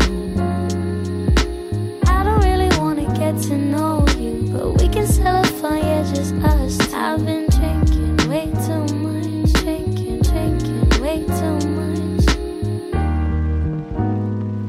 I 2.06 2.22
don't 2.22 2.44
really 2.44 2.68
wanna 2.78 3.06
get 3.18 3.40
to 3.48 3.56
know 3.56 4.06
you, 4.18 4.50
but 4.52 4.82
we 4.82 4.88
can 4.88 5.06
settle 5.06 5.44
for 5.58 5.74
yeah, 5.74 6.02
just 6.12 6.34
us. 6.34 6.78
I've 6.92 7.24
been 7.24 7.48
drinking 7.48 8.28
way 8.28 8.52
too 8.66 8.84
much, 8.96 9.52
drinking, 9.54 10.20
drinking 10.20 11.00
way 11.00 11.24
too 11.24 11.58
much. 11.78 12.26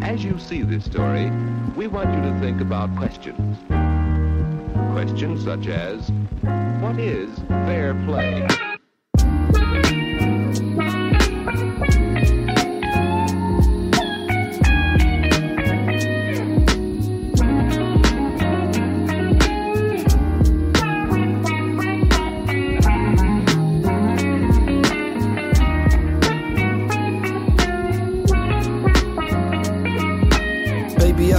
As 0.02 0.24
you 0.24 0.40
see 0.40 0.62
this 0.62 0.86
story, 0.86 1.30
we 1.76 1.88
want 1.88 2.14
you 2.16 2.22
to 2.22 2.40
think 2.40 2.62
about 2.62 2.96
questions. 2.96 3.58
Questions 4.92 5.44
such 5.44 5.68
as 5.68 6.12
What 6.82 7.00
is 7.00 7.30
fair 7.48 7.94
play? 8.06 8.48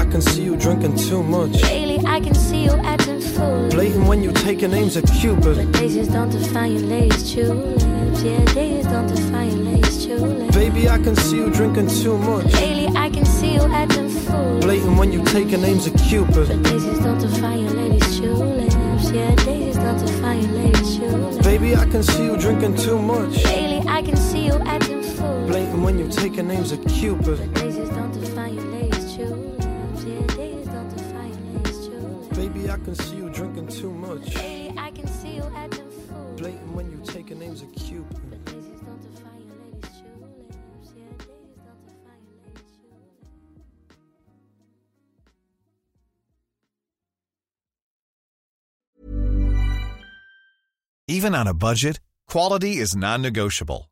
I 0.02 0.04
can 0.06 0.20
see 0.20 0.42
you 0.42 0.56
drinking 0.56 0.96
too 0.96 1.22
much. 1.22 1.62
Lately, 1.62 2.04
I 2.04 2.18
can 2.18 2.34
see 2.34 2.64
you 2.64 2.72
acting 2.72 3.20
foolish. 3.20 3.72
Blatant 3.72 4.08
when 4.08 4.20
you 4.20 4.32
taking 4.32 4.72
names 4.72 4.96
of 4.96 5.04
Cupid. 5.04 5.54
The 5.54 5.64
daisies 5.78 6.08
don't 6.08 6.28
define 6.28 6.72
your 6.72 6.82
latest 6.82 7.32
tulips. 7.32 7.84
Yeah, 8.24 8.44
daisies 8.46 8.86
don't 8.86 9.06
define 9.06 9.50
your 9.56 9.64
latest 9.72 10.02
tulips. 10.08 10.56
Baby, 10.56 10.88
I 10.88 10.98
can 10.98 11.14
see 11.14 11.36
you 11.36 11.50
drinking 11.50 11.86
too 11.86 12.18
much. 12.18 12.52
Lately, 12.54 12.88
I 12.96 13.10
can 13.10 13.24
see 13.24 13.54
you 13.54 13.60
acting 13.72 14.08
foolish. 14.08 14.64
Blatant 14.64 14.98
when 14.98 15.12
you 15.12 15.24
taking 15.26 15.62
names 15.62 15.86
of 15.86 15.94
Cupid. 15.94 16.48
Daisies 16.64 16.98
don't 16.98 17.20
define 17.20 17.60
your 17.60 17.70
latest 17.70 18.18
tulips. 18.18 19.10
Yeah, 19.12 19.34
daisies 19.36 19.76
don't 19.76 20.04
define 20.04 20.42
your 20.42 20.52
latest 20.52 20.96
tulips. 20.98 21.46
Baby, 21.46 21.76
I 21.76 21.86
can 21.86 22.02
see 22.02 22.24
you 22.24 22.36
drinking 22.36 22.76
too 22.76 23.00
much. 23.00 23.44
Lately, 23.44 23.88
I 23.88 24.02
can 24.02 24.16
see 24.16 24.46
you 24.46 24.54
acting 24.66 25.00
foolish. 25.00 25.48
Blatant 25.48 25.82
when 25.84 25.96
you 26.00 26.08
taking 26.08 26.48
names 26.48 26.72
of 26.72 26.84
Cupid. 26.88 27.38
Much. 34.24 34.34
Lately, 34.34 34.74
I 34.78 34.90
can 34.90 35.06
see 35.06 35.34
you 35.36 35.52
acting 35.56 35.90
foolish. 35.90 36.40
Blatant 36.40 36.72
when 36.72 36.90
you 36.90 37.00
taking 37.04 37.38
names 37.38 37.62
of 37.62 37.72
Cupid. 37.72 38.44
Daisies 38.44 38.80
don't 38.80 39.02
define 39.02 39.42
your 39.46 39.56
latest 39.64 40.02
tulips. 40.04 40.92
Yeah, 40.96 41.04
daisies 41.18 41.60
don't 41.66 41.84
define 41.84 42.22
your 42.26 42.36
latest 42.46 42.74
tulips. 42.82 43.12
Even 51.08 51.34
on 51.34 51.46
a 51.46 51.54
budget, 51.54 52.00
quality 52.28 52.78
is 52.78 52.96
non-negotiable. 52.96 53.91